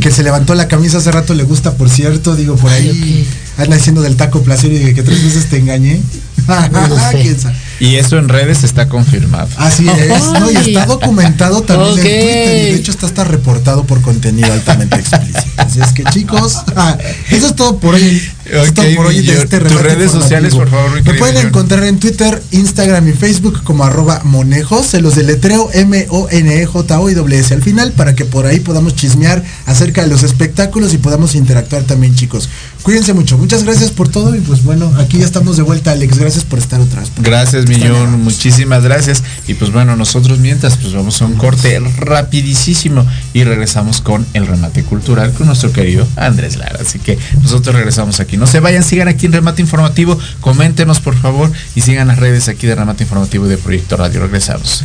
que, 0.01 0.11
se 0.11 0.23
levantó 0.23 0.55
la 0.55 0.67
camisa 0.69 0.99
hace 0.99 1.13
rato 1.13 1.35
le 1.35 1.45
gusta, 1.45 1.75
por 1.77 1.89
cierto. 1.91 2.35
Digo, 2.35 2.57
por 2.57 2.71
ahí 2.73 3.27
anda 3.59 3.77
diciendo 3.77 4.01
del 4.03 4.17
taco 4.17 4.43
placer 4.43 4.73
y 4.73 4.95
que 4.95 5.03
tres 5.03 5.23
veces 5.23 5.47
te 5.47 5.59
engañé. 5.59 6.01
Y 7.81 7.95
eso 7.95 8.19
en 8.19 8.29
redes 8.29 8.65
está 8.65 8.89
confirmado. 8.89 9.49
Así 9.57 9.89
es, 9.89 10.25
¿no? 10.41 10.51
Y 10.51 10.57
está 10.57 10.87
documentado 10.87 11.63
también 11.63 11.91
en 11.91 11.95
Twitter. 11.95 12.69
Y 12.69 12.73
de 12.73 12.75
hecho 12.75 12.91
está 12.91 13.07
hasta 13.07 13.23
reportado 13.23 13.85
por 13.85 14.01
contenido 14.01 14.53
altamente 14.53 14.97
explícito. 14.97 15.39
Así 15.59 15.81
es 15.81 15.93
que 15.93 16.03
chicos, 16.05 16.57
ah, 16.75 16.99
eso 17.31 17.47
es 17.47 17.55
todo 17.55 17.79
por 17.79 17.95
hoy. 17.95 18.21
Es 18.45 18.75
todo 18.75 18.87
por 18.97 19.07
hoy 19.07 19.25
de 19.25 19.43
este 19.43 19.61
Tus 19.61 19.81
redes 19.81 20.11
sociales, 20.11 20.55
por 20.55 20.69
favor, 20.69 20.91
Me 21.03 21.15
pueden 21.15 21.35
Millón. 21.35 21.49
encontrar 21.49 21.85
en 21.85 22.01
Twitter, 22.01 22.43
Instagram 22.51 23.09
y 23.09 23.13
Facebook 23.13 23.63
como 23.63 23.85
arroba 23.85 24.23
monejos. 24.25 24.87
Se 24.87 25.01
los 25.01 25.15
deletreo 25.15 25.71
M-O-N-E-J-O 25.73 27.11
y 27.11 27.15
doble 27.15 27.39
S 27.39 27.55
al 27.55 27.63
final 27.63 27.93
para 27.93 28.17
que 28.17 28.25
por 28.25 28.47
ahí 28.47 28.59
podamos 28.59 28.97
chismear 28.97 29.45
acerca 29.67 30.03
de 30.03 30.09
los 30.09 30.23
espectáculos 30.23 30.95
y 30.95 30.99
podamos 30.99 31.35
interactuar 31.35 31.85
también, 31.85 32.15
chicos. 32.17 32.49
Cuídense 32.83 33.13
mucho. 33.13 33.37
Muchas 33.37 33.65
gracias 33.65 33.91
por 33.91 34.09
todo 34.09 34.35
y 34.35 34.41
pues 34.41 34.65
bueno, 34.65 34.93
aquí 34.99 35.19
ya 35.19 35.25
estamos 35.25 35.57
de 35.57 35.63
vuelta, 35.63 35.93
Alex. 35.93 36.19
Gracias 36.19 36.45
por 36.45 36.59
estar 36.59 36.81
otra 36.81 37.01
vez. 37.01 37.11
Gracias, 37.19 37.67
Millón. 37.67 38.23
Muchísimas 38.23 38.83
gracias. 38.83 39.23
Y 39.47 39.55
pues 39.55 39.73
bueno, 39.73 39.97
nosotros 39.97 40.39
mientras 40.39 40.77
pues 40.77 40.95
vamos 40.95 41.21
a 41.21 41.27
un 41.27 41.35
corte 41.35 41.79
rapidísimo 41.81 43.07
y 43.35 43.45
regresamos 43.45 44.01
con 44.01 44.27
el 44.33 44.47
remate 44.47 44.85
cultural 44.85 45.33
con 45.33 45.47
nuestro 45.47 45.73
querido 45.73 46.07
Andrés 46.17 46.57
Lara. 46.57 46.79
Así 46.81 46.99
que 46.99 47.19
nosotros 47.43 47.75
regresamos 47.75 48.21
aquí. 48.21 48.37
No 48.37 48.47
se 48.47 48.61
vayan, 48.61 48.83
sigan 48.83 49.09
aquí 49.09 49.27
en 49.27 49.33
Remate 49.33 49.63
Informativo, 49.63 50.19
coméntenos 50.41 51.01
por 51.01 51.17
favor 51.17 51.51
y 51.75 51.81
sigan 51.81 52.09
las 52.09 52.19
redes 52.19 52.49
aquí 52.49 52.67
de 52.67 52.75
Remate 52.75 53.05
Informativo 53.05 53.47
y 53.47 53.51
de 53.51 53.59
Proyecto 53.59 53.97
Radio. 53.97 54.21
Regresamos. 54.21 54.85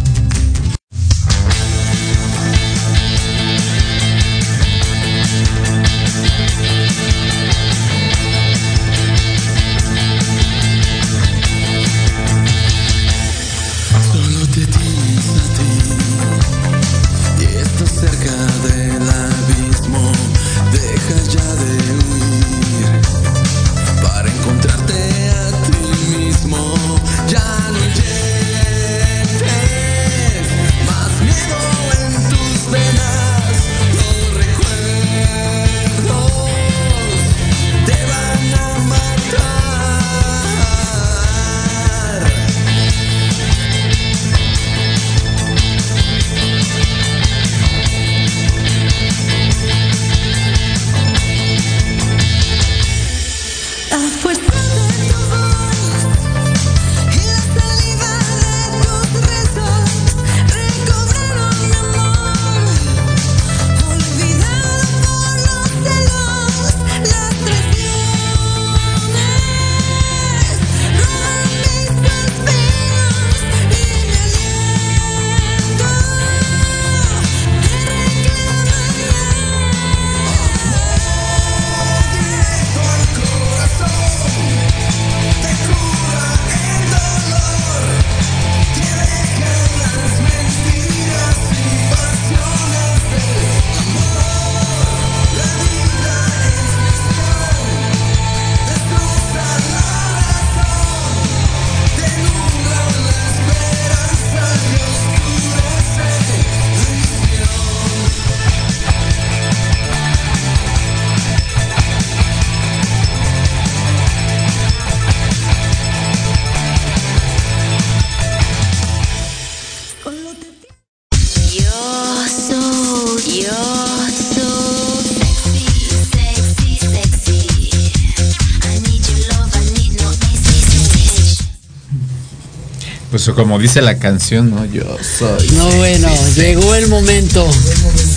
Como 133.35 133.57
dice 133.59 133.81
la 133.81 133.97
canción, 133.97 134.49
¿no? 134.51 134.65
Yo 134.65 134.83
soy. 135.17 135.47
No, 135.51 135.69
bueno, 135.71 136.07
llegó 136.35 136.75
el 136.75 136.87
momento. 136.87 137.47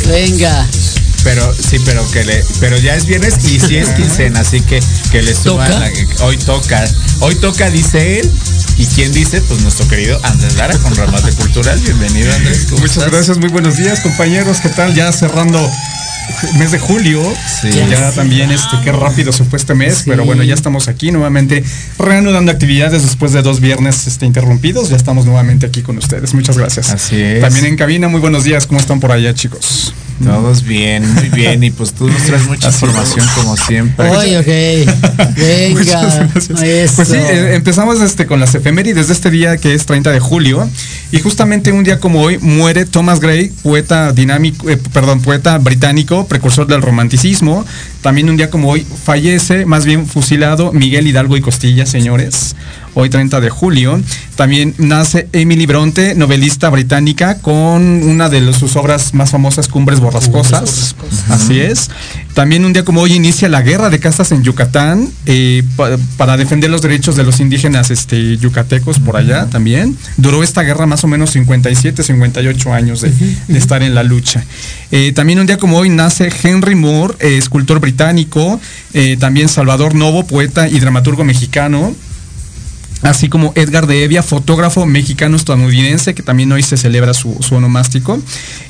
Venga. 0.09 0.67
Pero 1.23 1.55
sí, 1.55 1.79
pero 1.87 2.09
que 2.11 2.23
le, 2.25 2.45
pero 2.61 2.77
ya 2.79 2.95
es 2.95 3.07
viernes 3.07 3.37
y 3.45 3.59
sí 3.59 3.77
es 3.77 3.89
quincena, 3.91 4.41
así 4.41 4.61
que 4.61 4.79
que 5.11 5.23
le 5.23 5.35
suban. 5.35 5.71
¿Toca? 5.71 5.81
la- 5.89 6.25
hoy 6.27 6.37
toca, 6.37 6.85
hoy 7.21 7.35
toca, 7.37 7.71
dice 7.71 8.21
él. 8.21 8.31
¿Y 8.77 8.87
quién 8.87 9.13
dice? 9.13 9.41
Pues 9.41 9.63
nuestro 9.63 9.87
querido 9.89 10.19
Andrés 10.25 10.57
Lara 10.57 10.77
con 10.79 10.95
Remate 10.97 11.33
Cultural. 11.33 11.79
Bienvenido, 11.81 12.31
Andrés. 12.35 12.67
¿cómo 12.69 12.81
Muchas 12.83 12.97
estás? 12.99 13.13
gracias, 13.13 13.39
muy 13.39 13.49
buenos 13.49 13.77
días 13.77 14.01
compañeros, 14.01 14.59
¿qué 14.61 14.69
tal? 14.69 14.95
Ya 14.95 15.11
cerrando 15.13 15.59
mes 16.59 16.71
de 16.73 16.79
julio, 16.79 17.23
Sí. 17.61 17.71
ya 17.91 18.11
también 18.13 18.51
este, 18.51 18.77
qué 18.83 18.93
rápido 18.93 19.33
se 19.33 19.45
fue 19.45 19.59
este 19.59 19.75
mes, 19.75 19.99
Sí. 19.99 20.05
pero 20.07 20.25
bueno, 20.25 20.43
ya 20.43 20.55
estamos 20.55 20.89
aquí 20.89 21.11
nuevamente 21.13 21.65
reanudando 21.99 22.51
actividades 22.53 23.03
después 23.03 23.33
de 23.33 23.43
dos 23.43 23.61
viernes 23.61 24.07
este, 24.07 24.27
interrumpidos, 24.27 24.89
ya 24.91 24.97
estamos 24.97 25.27
nuevamente 25.27 25.67
aquí 25.67 25.83
con 25.83 25.99
ustedes, 25.99 26.35
muchas 26.35 26.57
gracias. 26.59 26.91
Así 26.91 27.21
es. 27.21 27.41
También 27.41 27.67
en 27.67 27.77
cabina, 27.77 28.09
muy 28.09 28.21
buenos 28.21 28.45
días, 28.45 28.67
¿cómo 28.67 28.81
están 28.81 29.01
por 29.01 29.13
allá 29.13 29.35
chicos? 29.35 29.95
Todos 30.23 30.63
bien, 30.63 31.13
muy 31.15 31.29
bien. 31.31 31.65
Y 31.65 31.71
pues 31.71 31.93
tú 31.93 32.09
nos 32.09 32.23
traes 32.23 32.47
mucha 32.47 32.69
información 32.69 33.27
como 33.35 33.57
siempre. 33.57 34.09
Oye, 34.11 34.39
ok. 34.39 35.37
Venga. 35.37 36.31
Pues 36.33 37.09
sí, 37.09 37.17
eh, 37.17 37.55
empezamos 37.55 38.01
este, 38.01 38.27
con 38.27 38.39
las 38.39 38.55
efemérides 38.55 39.09
de 39.09 39.13
este 39.13 39.31
día 39.31 39.57
que 39.57 39.75
es 39.75 39.87
30 39.87 40.13
de 40.13 40.21
julio. 40.21 40.69
Y 41.11 41.21
justamente 41.21 41.73
un 41.73 41.85
día 41.85 42.01
como 42.01 42.23
hoy 42.23 42.39
muere 42.39 42.85
Thomas 42.85 43.21
Gray, 43.21 43.53
poeta 43.63 44.13
dinámico, 44.13 44.69
eh, 44.71 44.77
perdón, 44.93 45.21
poeta 45.21 45.59
británico, 45.59 46.27
precursor 46.27 46.67
del 46.67 46.83
romanticismo. 46.83 47.65
También 48.05 48.29
un 48.29 48.37
día 48.37 48.51
como 48.51 48.69
hoy 48.69 48.87
fallece, 49.05 49.65
más 49.65 49.87
bien 49.87 50.07
fusilado, 50.07 50.73
Miguel 50.75 51.07
Hidalgo 51.07 51.39
y 51.39 51.41
Costilla, 51.41 51.87
señores. 51.87 52.55
Hoy 52.97 53.09
30 53.09 53.41
de 53.41 53.49
julio. 53.51 53.99
También 54.37 54.75
nace 54.79 55.27
Emily 55.33 55.65
Bronte, 55.67 56.15
novelista 56.15 56.69
británica, 56.69 57.39
con 57.39 57.83
una 58.05 58.29
de 58.29 58.41
los- 58.43 58.57
sus 58.59 58.77
obras 58.77 59.15
más 59.15 59.31
famosas, 59.31 59.69
Cumbres 59.69 60.01
Borrascosas. 60.01 60.95
Así 61.31 61.59
es. 61.61 61.91
También 62.35 62.65
un 62.65 62.73
día 62.73 62.85
como 62.85 63.01
hoy 63.01 63.15
inicia 63.15 63.49
la 63.49 63.63
guerra 63.63 63.89
de 63.91 63.99
castas 64.01 64.31
en 64.33 64.43
Yucatán 64.45 65.09
eh, 65.27 65.63
pa- 65.77 65.97
para 66.19 66.37
defender 66.37 66.69
los 66.71 66.83
derechos 66.83 67.17
de 67.17 67.25
los 67.25 67.41
indígenas 67.41 67.91
este, 67.91 68.37
yucatecos 68.37 68.99
por 69.01 69.17
allá 69.17 69.47
también. 69.47 69.97
Duró 70.19 70.43
esta 70.43 70.63
guerra 70.63 70.85
más 70.87 71.03
o 71.05 71.09
menos 71.09 71.31
57, 71.31 72.03
58 72.03 72.73
años 72.73 73.01
de, 73.01 73.11
de 73.49 73.59
estar 73.59 73.83
en 73.83 73.95
la 73.95 74.03
lucha. 74.05 74.45
Eh, 74.97 75.11
también 75.11 75.41
un 75.41 75.47
día 75.47 75.59
como 75.59 75.79
hoy 75.79 75.89
nace 75.89 76.31
Henry 76.45 76.77
Moore, 76.77 77.17
eh, 77.19 77.37
escultor 77.37 77.81
británico, 77.81 78.61
eh, 78.93 79.17
también 79.19 79.49
Salvador 79.49 79.97
Novo, 79.97 80.25
poeta 80.25 80.69
y 80.69 80.79
dramaturgo 80.79 81.25
mexicano 81.25 81.93
así 83.03 83.29
como 83.29 83.53
Edgar 83.57 83.89
de 83.89 84.05
Evia, 84.05 84.23
fotógrafo 84.23 84.87
mexicano-estadounidense, 84.87 86.15
que 86.15 86.23
también 86.23 86.53
hoy 86.53 86.63
se 86.63 86.77
celebra 86.77 87.13
su, 87.13 87.37
su 87.41 87.57
onomástico. 87.57 88.23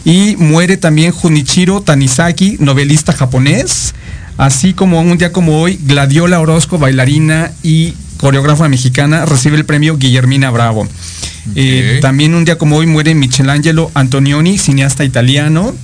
Y 0.04 0.34
muere 0.36 0.78
también 0.78 1.12
Junichiro 1.12 1.82
Tanizaki, 1.82 2.56
novelista 2.58 3.12
japonés, 3.12 3.94
así 4.38 4.72
como 4.72 5.02
un 5.02 5.18
día 5.18 5.30
como 5.30 5.60
hoy, 5.60 5.78
Gladiola 5.84 6.40
Orozco, 6.40 6.78
bailarina 6.78 7.52
y 7.62 7.94
coreógrafa 8.24 8.70
mexicana, 8.70 9.26
recibe 9.26 9.58
el 9.58 9.66
premio 9.66 9.98
Guillermina 9.98 10.50
Bravo. 10.50 10.88
Eh, 11.54 11.98
también 12.00 12.34
un 12.34 12.46
día 12.46 12.56
como 12.56 12.78
hoy 12.78 12.86
muere 12.86 13.14
Michelangelo 13.14 13.90
Antonioni, 13.92 14.56
cineasta 14.56 15.04
italiano. 15.04 15.74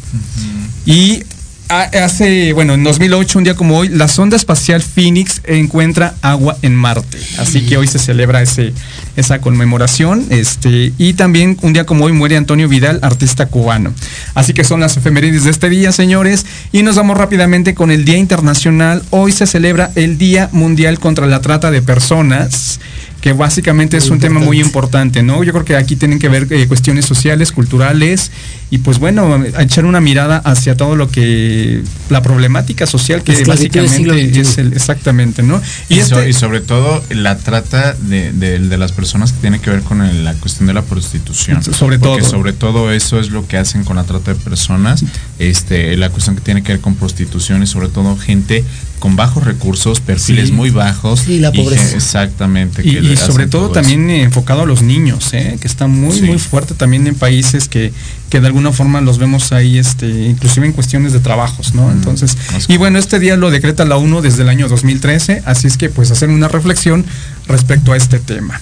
Y 0.87 1.23
hace, 1.71 2.53
bueno, 2.53 2.75
en 2.75 2.83
2008, 2.83 3.39
un 3.39 3.45
día 3.45 3.55
como 3.55 3.79
hoy, 3.79 3.89
la 3.89 4.09
sonda 4.09 4.37
espacial 4.37 4.83
Phoenix 4.83 5.41
encuentra 5.45 6.15
agua 6.21 6.57
en 6.63 6.75
Marte. 6.75 7.19
Así 7.39 7.65
que 7.67 7.77
hoy 7.77 7.87
se 7.87 7.99
celebra 7.99 8.43
ese, 8.43 8.73
esa 9.17 9.41
conmemoración. 9.41 10.27
Este, 10.31 10.93
y 10.99 11.15
también 11.15 11.57
un 11.63 11.73
día 11.73 11.87
como 11.87 12.07
hoy 12.07 12.13
muere 12.13 12.37
Antonio 12.37 12.69
Vidal, 12.69 12.99
artista 13.03 13.47
cubano. 13.47 13.95
Así 14.35 14.53
que 14.53 14.65
son 14.65 14.81
las 14.81 14.97
efemérides 14.97 15.45
de 15.45 15.51
este 15.51 15.69
día, 15.69 15.93
señores. 15.93 16.45
Y 16.73 16.83
nos 16.83 16.97
vamos 16.97 17.17
rápidamente 17.17 17.75
con 17.75 17.91
el 17.91 18.05
Día 18.05 18.17
Internacional. 18.17 19.03
Hoy 19.11 19.33
se 19.33 19.47
celebra 19.47 19.91
el 19.95 20.19
Día 20.19 20.49
Mundial 20.53 20.99
contra 20.99 21.27
la 21.27 21.41
Trata 21.41 21.71
de 21.71 21.83
Personas 21.83 22.81
que 23.21 23.33
básicamente 23.35 23.97
es 23.99 24.09
un 24.09 24.19
tema 24.19 24.41
muy 24.41 24.61
importante, 24.61 25.23
¿no? 25.23 25.45
Yo 25.45 25.53
creo 25.53 25.65
que 25.65 25.77
aquí 25.77 25.95
tienen 25.97 26.19
que 26.19 26.29
ver 26.31 26.47
eh, 26.51 26.67
cuestiones 26.67 27.05
sociales, 27.05 27.53
culturales 27.53 28.31
y 28.71 28.79
pues 28.79 28.99
bueno, 28.99 29.43
a 29.57 29.63
echar 29.63 29.85
una 29.85 30.01
mirada 30.01 30.39
hacia 30.39 30.77
todo 30.77 30.97
lo 30.97 31.11
que 31.11 31.83
la 32.09 32.23
problemática 32.23 32.87
social 32.87 33.23
que 33.23 33.45
básicamente 33.45 34.41
es 34.41 34.57
el 34.59 34.73
exactamente, 34.73 35.43
¿no? 35.43 35.61
Y, 35.89 35.99
Y, 35.99 36.03
so- 36.03 36.19
este 36.21 36.31
y 36.31 36.33
sobre 36.33 36.61
todo 36.61 37.03
la 37.11 37.37
trata 37.37 37.93
de, 37.95 38.33
de- 38.33 38.59
de 38.59 38.79
las 38.79 38.93
personas 38.93 39.33
que 39.33 39.41
tiene 39.41 39.59
que 39.61 39.71
ver 39.71 39.83
con 39.83 40.01
el- 40.03 40.25
la 40.25 40.33
cuestión 40.35 40.67
de 40.67 40.73
la 40.75 40.83
prostitución. 40.83 41.63
Sobre 41.63 41.99
Porque 41.99 42.23
todo. 42.23 42.31
sobre 42.31 42.53
todo 42.55 42.91
eso 42.93 43.21
es 43.21 43.31
lo 43.31 43.47
que 43.47 43.57
hacen 43.59 43.85
con 43.85 43.97
la 43.97 44.05
trata 44.05 44.33
de 44.33 44.41
personas. 44.41 45.05
Este, 45.39 45.97
la 45.97 46.09
cuestión 46.11 46.37
que 46.37 46.43
tiene 46.43 46.63
que 46.63 46.73
ver 46.73 46.81
con 46.81 46.95
prostitución 46.95 47.63
y 47.63 47.67
sobre 47.67 47.89
todo 47.89 48.17
gente 48.17 48.65
con 49.01 49.17
bajos 49.17 49.45
recursos, 49.45 49.99
perfiles 49.99 50.49
Sí. 50.49 50.53
muy 50.53 50.71
bajos. 50.71 51.21
Sí, 51.27 51.41
la 51.41 51.51
y 51.53 51.57
pobreza. 51.63 51.97
exactamente. 51.97 52.83
y, 52.87 52.93
que 52.93 53.01
y 53.01 53.17
sobre 53.17 53.47
todo 53.49 53.71
también 53.71 54.09
eh, 54.11 54.23
enfocado 54.23 54.63
a 54.63 54.67
los 54.67 54.83
niños, 54.83 55.33
¿eh? 55.33 55.57
que 55.61 55.67
está 55.67 55.89
muy 55.89 56.15
Sí. 56.17 56.23
muy 56.23 56.39
fuerte 56.39 56.75
también 56.75 57.07
en 57.09 57.15
países 57.17 57.67
que, 57.69 57.93
que 58.29 58.41
de 58.41 58.47
alguna 58.47 58.71
forma 58.71 59.01
los 59.01 59.19
vemos 59.19 59.51
ahí, 59.53 59.79
este, 59.79 60.07
inclusive 60.27 60.67
en 60.67 60.73
cuestiones 60.73 61.13
de 61.13 61.19
trabajos, 61.19 61.75
¿no? 61.75 61.91
Entonces, 61.91 62.37
es 62.57 62.69
y 62.71 62.77
bueno, 62.77 62.99
este 63.01 63.19
día 63.19 63.37
lo 63.37 63.51
decreta 63.51 63.85
la 63.85 63.97
ONU 63.97 64.21
desde 64.21 64.43
el 64.43 64.49
año 64.49 64.69
2013, 64.69 65.43
así 65.47 65.67
es 65.67 65.77
que 65.77 65.89
pues 65.89 66.11
hacer 66.13 66.29
una 66.29 66.47
reflexión 66.49 67.05
respecto 67.51 67.93
a 67.93 67.97
este 67.97 68.19
tema. 68.19 68.61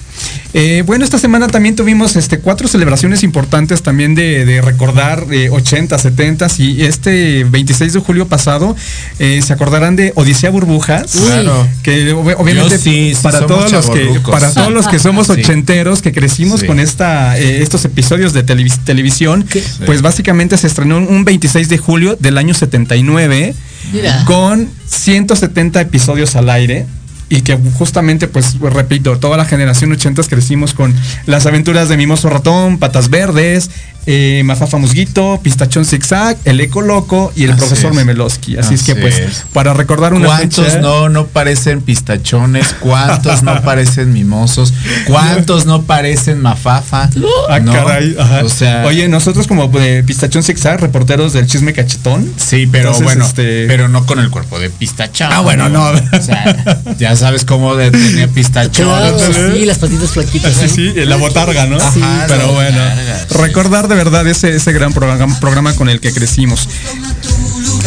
Eh, 0.53 0.83
bueno, 0.85 1.05
esta 1.05 1.17
semana 1.19 1.47
también 1.47 1.75
tuvimos 1.75 2.15
este, 2.15 2.39
cuatro 2.39 2.67
celebraciones 2.67 3.23
importantes 3.23 3.81
también 3.83 4.15
de, 4.15 4.45
de 4.45 4.61
recordar 4.61 5.25
eh, 5.31 5.49
80, 5.49 5.97
70 5.97 6.47
y 6.57 6.81
este 6.83 7.43
26 7.45 7.93
de 7.93 7.99
julio 7.99 8.27
pasado 8.27 8.75
eh, 9.19 9.41
se 9.45 9.53
acordarán 9.53 9.95
de 9.95 10.11
Odisea 10.15 10.49
Burbujas. 10.49 11.15
Uy. 11.15 11.21
Claro. 11.27 11.67
Que 11.83 12.13
ob- 12.13 12.35
obviamente 12.37 12.75
Yo 12.75 12.77
sí, 12.83 13.13
sí 13.15 13.17
para 13.21 13.45
todos 13.45 13.71
los 13.71 13.89
que 13.89 14.19
para 14.29 14.51
todos 14.51 14.71
los 14.73 14.87
que 14.87 14.99
somos 14.99 15.27
Sí. 15.27 15.33
ochenteros 15.33 16.01
que 16.01 16.11
crecimos 16.11 16.61
Sí. 16.61 16.65
con 16.67 16.79
esta 16.79 17.37
eh, 17.37 17.61
estos 17.61 17.85
episodios 17.85 18.33
de 18.33 18.45
televis- 18.45 18.83
televisión, 18.83 19.43
¿Qué? 19.43 19.63
pues 19.85 20.01
básicamente 20.01 20.57
se 20.57 20.67
estrenó 20.67 20.97
un 20.97 21.23
26 21.25 21.69
de 21.69 21.77
julio 21.77 22.17
del 22.19 22.37
año 22.37 22.53
79 22.55 23.53
Mira. 23.93 24.25
con 24.25 24.67
170 24.87 25.79
episodios 25.81 26.35
al 26.35 26.49
aire. 26.49 26.85
Y 27.29 27.41
que 27.41 27.55
justamente, 27.75 28.27
pues, 28.27 28.59
repito, 28.59 29.17
toda 29.19 29.37
la 29.37 29.45
generación 29.45 29.91
80 29.91 30.23
crecimos 30.23 30.73
con 30.73 30.95
las 31.27 31.45
aventuras 31.45 31.87
de 31.87 31.95
Mimoso 31.95 32.29
Ratón, 32.29 32.79
Patas 32.79 33.09
Verdes, 33.09 33.69
eh, 34.11 34.41
Mafafa 34.43 34.77
Musguito, 34.77 35.39
Pistachón 35.43 35.85
Zigzag, 35.85 36.35
El 36.43 36.59
Eco 36.61 36.81
Loco 36.81 37.31
y 37.35 37.43
el 37.43 37.51
Así 37.51 37.59
profesor 37.59 37.91
es. 37.91 37.95
Memelowski. 37.97 38.57
Así, 38.57 38.73
es 38.73 38.81
que, 38.81 38.95
pues, 38.95 39.19
es. 39.19 39.43
para 39.53 39.75
recordar 39.75 40.15
una 40.15 40.25
¿Cuántos 40.25 40.65
fecha- 40.65 40.79
no 40.81 41.09
no 41.09 41.27
parecen 41.27 41.81
pistachones? 41.81 42.75
¿Cuántos 42.79 43.43
no 43.43 43.61
parecen 43.61 44.11
mimosos? 44.11 44.73
¿Cuántos 45.05 45.67
no 45.67 45.83
parecen 45.83 46.41
mafafa? 46.41 47.07
Ah, 47.49 47.59
¿No? 47.59 47.71
caray. 47.71 48.15
ajá. 48.19 48.41
O 48.43 48.49
sea, 48.49 48.83
Oye, 48.85 49.07
nosotros 49.07 49.45
como 49.47 49.67
de 49.67 50.03
Pistachón 50.03 50.41
Zigzag, 50.43 50.79
reporteros 50.79 51.33
del 51.33 51.45
chisme 51.47 51.73
cachetón. 51.73 52.31
sí, 52.37 52.67
pero 52.71 52.89
entonces, 52.89 53.03
bueno, 53.03 53.25
este- 53.25 53.65
pero 53.67 53.87
no 53.89 54.05
con 54.05 54.19
el 54.19 54.29
cuerpo 54.31 54.59
de 54.59 54.69
pistachón. 54.69 55.29
Ah, 55.31 55.41
bueno, 55.41 55.69
no. 55.69 55.89
O 55.89 56.21
sea, 56.21 56.83
ya 56.97 57.15
sabes 57.15 57.45
cómo 57.45 57.75
de- 57.75 57.91
tenía 57.91 58.27
pistachón. 58.33 58.85
Claro, 58.87 59.17
sí, 59.53 59.65
las 59.65 59.77
patitas 59.77 60.09
flaquitas. 60.11 60.53
Sí, 60.53 60.65
¿eh? 60.65 60.69
sí, 60.95 61.05
la 61.05 61.15
botarga, 61.17 61.65
¿no? 61.67 61.79
Sí, 61.79 62.01
pero 62.27 62.51
bueno, 62.53 62.77
botarga, 62.79 63.19
sí. 63.27 63.35
recordar 63.37 63.87
de 63.87 63.95
verdad 63.99 64.25
ese, 64.27 64.55
ese 64.55 64.71
gran 64.71 64.93
programa, 64.93 65.37
programa 65.41 65.75
con 65.75 65.89
el 65.89 65.99
que 65.99 66.13
crecimos. 66.13 66.69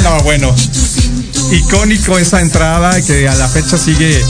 No, 0.02 0.20
bueno, 0.24 0.54
icónico 1.50 2.18
esa 2.18 2.42
entrada 2.42 3.00
que 3.00 3.26
a 3.28 3.34
la 3.34 3.48
fecha 3.48 3.78
sigue. 3.78 4.22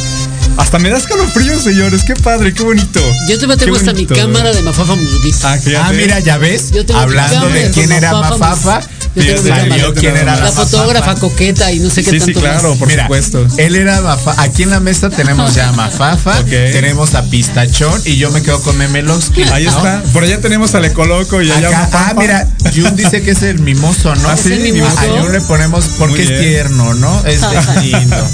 Hasta 0.57 0.79
me 0.79 0.91
da 0.91 0.99
escalofrío, 0.99 1.59
señores. 1.61 2.03
Qué 2.07 2.15
padre, 2.15 2.53
qué 2.53 2.63
bonito. 2.63 3.01
Yo 3.29 3.39
te 3.39 3.57
tengo 3.57 3.77
hasta 3.77 3.93
mi 3.93 4.07
cámara 4.07 4.53
de 4.53 4.63
Mafafa 4.63 4.95
Musguito. 4.95 5.39
Ah. 5.47 5.59
Ah, 5.85 5.93
mira, 5.93 6.19
ya 6.21 6.39
ves. 6.39 6.71
Yo 6.73 6.85
tengo 6.85 7.01
mi 7.01 7.05
Hablando 7.05 7.49
de 7.49 7.71
quién 7.71 7.91
era 7.93 8.13
Mafafa, 8.13 8.39
Mafafa, 8.39 8.81
Yo 9.15 9.23
tengo 9.43 9.49
salió 9.49 9.95
quién 9.95 10.17
era 10.17 10.37
La 10.37 10.53
fotógrafa 10.53 11.15
coqueta 11.17 11.73
y 11.73 11.81
no 11.81 11.91
sé 11.91 12.05
qué 12.05 12.11
Sí, 12.11 12.21
sí, 12.21 12.27
tanto 12.33 12.41
más. 12.41 12.51
claro, 12.61 12.77
por 12.77 12.89
Mira, 12.89 13.05
supuesto. 13.05 13.47
Él 13.57 13.77
era 13.77 14.01
Mafafa. 14.01 14.43
Aquí 14.43 14.63
en 14.63 14.71
la 14.71 14.81
mesa 14.81 15.11
tenemos 15.11 15.55
ya 15.55 15.69
a 15.69 15.73
Mafafa, 15.73 16.43
tenemos 16.45 17.15
a 17.15 17.23
Pistachón 17.25 18.01
y 18.05 18.17
yo 18.17 18.31
me 18.31 18.43
quedo 18.43 18.61
con 18.63 18.77
Memelowski. 18.77 19.43
Ahí 19.45 19.65
¿no? 19.65 19.71
está. 19.77 20.03
Por 20.13 20.25
allá 20.25 20.41
tenemos 20.41 20.75
al 20.75 20.85
Ecoloco 20.85 21.41
y 21.43 21.51
allá. 21.51 21.69
Acá, 21.69 21.81
Mafafa. 21.81 22.11
ah, 22.11 22.15
mira, 22.19 22.49
Jun 22.75 22.97
dice 22.97 23.23
que 23.23 23.33
es 23.33 23.43
el 23.43 23.59
mimoso, 23.61 24.15
¿no? 24.17 24.29
Ah, 24.29 24.37
sí, 24.37 24.53
¿Es 24.53 24.59
el 24.59 24.73
mimoso? 24.73 24.99
A 24.99 25.21
Jun 25.21 25.33
le 25.33 25.41
ponemos 25.41 25.87
porque 25.99 26.23
es 26.23 26.41
tierno, 26.41 26.95
¿no? 26.95 27.25
Es 27.27 27.41
lindo. 27.83 28.29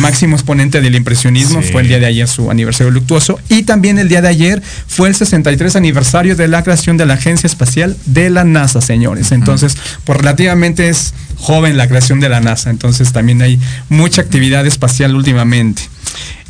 Máximo 0.00 0.36
exponente 0.36 0.82
del 0.82 0.94
impresionismo 0.96 1.62
Sí. 1.62 1.72
fue 1.72 1.80
el 1.80 1.88
día 1.88 1.98
de 1.98 2.04
ayer 2.04 2.28
su 2.28 2.50
aniversario 2.50 2.90
luctuoso 2.90 3.38
y 3.48 3.62
también 3.62 3.98
el 3.98 4.06
día 4.06 4.20
de 4.20 4.28
ayer 4.28 4.62
fue 4.86 5.08
el 5.08 5.14
63 5.14 5.76
aniversario 5.76 6.36
de 6.36 6.46
la 6.46 6.62
creación 6.62 6.98
de 6.98 7.06
la 7.06 7.14
Agencia 7.14 7.46
Espacial 7.46 7.96
de 8.04 8.28
la 8.28 8.44
NASA, 8.44 8.82
señores. 8.82 9.32
Entonces, 9.32 9.74
pues 10.04 10.18
relativamente 10.18 10.90
es 10.90 11.14
joven 11.36 11.78
la 11.78 11.88
creación 11.88 12.20
de 12.20 12.28
la 12.28 12.40
NASA, 12.40 12.68
entonces 12.68 13.12
también 13.12 13.40
hay 13.40 13.58
mucha 13.88 14.20
actividad 14.20 14.66
espacial 14.66 15.14
últimamente. 15.14 15.82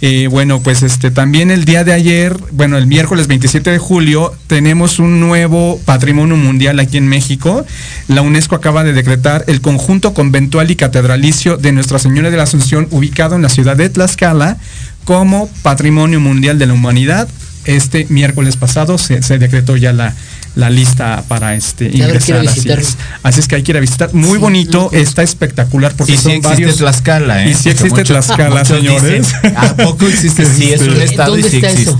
Eh, 0.02 0.28
bueno, 0.30 0.60
pues 0.60 0.82
este 0.82 1.10
también 1.10 1.50
el 1.50 1.64
día 1.64 1.82
de 1.82 1.94
ayer, 1.94 2.36
bueno, 2.52 2.76
el 2.76 2.86
miércoles 2.86 3.28
27 3.28 3.70
de 3.70 3.78
julio, 3.78 4.34
tenemos 4.46 4.98
un 4.98 5.20
nuevo 5.20 5.80
patrimonio 5.86 6.36
mundial 6.36 6.78
aquí 6.80 6.98
en 6.98 7.08
México. 7.08 7.64
La 8.06 8.20
UNESCO 8.20 8.56
acaba 8.56 8.84
de 8.84 8.92
decretar 8.92 9.44
el 9.46 9.62
conjunto 9.62 10.12
conventual 10.12 10.70
y 10.70 10.76
catedralicio 10.76 11.56
de 11.56 11.72
Nuestra 11.72 11.98
Señora 11.98 12.30
de 12.30 12.36
la 12.36 12.42
Asunción, 12.42 12.88
ubicado 12.90 13.36
en 13.36 13.42
la 13.42 13.48
ciudad 13.48 13.76
de 13.76 13.88
Tlaxcala, 13.88 14.58
como 15.04 15.48
patrimonio 15.62 16.20
mundial 16.20 16.58
de 16.58 16.66
la 16.66 16.74
humanidad. 16.74 17.28
Este 17.64 18.06
miércoles 18.10 18.56
pasado 18.56 18.98
se, 18.98 19.22
se 19.22 19.38
decretó 19.38 19.76
ya 19.76 19.92
la, 19.92 20.14
la 20.56 20.70
lista 20.70 21.22
para 21.28 21.54
este 21.54 21.90
Ya 21.90 22.06
ingresar. 22.06 22.46
Así 22.48 22.68
es. 22.68 22.96
Así 23.22 23.40
es 23.40 23.46
que 23.46 23.56
hay 23.56 23.62
que 23.62 23.72
ir 23.72 23.76
a 23.76 23.80
visitar. 23.80 24.12
Muy 24.12 24.38
bonito, 24.38 24.90
está 24.92 25.22
espectacular 25.22 25.94
porque 25.96 26.14
Y 26.14 26.16
sí 26.16 26.22
son 26.24 26.32
existe 26.32 26.54
varios. 26.62 26.76
Tlaxcala, 26.78 27.44
¿eh? 27.44 27.50
Y 27.50 27.54
sí 27.54 27.70
Porque 27.70 27.84
existe 27.84 28.04
Tlaxcala, 28.04 28.64
señores. 28.64 29.26
dicen, 29.32 29.56
¿A 29.56 29.76
poco 29.76 30.06
existe? 30.08 30.44
Sí, 30.56 30.72
es 30.72 30.80
un 30.80 31.00
estado 31.00 31.36
y 31.36 31.42
¿Dónde 31.42 31.60
sí 31.60 31.66
eso? 31.82 31.98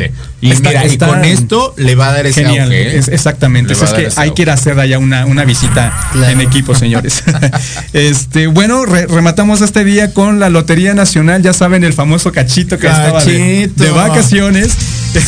Existe. 0.50 0.68
Y 0.68 0.72
Está- 0.72 0.80
mira, 0.80 0.84
y 0.86 0.92
está- 0.92 1.06
con 1.06 1.24
esto 1.24 1.74
le 1.76 1.94
va 1.94 2.08
a 2.08 2.12
dar 2.12 2.26
ese 2.26 2.42
Genial, 2.44 2.66
auge, 2.66 2.82
¿eh? 2.82 2.98
es- 2.98 3.08
exactamente. 3.08 3.74
Le 3.74 3.84
Es, 3.84 3.90
que 3.92 4.06
hay 4.16 4.28
auge. 4.28 4.34
que 4.34 4.42
ir 4.42 4.50
a 4.50 4.54
hacer 4.54 4.78
allá 4.78 4.98
una, 4.98 5.26
una 5.26 5.44
visita 5.44 5.92
Claro. 6.12 6.32
en 6.32 6.40
equipo, 6.40 6.74
señores. 6.74 7.22
este, 7.92 8.46
bueno, 8.46 8.84
re- 8.86 9.06
rematamos 9.06 9.60
este 9.60 9.84
día 9.84 10.12
con 10.12 10.40
la 10.40 10.48
Lotería 10.50 10.94
Nacional, 10.94 11.42
ya 11.42 11.52
saben, 11.52 11.84
el 11.84 11.92
famoso 11.92 12.32
cachito 12.32 12.78
que 12.78 12.86
estaba 12.86 13.22
de, 13.24 13.66
Cachito. 13.66 13.84
de 13.84 13.90
vacaciones. 13.90 14.72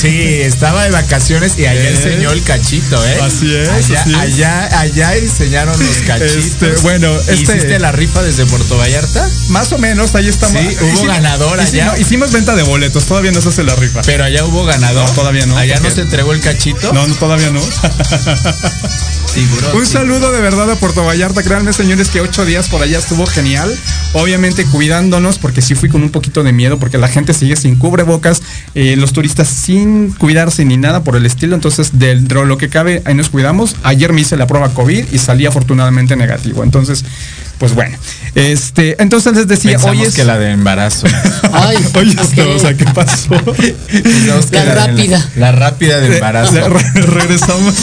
Sí, 0.03 0.43
estaba 0.43 0.85
de 0.85 0.91
vacaciones 0.91 1.59
y 1.59 1.65
allá 1.65 1.89
enseñó 1.89 2.31
el 2.33 2.43
cachito, 2.43 3.03
¿eh? 3.07 3.19
Así 3.23 3.55
es, 3.55 3.69
Allá, 3.71 4.01
así 4.03 4.11
es. 4.11 4.17
allá, 4.17 4.81
allá 4.81 5.17
enseñaron 5.17 5.79
los 5.87 5.97
cachitos. 6.07 6.37
Este, 6.37 6.73
bueno, 6.83 7.11
este- 7.21 7.35
¿Hiciste 7.37 7.79
la 7.79 7.91
rifa 7.93 8.23
desde 8.23 8.45
Puerto 8.45 8.77
Vallarta? 8.77 9.27
Más 9.49 9.73
o 9.73 9.79
menos, 9.79 10.15
ahí 10.15 10.29
estamos. 10.29 10.61
Sí, 10.63 10.77
hubo 10.83 11.05
ganador 11.07 11.59
allá. 11.59 11.65
Hicimos, 11.95 12.01
hicimos 12.01 12.33
venta 12.33 12.55
de 12.55 12.65
boletos, 12.65 13.07
todavía 13.07 13.33
no 13.33 13.41
se 13.41 13.49
hace 13.49 13.63
la 13.65 13.75
rifa. 13.77 14.03
Pero 14.03 14.25
allá 14.25 14.45
hubo 14.45 14.65
ganador. 14.67 15.08
Todavía 15.15 15.47
no, 15.47 15.57
Allá 15.57 15.81
no 15.81 15.91
se 15.91 16.03
entregó 16.03 16.33
el 16.33 16.41
cachito. 16.41 16.93
No, 16.93 17.07
no, 17.07 17.15
todavía 17.15 17.51
no. 17.51 17.61
Un 19.75 19.87
saludo 19.87 20.33
de 20.33 20.41
verdad 20.41 20.71
a 20.71 20.77
Puerto 20.77 21.05
Vallarta. 21.05 21.43
Créanme, 21.43 21.73
señores, 21.73 22.09
que 22.09 22.21
ocho 22.21 22.45
días 22.45 22.69
por 22.69 22.83
allá 22.83 22.99
estuvo 22.99 23.27
genial. 23.27 23.73
Obviamente 24.13 24.65
cuidándonos, 24.65 25.39
porque 25.39 25.63
sí 25.63 25.75
fui 25.75 25.89
con 25.89 26.03
un 26.03 26.11
poquito 26.11 26.43
de 26.43 26.53
miedo, 26.53 26.79
porque 26.79 26.99
la 26.99 27.09
gente 27.09 27.35
sigue 27.35 27.55
sin 27.55 27.77
cubrebocas, 27.77 28.43
eh, 28.75 28.97
los 28.97 29.13
turistas 29.13 29.49
sin 29.49 30.11
cuidarse 30.13 30.65
ni 30.65 30.77
nada 30.77 31.05
por 31.05 31.15
el 31.15 31.27
estilo. 31.27 31.55
Entonces, 31.55 31.99
de, 31.99 32.17
de 32.17 32.47
lo 32.47 32.59
que 32.59 32.69
cabe, 32.69 33.03
ahí 33.05 33.15
nos 33.15 33.29
cuidamos. 33.29 33.77
Ayer 33.83 34.13
me 34.13 34.23
hice 34.23 34.37
la 34.37 34.47
prueba 34.47 34.71
COVID 34.71 35.05
y 35.13 35.19
salí 35.19 35.47
afortunadamente 35.47 36.17
negativo. 36.17 36.65
Entonces, 36.65 37.05
pues 37.59 37.75
bueno. 37.75 37.97
Este, 38.35 39.01
entonces 39.03 39.35
les 39.35 39.49
decía, 39.49 39.73
Pensamos 39.73 39.99
hoy 39.99 40.07
es. 40.07 40.15
que 40.15 40.25
la 40.25 40.39
de 40.39 40.53
embarazo. 40.53 41.07
Ay, 41.53 41.77
Oye, 41.95 42.13
ok. 42.13 42.21
esto, 42.21 42.51
o 42.55 42.59
sea, 42.59 42.75
¿qué 42.77 42.85
pasó? 42.87 43.35
La 44.53 44.65
de- 44.65 44.75
rápida. 44.75 45.29
La, 45.37 45.53
rápida 45.53 46.01
de 46.01 46.15
embarazo. 46.15 46.53
Re- 46.69 46.69
re- 46.69 47.03
regresamos, 47.03 47.75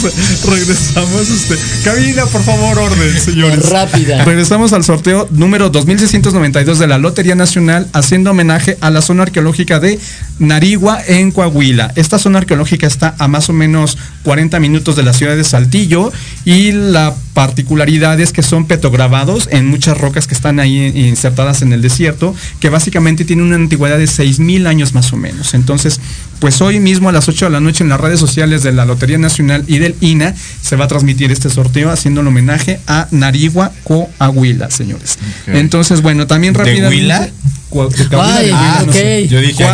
regresamos, 0.48 1.28
este, 1.28 1.56
cabina, 1.84 2.24
por 2.26 2.42
favor, 2.42 2.78
orden, 2.78 3.20
señores. 3.20 3.68
Rápida. 3.68 4.24
Regresamos 4.24 4.72
al 4.72 4.84
sorteo 4.84 5.28
número 5.30 5.68
2692 5.70 6.78
de 6.78 6.86
la 6.86 6.98
Lotería 6.98 7.34
Nacional, 7.34 7.88
haciendo 7.92 8.30
homenaje 8.30 8.78
a 8.80 8.90
la 8.90 9.02
zona 9.02 9.24
arqueológica 9.24 9.78
de 9.80 9.98
Narigua 10.38 11.00
en 11.06 11.32
Coahuila. 11.32 11.92
Esta 11.96 12.18
zona 12.18 12.38
arqueológica 12.38 12.86
está 12.86 13.14
a 13.18 13.28
más 13.28 13.48
o 13.48 13.52
menos 13.52 13.98
40 14.22 14.58
minutos 14.60 14.96
de 14.96 15.02
la 15.02 15.12
ciudad 15.12 15.36
de 15.36 15.44
Saltillo 15.44 16.12
y 16.44 16.72
la 16.72 17.14
particularidad 17.34 18.18
es 18.20 18.32
que 18.32 18.42
son 18.42 18.66
petrograbados 18.66 19.48
en 19.50 19.65
muchas 19.66 19.98
rocas 19.98 20.26
que 20.26 20.34
están 20.34 20.60
ahí 20.60 20.92
insertadas 20.94 21.62
en 21.62 21.72
el 21.72 21.82
desierto, 21.82 22.34
que 22.60 22.68
básicamente 22.68 23.24
tienen 23.24 23.46
una 23.46 23.56
antigüedad 23.56 23.98
de 23.98 24.06
6000 24.06 24.66
años 24.66 24.94
más 24.94 25.12
o 25.12 25.16
menos. 25.16 25.54
Entonces, 25.54 26.00
pues 26.40 26.60
hoy 26.60 26.80
mismo 26.80 27.08
a 27.08 27.12
las 27.12 27.28
8 27.28 27.46
de 27.46 27.50
la 27.50 27.60
noche 27.60 27.84
en 27.84 27.90
las 27.90 28.00
redes 28.00 28.20
sociales 28.20 28.62
de 28.62 28.72
la 28.72 28.84
Lotería 28.84 29.18
Nacional 29.18 29.64
y 29.66 29.78
del 29.78 29.94
INA 30.00 30.34
se 30.62 30.76
va 30.76 30.84
a 30.84 30.88
transmitir 30.88 31.32
este 31.32 31.50
sorteo 31.50 31.90
haciendo 31.90 32.20
el 32.20 32.26
homenaje 32.26 32.80
a 32.86 33.08
Narigua 33.10 33.72
Coahuila, 33.84 34.70
señores. 34.70 35.18
Entonces, 35.46 36.02
bueno, 36.02 36.26
también 36.26 36.54
¿De 36.54 36.58
rápidamente. 36.60 37.32
De 37.32 37.32
Coahuila, 37.70 38.36
Ay, 38.36 38.50
ah, 38.52 38.84
no. 38.86 38.92
Yo 38.92 39.40
dije. 39.40 39.64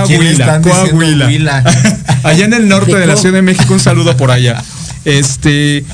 Allá 2.22 2.45
en 2.45 2.53
el 2.53 2.68
norte 2.68 2.97
De 2.97 3.07
la 3.07 3.16
Ciudad 3.16 3.34
de 3.34 3.43
México, 3.43 3.72
un 3.74 3.80
saludo 3.80 4.16
por 4.16 4.30
allá. 4.30 4.62
Este. 5.05 5.84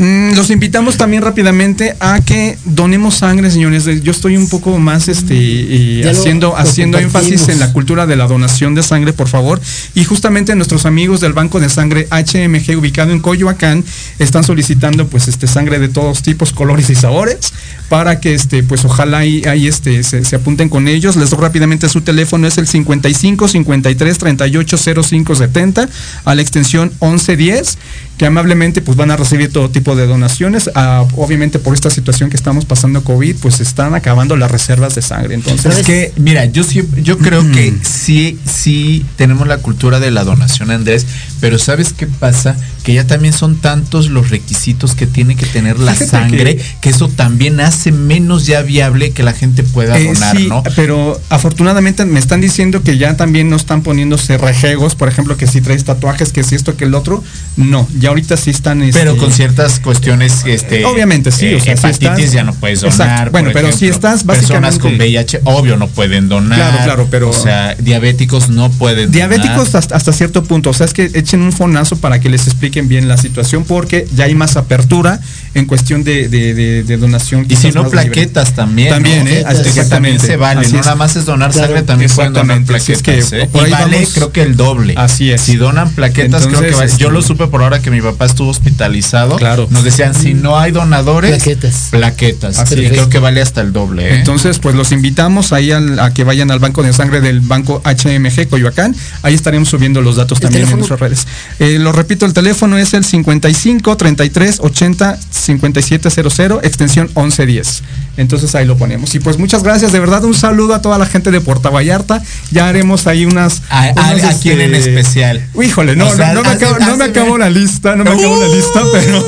Mm, 0.00 0.34
Los 0.34 0.50
invitamos 0.50 0.96
también 0.96 1.22
rápidamente 1.22 1.94
a 2.00 2.20
que 2.20 2.58
donemos 2.64 3.14
sangre, 3.16 3.50
señores. 3.50 3.84
Yo 4.02 4.10
estoy 4.12 4.36
un 4.36 4.48
poco 4.48 4.78
más 4.78 5.08
este, 5.08 5.34
eh, 5.36 6.00
lo- 6.04 6.10
haciendo, 6.10 6.46
lo 6.48 6.56
haciendo 6.56 6.98
énfasis 6.98 7.48
en 7.48 7.60
la 7.60 7.72
cultura 7.72 8.06
de 8.06 8.16
la 8.16 8.26
donación 8.26 8.74
de 8.74 8.82
sangre, 8.82 9.12
por 9.12 9.28
favor. 9.28 9.60
Y 9.94 10.04
justamente 10.04 10.54
nuestros 10.56 10.86
amigos 10.86 11.20
del 11.20 11.32
Banco 11.32 11.60
de 11.60 11.68
Sangre 11.68 12.08
HMG, 12.10 12.76
ubicado 12.78 13.12
en 13.12 13.20
Coyoacán, 13.20 13.84
están 14.18 14.42
solicitando 14.44 15.06
pues 15.06 15.28
este 15.28 15.46
sangre 15.46 15.78
de 15.78 15.88
todos 15.88 16.22
tipos, 16.22 16.52
colores 16.52 16.90
y 16.90 16.94
sabores, 16.94 17.52
para 17.88 18.20
que 18.20 18.34
este, 18.34 18.62
pues 18.62 18.84
ojalá 18.84 19.18
ahí, 19.18 19.42
ahí, 19.46 19.66
este, 19.68 20.02
se, 20.02 20.24
se 20.24 20.36
apunten 20.36 20.68
con 20.68 20.88
ellos. 20.88 21.16
Les 21.16 21.30
doy 21.30 21.40
rápidamente 21.40 21.88
su 21.88 22.00
teléfono, 22.00 22.46
es 22.46 22.58
el 22.58 22.66
55 22.66 23.48
53 23.48 24.18
38 24.18 24.76
05 25.02 25.34
70 25.34 25.88
a 26.24 26.34
la 26.34 26.42
extensión 26.42 26.88
1110 27.00 27.78
que 28.20 28.26
amablemente 28.26 28.82
pues 28.82 28.98
van 28.98 29.10
a 29.10 29.16
recibir 29.16 29.50
todo 29.50 29.70
tipo 29.70 29.96
de 29.96 30.06
donaciones. 30.06 30.68
Ah, 30.74 31.06
obviamente 31.16 31.58
por 31.58 31.72
esta 31.72 31.88
situación 31.88 32.28
que 32.28 32.36
estamos 32.36 32.66
pasando 32.66 33.02
COVID, 33.02 33.36
pues 33.36 33.60
están 33.60 33.94
acabando 33.94 34.36
las 34.36 34.50
reservas 34.50 34.94
de 34.94 35.00
sangre. 35.00 35.32
Entonces, 35.36 35.78
Es 35.78 35.86
que, 35.86 36.12
mira, 36.18 36.44
yo 36.44 36.62
siempre, 36.62 37.02
yo 37.02 37.16
creo 37.16 37.50
que 37.50 37.72
sí, 37.82 38.38
sí 38.44 39.06
tenemos 39.16 39.48
la 39.48 39.56
cultura 39.56 40.00
de 40.00 40.10
la 40.10 40.24
donación, 40.24 40.70
Andrés, 40.70 41.06
pero 41.40 41.58
¿sabes 41.58 41.94
qué 41.94 42.06
pasa? 42.06 42.56
Que 42.84 42.92
ya 42.92 43.06
también 43.06 43.32
son 43.32 43.56
tantos 43.56 44.10
los 44.10 44.28
requisitos 44.28 44.94
que 44.94 45.06
tiene 45.06 45.34
que 45.34 45.46
tener 45.46 45.78
la 45.78 45.92
Fíjate 45.94 46.10
sangre, 46.10 46.56
que- 46.56 46.64
que, 46.82 46.90
eso 46.90 47.08
también 47.08 47.58
hace 47.60 47.90
menos 47.90 48.44
ya 48.44 48.60
viable 48.60 49.12
que 49.12 49.22
la 49.22 49.32
gente 49.32 49.62
pueda 49.62 49.98
Eh, 49.98 50.04
donar, 50.12 50.36
sí, 50.36 50.46
¿no? 50.46 50.62
pero 50.76 51.18
afortunadamente 51.30 52.04
me 52.04 52.20
están 52.20 52.42
diciendo 52.42 52.82
que 52.82 52.98
ya 52.98 53.16
también 53.16 53.48
no 53.48 53.56
están 53.56 53.80
poniéndose 53.82 54.36
rejegos, 54.36 54.94
por 54.94 55.08
ejemplo, 55.08 55.38
que 55.38 55.46
si 55.46 55.62
traes 55.62 55.84
tatuajes, 55.84 56.32
que 56.32 56.42
si 56.44 56.54
esto, 56.54 56.76
que 56.76 56.84
el 56.84 56.94
otro. 56.94 57.24
No, 57.56 57.88
ya 57.98 58.09
ahorita 58.10 58.36
sí 58.36 58.50
están. 58.50 58.80
Pero 58.92 59.10
este, 59.12 59.20
con 59.20 59.32
ciertas 59.32 59.80
cuestiones, 59.80 60.42
este, 60.46 60.84
Obviamente, 60.84 61.30
sí, 61.32 61.46
eh, 61.46 61.56
o 61.56 61.60
sea, 61.60 61.76
si 61.76 61.86
hepatitis 61.86 62.18
estás- 62.26 62.32
ya 62.32 62.44
no 62.44 62.54
puedes 62.54 62.82
Exacto. 62.82 63.02
donar. 63.04 63.30
Bueno, 63.30 63.50
pero 63.52 63.72
si 63.72 63.88
estás 63.88 64.24
personas 64.24 64.76
básicamente- 64.76 64.80
con 64.80 64.94
VIH, 64.96 65.40
obvio 65.44 65.76
no 65.76 65.88
pueden 65.88 66.28
donar. 66.28 66.58
Claro, 66.58 66.78
claro, 66.84 67.08
pero- 67.10 67.30
o 67.30 67.32
sea, 67.32 67.74
diabéticos 67.76 68.48
no 68.50 68.70
pueden. 68.70 69.10
Diabéticos 69.10 69.56
donar. 69.72 69.76
hasta, 69.76 69.96
hasta 69.96 70.12
cierto 70.12 70.44
punto, 70.44 70.70
o 70.70 70.74
sea, 70.74 70.86
es 70.86 70.92
que 70.94 71.10
echen 71.14 71.40
un 71.42 71.52
fonazo 71.52 71.96
para 71.96 72.20
que 72.20 72.28
les 72.28 72.46
expliquen 72.46 72.88
bien 72.88 73.08
la 73.08 73.16
situación 73.16 73.64
porque 73.64 74.06
ya 74.14 74.24
hay 74.24 74.34
más 74.34 74.56
apertura 74.56 75.20
en 75.54 75.66
cuestión 75.66 76.04
de, 76.04 76.28
de- 76.28 76.54
de- 76.54 76.82
de 76.82 76.96
donación. 76.96 77.46
Y 77.48 77.56
si 77.56 77.68
no 77.72 77.84
libre. 77.84 77.90
plaquetas 77.90 78.54
también. 78.54 78.90
También, 78.90 79.24
¿no? 79.24 79.30
¿eh? 79.30 79.42
También 79.42 79.66
Exactamente. 79.66 80.26
se 80.26 80.36
vale. 80.36 80.60
Así 80.60 80.72
no 80.72 80.80
es. 80.80 80.84
nada 80.86 80.96
más 80.96 81.16
es 81.16 81.24
donar 81.24 81.50
Claro, 81.52 81.66
sangre, 81.68 81.82
también 81.84 82.10
pueden 82.10 82.32
donar 82.32 82.62
plaquetas. 82.64 82.88
es 82.96 83.02
que 83.02 83.18
¿eh? 83.36 83.48
Y 83.52 83.56
vale, 83.58 83.70
vamos- 83.96 84.10
creo 84.14 84.32
que 84.32 84.42
el 84.42 84.56
doble. 84.56 84.94
Así 84.96 85.30
es. 85.30 85.40
Si 85.40 85.56
donan 85.56 85.90
plaquetas, 85.90 86.46
creo 86.46 86.60
Entonces, 86.60 86.70
que 86.70 86.76
vale. 86.76 86.90
Yo 86.90 87.06
este- 87.08 87.10
lo 87.12 87.22
supe 87.22 87.46
por 87.46 87.62
ahora 87.62 87.80
que 87.80 87.90
mi 87.90 87.99
mi 88.02 88.10
papá 88.10 88.26
estuvo 88.26 88.48
hospitalizado, 88.50 89.36
Claro. 89.36 89.66
nos 89.70 89.84
decían 89.84 90.14
si 90.14 90.34
no 90.34 90.58
hay 90.58 90.72
donadores, 90.72 91.30
Plaquetas. 91.30 91.88
plaquetas. 91.90 92.58
Así 92.58 92.82
es. 92.84 92.90
creo 92.92 93.08
que 93.08 93.18
vale 93.18 93.40
hasta 93.42 93.60
el 93.60 93.72
doble. 93.72 94.08
¿eh? 94.08 94.14
Entonces, 94.18 94.58
pues 94.58 94.74
los 94.74 94.92
invitamos 94.92 95.52
ahí 95.52 95.70
al- 95.72 95.98
a 95.98 96.12
que 96.14 96.24
vayan 96.24 96.50
al 96.50 96.58
banco 96.58 96.82
de 96.82 96.92
sangre 96.92 97.20
del 97.20 97.40
banco 97.40 97.80
HMG 97.84 98.48
Coyoacán. 98.48 98.94
Ahí 99.22 99.34
estaremos 99.34 99.68
subiendo 99.68 100.00
los 100.02 100.16
datos 100.16 100.38
¿El 100.38 100.42
también 100.42 100.68
en 100.68 100.76
nuestras 100.76 101.00
redes. 101.00 101.26
Eh, 101.58 101.78
lo 101.78 101.92
repito, 101.92 102.26
el 102.26 102.32
teléfono 102.32 102.78
es 102.78 102.94
el 102.94 103.04
55 103.04 103.96
33 103.96 104.60
80 104.60 105.18
5700, 105.30 106.64
extensión 106.64 107.06
1110. 107.14 107.82
Entonces 108.16 108.54
ahí 108.54 108.66
lo 108.66 108.76
ponemos. 108.76 109.14
Y 109.14 109.20
pues 109.20 109.38
muchas 109.38 109.62
gracias, 109.62 109.92
de 109.92 110.00
verdad 110.00 110.24
un 110.24 110.34
saludo 110.34 110.74
a 110.74 110.82
toda 110.82 110.98
la 110.98 111.06
gente 111.06 111.30
de 111.30 111.40
Puerto 111.40 111.70
Vallarta. 111.70 112.22
Ya 112.50 112.68
haremos 112.68 113.06
ahí 113.06 113.24
unas... 113.24 113.62
A, 113.70 113.84
a- 113.88 114.12
unas, 114.14 114.36
a 114.36 114.40
quién 114.40 114.60
en 114.60 114.74
este, 114.74 114.90
especial. 114.94 115.46
Híjole, 115.62 115.96
no, 115.96 116.08
O 116.08 116.14
sea, 116.14 116.28
no, 116.34 116.42
no 116.42 116.48
me, 116.48 116.54
acabo, 116.54 116.78
no 116.78 116.96
me 116.96 117.04
acabo 117.04 117.38
la 117.38 117.48
lista, 117.50 117.96
no 117.96 118.04
me 118.04 118.10
acabo 118.10 118.36
la 118.36 118.48
lista, 118.48 118.82
pero 118.92 119.24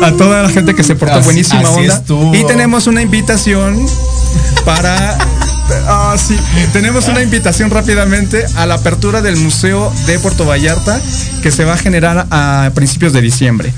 a 0.04 0.12
toda 0.12 0.42
la 0.42 0.48
gente 0.50 0.74
que 0.74 0.82
se 0.84 0.94
portó 0.94 1.16
Así- 1.16 1.24
buenísima 1.24 1.60
así 1.60 1.80
onda. 1.80 1.94
estuvo. 1.94 2.34
Y 2.34 2.44
tenemos 2.46 2.86
una 2.86 3.02
invitación 3.02 3.84
para... 4.64 5.18
Ah, 5.88 6.14
sí, 6.16 6.36
tenemos 6.72 7.08
una 7.08 7.22
invitación 7.22 7.70
rápidamente 7.70 8.44
a 8.54 8.66
la 8.66 8.74
apertura 8.74 9.20
del 9.20 9.34
Museo 9.36 9.92
de 10.06 10.16
Puerto 10.20 10.44
Vallarta 10.46 11.00
que 11.42 11.50
se 11.50 11.64
va 11.64 11.74
a 11.74 11.76
generar 11.76 12.28
a 12.30 12.70
principios 12.72 13.12
de 13.12 13.20
diciembre. 13.20 13.72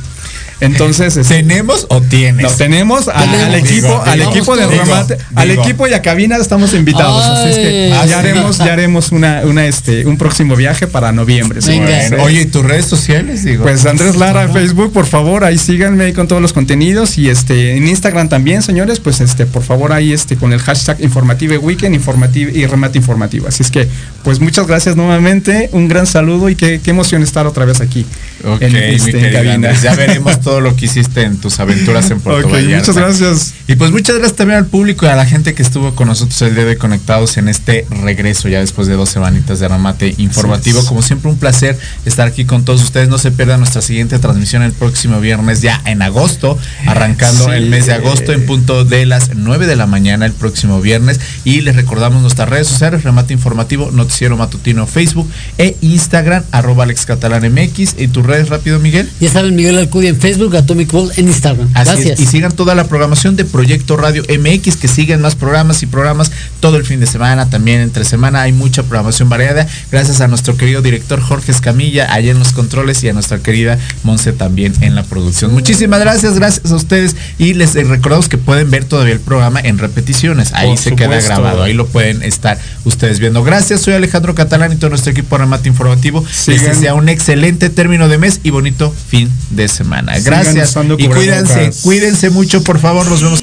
Entonces, 0.60 1.16
este, 1.16 1.36
¿Tenemos 1.36 1.86
o 1.88 2.00
tienes? 2.00 2.42
no, 2.42 2.50
tenemos 2.50 3.08
al 3.08 3.54
equipo, 3.54 3.74
Digo, 3.88 4.02
al 4.02 4.22
equipo 4.22 4.56
de 4.56 4.66
digo, 4.66 4.84
remate, 4.84 5.18
al 5.34 5.50
equipo 5.50 5.86
y 5.86 5.94
a 5.94 6.02
cabina 6.02 6.36
estamos 6.36 6.74
invitados. 6.74 7.24
Así 7.24 7.50
es 7.50 7.56
que 7.56 7.88
ya 8.08 8.18
haremos, 8.18 8.58
ya 8.58 8.72
haremos 8.72 9.12
una, 9.12 9.42
una 9.44 9.66
este, 9.66 10.06
un 10.06 10.18
próximo 10.18 10.56
viaje 10.56 10.86
para 10.86 11.12
noviembre. 11.12 11.60
¿eh? 11.66 12.16
Oye, 12.20 12.42
¿y 12.42 12.46
tus 12.46 12.64
redes 12.64 12.86
sociales? 12.86 13.44
Digo. 13.44 13.62
Pues 13.62 13.86
Andrés 13.86 14.16
Lara 14.16 14.42
en 14.42 14.52
Facebook, 14.52 14.92
por 14.92 15.06
favor, 15.06 15.44
ahí 15.44 15.58
síganme 15.58 16.04
ahí 16.04 16.12
con 16.12 16.26
todos 16.26 16.42
los 16.42 16.52
contenidos 16.52 17.18
y 17.18 17.28
este 17.28 17.76
en 17.76 17.86
Instagram 17.86 18.28
también, 18.28 18.62
señores, 18.62 19.00
pues 19.00 19.20
este 19.20 19.46
por 19.46 19.62
favor 19.62 19.92
ahí 19.92 20.12
este 20.12 20.36
con 20.36 20.52
el 20.52 20.60
hashtag 20.60 21.00
informative 21.00 21.58
weekend 21.58 21.94
informative 21.94 22.52
y 22.52 22.66
remate 22.66 22.98
informativo. 22.98 23.46
Así 23.46 23.62
es 23.62 23.70
que 23.70 23.88
pues 24.24 24.40
muchas 24.40 24.66
gracias 24.66 24.96
nuevamente, 24.96 25.70
un 25.72 25.88
gran 25.88 26.06
saludo 26.06 26.48
y 26.48 26.56
qué, 26.56 26.80
qué 26.82 26.90
emoción 26.90 27.22
estar 27.22 27.46
otra 27.46 27.64
vez 27.64 27.80
aquí 27.80 28.04
Ok, 28.44 28.62
en, 28.62 28.72
mi 28.72 28.78
este, 28.78 29.10
en 29.10 29.18
querido 29.18 29.32
cabina. 29.32 29.54
Andrés, 29.54 29.82
ya 29.82 29.94
veremos 29.94 30.40
todo 30.48 30.60
lo 30.62 30.74
que 30.76 30.86
hiciste 30.86 31.24
en 31.24 31.36
tus 31.36 31.60
aventuras 31.60 32.10
en 32.10 32.20
Puerto 32.20 32.46
Ok, 32.48 32.54
Vallarta. 32.54 32.78
muchas 32.78 32.96
gracias. 32.96 33.54
Y 33.66 33.74
pues 33.76 33.90
muchas 33.90 34.16
gracias 34.16 34.34
también 34.34 34.58
al 34.60 34.64
público 34.66 35.04
y 35.04 35.10
a 35.10 35.14
la 35.14 35.26
gente 35.26 35.52
que 35.52 35.62
estuvo 35.62 35.94
con 35.94 36.08
nosotros 36.08 36.40
el 36.40 36.54
día 36.54 36.64
de 36.64 36.78
conectados 36.78 37.36
en 37.36 37.48
este 37.48 37.86
regreso 38.02 38.48
ya 38.48 38.60
después 38.60 38.88
de 38.88 38.94
dos 38.94 39.10
semanitas 39.10 39.60
de 39.60 39.68
remate 39.68 40.14
informativo. 40.16 40.82
Como 40.86 41.02
siempre 41.02 41.30
un 41.30 41.36
placer 41.38 41.78
estar 42.06 42.26
aquí 42.26 42.46
con 42.46 42.64
todos 42.64 42.82
ustedes. 42.82 43.10
No 43.10 43.18
se 43.18 43.30
pierdan 43.30 43.60
nuestra 43.60 43.82
siguiente 43.82 44.18
transmisión 44.18 44.62
el 44.62 44.72
próximo 44.72 45.20
viernes 45.20 45.60
ya 45.60 45.82
en 45.84 46.00
agosto, 46.00 46.56
arrancando 46.86 47.44
Sí. 47.44 47.50
el 47.50 47.66
mes 47.68 47.84
de 47.84 47.92
agosto 47.92 48.32
en 48.32 48.46
punto 48.46 48.86
de 48.86 49.04
las 49.04 49.32
9 49.34 49.66
de 49.66 49.76
la 49.76 49.86
mañana 49.86 50.24
el 50.24 50.32
próximo 50.32 50.80
viernes. 50.80 51.20
Y 51.44 51.60
les 51.60 51.76
recordamos 51.76 52.22
nuestras 52.22 52.48
redes 52.48 52.68
sociales, 52.68 53.02
remate 53.04 53.34
informativo, 53.34 53.90
noticiero 53.92 54.38
matutino 54.38 54.86
Facebook 54.86 55.28
e 55.58 55.76
Instagram, 55.82 56.42
arroba 56.52 56.84
Alex 56.84 57.04
Catalán 57.04 57.42
MX. 57.52 57.96
¿Y 57.98 58.08
tus 58.08 58.24
redes 58.24 58.48
rápido, 58.48 58.78
Miguel? 58.80 59.10
Ya 59.20 59.28
saben, 59.30 59.54
Miguel 59.54 59.76
Alcudia 59.76 60.08
en 60.08 60.18
Facebook, 60.18 60.37
Atomic 60.46 60.92
Ball 60.92 61.10
en 61.16 61.28
Instagram. 61.28 61.68
Así 61.74 61.90
es, 61.90 61.96
Gracias. 61.96 62.20
Y 62.20 62.26
sigan 62.26 62.52
toda 62.52 62.74
la 62.74 62.84
programación 62.84 63.36
de 63.36 63.44
Proyecto 63.44 63.96
Radio 63.96 64.22
MX, 64.22 64.76
que 64.76 64.88
siguen 64.88 65.20
más 65.20 65.34
programas 65.34 65.82
y 65.82 65.86
programas 65.86 66.30
todo 66.60 66.76
el 66.76 66.84
fin 66.84 67.00
de 67.00 67.06
semana, 67.06 67.50
también 67.50 67.80
entre 67.80 68.04
semana 68.04 68.42
hay 68.42 68.52
mucha 68.52 68.82
programación 68.84 69.28
variada. 69.28 69.66
Gracias 69.90 70.20
a 70.20 70.28
nuestro 70.28 70.56
querido 70.56 70.82
director 70.82 71.20
Jorge 71.20 71.52
Escamilla, 71.52 72.12
allá 72.12 72.30
en 72.30 72.38
los 72.38 72.52
controles, 72.52 73.02
y 73.02 73.08
a 73.08 73.12
nuestra 73.12 73.38
querida 73.40 73.78
Monse 74.04 74.32
también 74.32 74.72
en 74.80 74.94
la 74.94 75.02
producción. 75.02 75.52
Muchísimas 75.52 76.00
gracias, 76.00 76.34
gracias 76.34 76.70
a 76.70 76.76
ustedes. 76.76 77.16
Y 77.38 77.54
les 77.54 77.74
recordamos 77.74 78.28
que 78.28 78.38
pueden 78.38 78.70
ver 78.70 78.84
todavía 78.84 79.14
el 79.14 79.20
programa 79.20 79.60
en 79.60 79.78
repeticiones. 79.78 80.52
Ahí 80.52 80.68
Por 80.68 80.78
se 80.78 80.94
queda 80.94 81.20
grabado, 81.20 81.62
ahí 81.62 81.74
lo 81.74 81.86
pueden 81.86 82.22
estar 82.22 82.58
ustedes 82.84 83.18
viendo. 83.18 83.42
Gracias, 83.42 83.80
soy 83.80 83.94
Alejandro 83.94 84.34
Catalán 84.34 84.72
y 84.72 84.76
todo 84.76 84.90
nuestro 84.90 85.12
equipo 85.12 85.36
de 85.36 85.44
remate 85.44 85.68
informativo. 85.68 86.24
Les 86.46 86.62
desea 86.62 86.94
un 86.94 87.08
excelente 87.08 87.70
término 87.70 88.08
de 88.08 88.18
mes 88.18 88.40
y 88.42 88.50
bonito 88.50 88.94
fin 89.08 89.30
de 89.50 89.68
semana. 89.68 90.18
Gracias. 90.28 90.76
Y 90.98 91.08
cuídense, 91.08 91.70
cuídense 91.82 92.30
mucho, 92.30 92.62
por 92.62 92.78
favor. 92.78 93.06
Nos 93.08 93.22
vemos. 93.22 93.40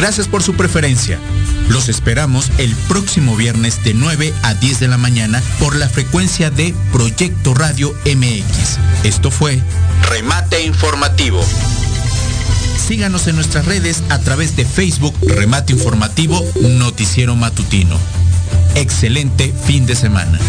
Gracias 0.00 0.26
por 0.28 0.42
su 0.42 0.54
preferencia. 0.54 1.18
Los 1.70 1.88
esperamos 1.88 2.50
el 2.58 2.74
próximo 2.88 3.36
viernes 3.36 3.84
de 3.84 3.94
9 3.94 4.34
a 4.42 4.54
10 4.54 4.80
de 4.80 4.88
la 4.88 4.98
mañana 4.98 5.40
por 5.60 5.76
la 5.76 5.88
frecuencia 5.88 6.50
de 6.50 6.74
Proyecto 6.92 7.54
Radio 7.54 7.94
MX. 8.06 8.78
Esto 9.04 9.30
fue 9.30 9.60
Remate 10.08 10.64
Informativo. 10.64 11.40
Síganos 12.76 13.28
en 13.28 13.36
nuestras 13.36 13.66
redes 13.66 14.02
a 14.08 14.18
través 14.18 14.56
de 14.56 14.64
Facebook 14.64 15.14
Remate 15.22 15.72
Informativo 15.72 16.44
Noticiero 16.60 17.36
Matutino. 17.36 17.96
Excelente 18.74 19.54
fin 19.64 19.86
de 19.86 19.94
semana. 19.94 20.40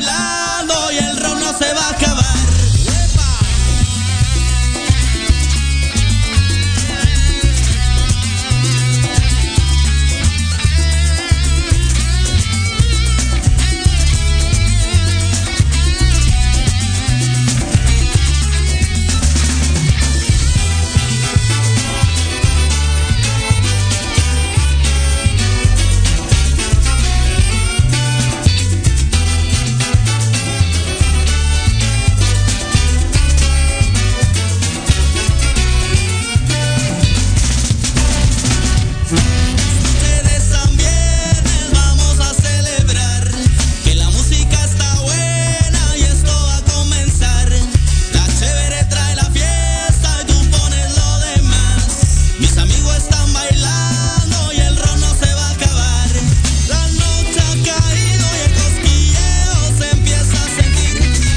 bailar. 0.00 0.39